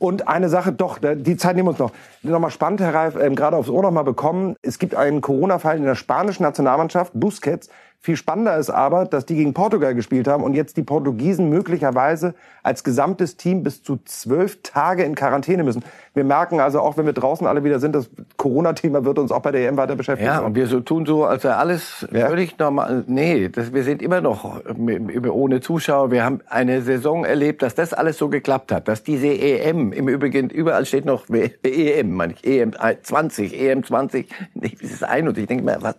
Und 0.00 0.26
eine 0.28 0.48
Sache, 0.48 0.72
doch, 0.72 0.98
die 0.98 1.36
Zeit 1.36 1.54
nehmen 1.56 1.66
wir 1.66 1.70
uns 1.72 1.78
noch. 1.78 1.92
Nochmal 2.22 2.50
spannend, 2.50 2.80
Herr 2.80 2.94
Reif, 2.94 3.16
ähm, 3.20 3.36
gerade 3.36 3.56
aufs 3.56 3.68
Ohr 3.68 3.82
noch 3.82 3.90
mal 3.90 4.02
bekommen. 4.02 4.56
Es 4.62 4.78
gibt 4.78 4.94
einen 4.94 5.20
Corona-Fall 5.20 5.76
in 5.76 5.84
der 5.84 5.94
spanischen 5.94 6.42
Nationalmannschaft, 6.42 7.12
Busquets. 7.14 7.68
Viel 8.02 8.16
spannender 8.16 8.56
ist 8.56 8.70
aber, 8.70 9.04
dass 9.04 9.26
die 9.26 9.34
gegen 9.34 9.52
Portugal 9.52 9.94
gespielt 9.94 10.26
haben 10.26 10.42
und 10.42 10.54
jetzt 10.54 10.78
die 10.78 10.82
Portugiesen 10.82 11.50
möglicherweise 11.50 12.34
als 12.62 12.82
gesamtes 12.82 13.36
Team 13.36 13.62
bis 13.62 13.82
zu 13.82 13.98
zwölf 14.06 14.62
Tage 14.62 15.02
in 15.02 15.14
Quarantäne 15.14 15.64
müssen. 15.64 15.84
Wir 16.12 16.24
merken 16.24 16.58
also 16.58 16.80
auch, 16.80 16.96
wenn 16.96 17.06
wir 17.06 17.12
draußen 17.12 17.46
alle 17.46 17.62
wieder 17.62 17.78
sind, 17.78 17.94
das 17.94 18.10
Corona-Thema 18.36 19.04
wird 19.04 19.18
uns 19.20 19.30
auch 19.30 19.42
bei 19.42 19.52
der 19.52 19.68
EM 19.68 19.76
weiter 19.76 19.94
beschäftigen. 19.94 20.26
Ja, 20.28 20.40
und 20.40 20.56
wir 20.56 20.66
so 20.66 20.80
tun 20.80 21.06
so, 21.06 21.24
als 21.24 21.44
wäre 21.44 21.56
alles 21.56 22.04
Ja. 22.12 22.26
völlig 22.26 22.58
normal. 22.58 23.04
Nee, 23.06 23.48
das, 23.48 23.72
wir 23.72 23.84
sind 23.84 24.02
immer 24.02 24.20
noch 24.20 24.60
über- 24.64 25.32
ohne 25.32 25.60
Zuschauer. 25.60 26.10
Wir 26.10 26.24
haben 26.24 26.40
eine 26.48 26.82
Saison 26.82 27.24
erlebt, 27.24 27.62
dass 27.62 27.76
das 27.76 27.92
alles 27.94 28.18
so 28.18 28.28
geklappt 28.28 28.72
hat. 28.72 28.88
Dass 28.88 29.04
diese 29.04 29.28
EM, 29.28 29.92
im 29.92 30.08
Übrigen, 30.08 30.50
überall 30.50 30.84
steht 30.84 31.04
noch 31.04 31.26
EM, 31.62 32.10
meine 32.12 32.32
ich, 32.32 32.44
EM 32.44 32.72
20, 33.02 33.56
EM 33.60 33.84
20, 33.84 34.28
nee, 34.54 34.76
das 34.80 34.90
ist 34.90 35.04
21, 35.04 35.42
ich 35.44 35.48
denke 35.48 35.64
mal, 35.64 35.78
was? 35.80 35.94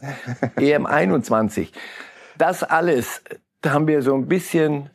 EM 0.57 0.85
21. 0.85 1.71
Das 2.37 2.63
alles, 2.63 3.21
da 3.61 3.71
haben 3.71 3.87
wir 3.87 4.01
so 4.01 4.13
ein 4.13 4.27
bisschen 4.27 4.89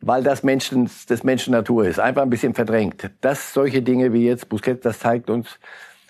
weil 0.00 0.22
das 0.22 0.42
Menschen, 0.42 0.90
das 1.08 1.24
Menschen 1.24 1.52
Natur 1.52 1.86
ist, 1.86 1.98
einfach 2.00 2.22
ein 2.22 2.30
bisschen 2.30 2.54
verdrängt. 2.54 3.10
Das, 3.20 3.52
solche 3.52 3.82
Dinge 3.82 4.12
wie 4.12 4.26
jetzt 4.26 4.48
Busquets, 4.48 4.82
das 4.82 4.98
zeigt 5.00 5.30
uns, 5.30 5.58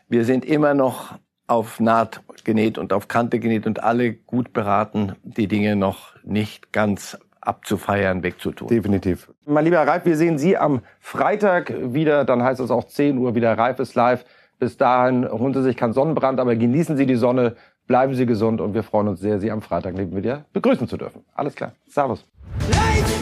wir 0.08 0.24
sind 0.24 0.44
immer 0.44 0.74
noch 0.74 1.18
auf 1.46 1.80
Naht 1.80 2.22
genäht 2.44 2.78
und 2.78 2.92
auf 2.92 3.08
Kante 3.08 3.38
genäht 3.38 3.66
und 3.66 3.82
alle 3.82 4.12
gut 4.12 4.52
beraten, 4.52 5.14
die 5.22 5.48
Dinge 5.48 5.76
noch 5.76 6.14
nicht 6.22 6.72
ganz 6.72 7.18
abzufeiern, 7.40 8.22
wegzutun. 8.22 8.68
Definitiv. 8.68 9.32
Mein 9.46 9.64
lieber 9.64 9.78
Reif, 9.78 10.04
wir 10.04 10.16
sehen 10.16 10.38
Sie 10.38 10.56
am 10.56 10.82
Freitag 11.00 11.72
wieder. 11.94 12.24
Dann 12.24 12.42
heißt 12.42 12.60
es 12.60 12.70
auch 12.70 12.84
10 12.84 13.16
Uhr 13.16 13.34
wieder 13.34 13.56
Reif 13.56 13.78
ist 13.78 13.94
live. 13.94 14.24
Bis 14.58 14.76
dahin 14.76 15.26
holen 15.26 15.54
Sie 15.54 15.62
sich 15.62 15.76
keinen 15.76 15.92
Sonnenbrand, 15.92 16.40
aber 16.40 16.54
genießen 16.56 16.96
Sie 16.96 17.06
die 17.06 17.14
Sonne, 17.14 17.56
bleiben 17.86 18.14
Sie 18.14 18.26
gesund 18.26 18.60
und 18.60 18.74
wir 18.74 18.82
freuen 18.82 19.08
uns 19.08 19.20
sehr, 19.20 19.38
Sie 19.38 19.50
am 19.50 19.62
Freitag 19.62 19.94
neben 19.94 20.12
mir 20.20 20.44
begrüßen 20.52 20.88
zu 20.88 20.96
dürfen. 20.96 21.24
Alles 21.34 21.54
klar. 21.54 21.72
Servus. 21.86 22.26
Life 22.70 23.17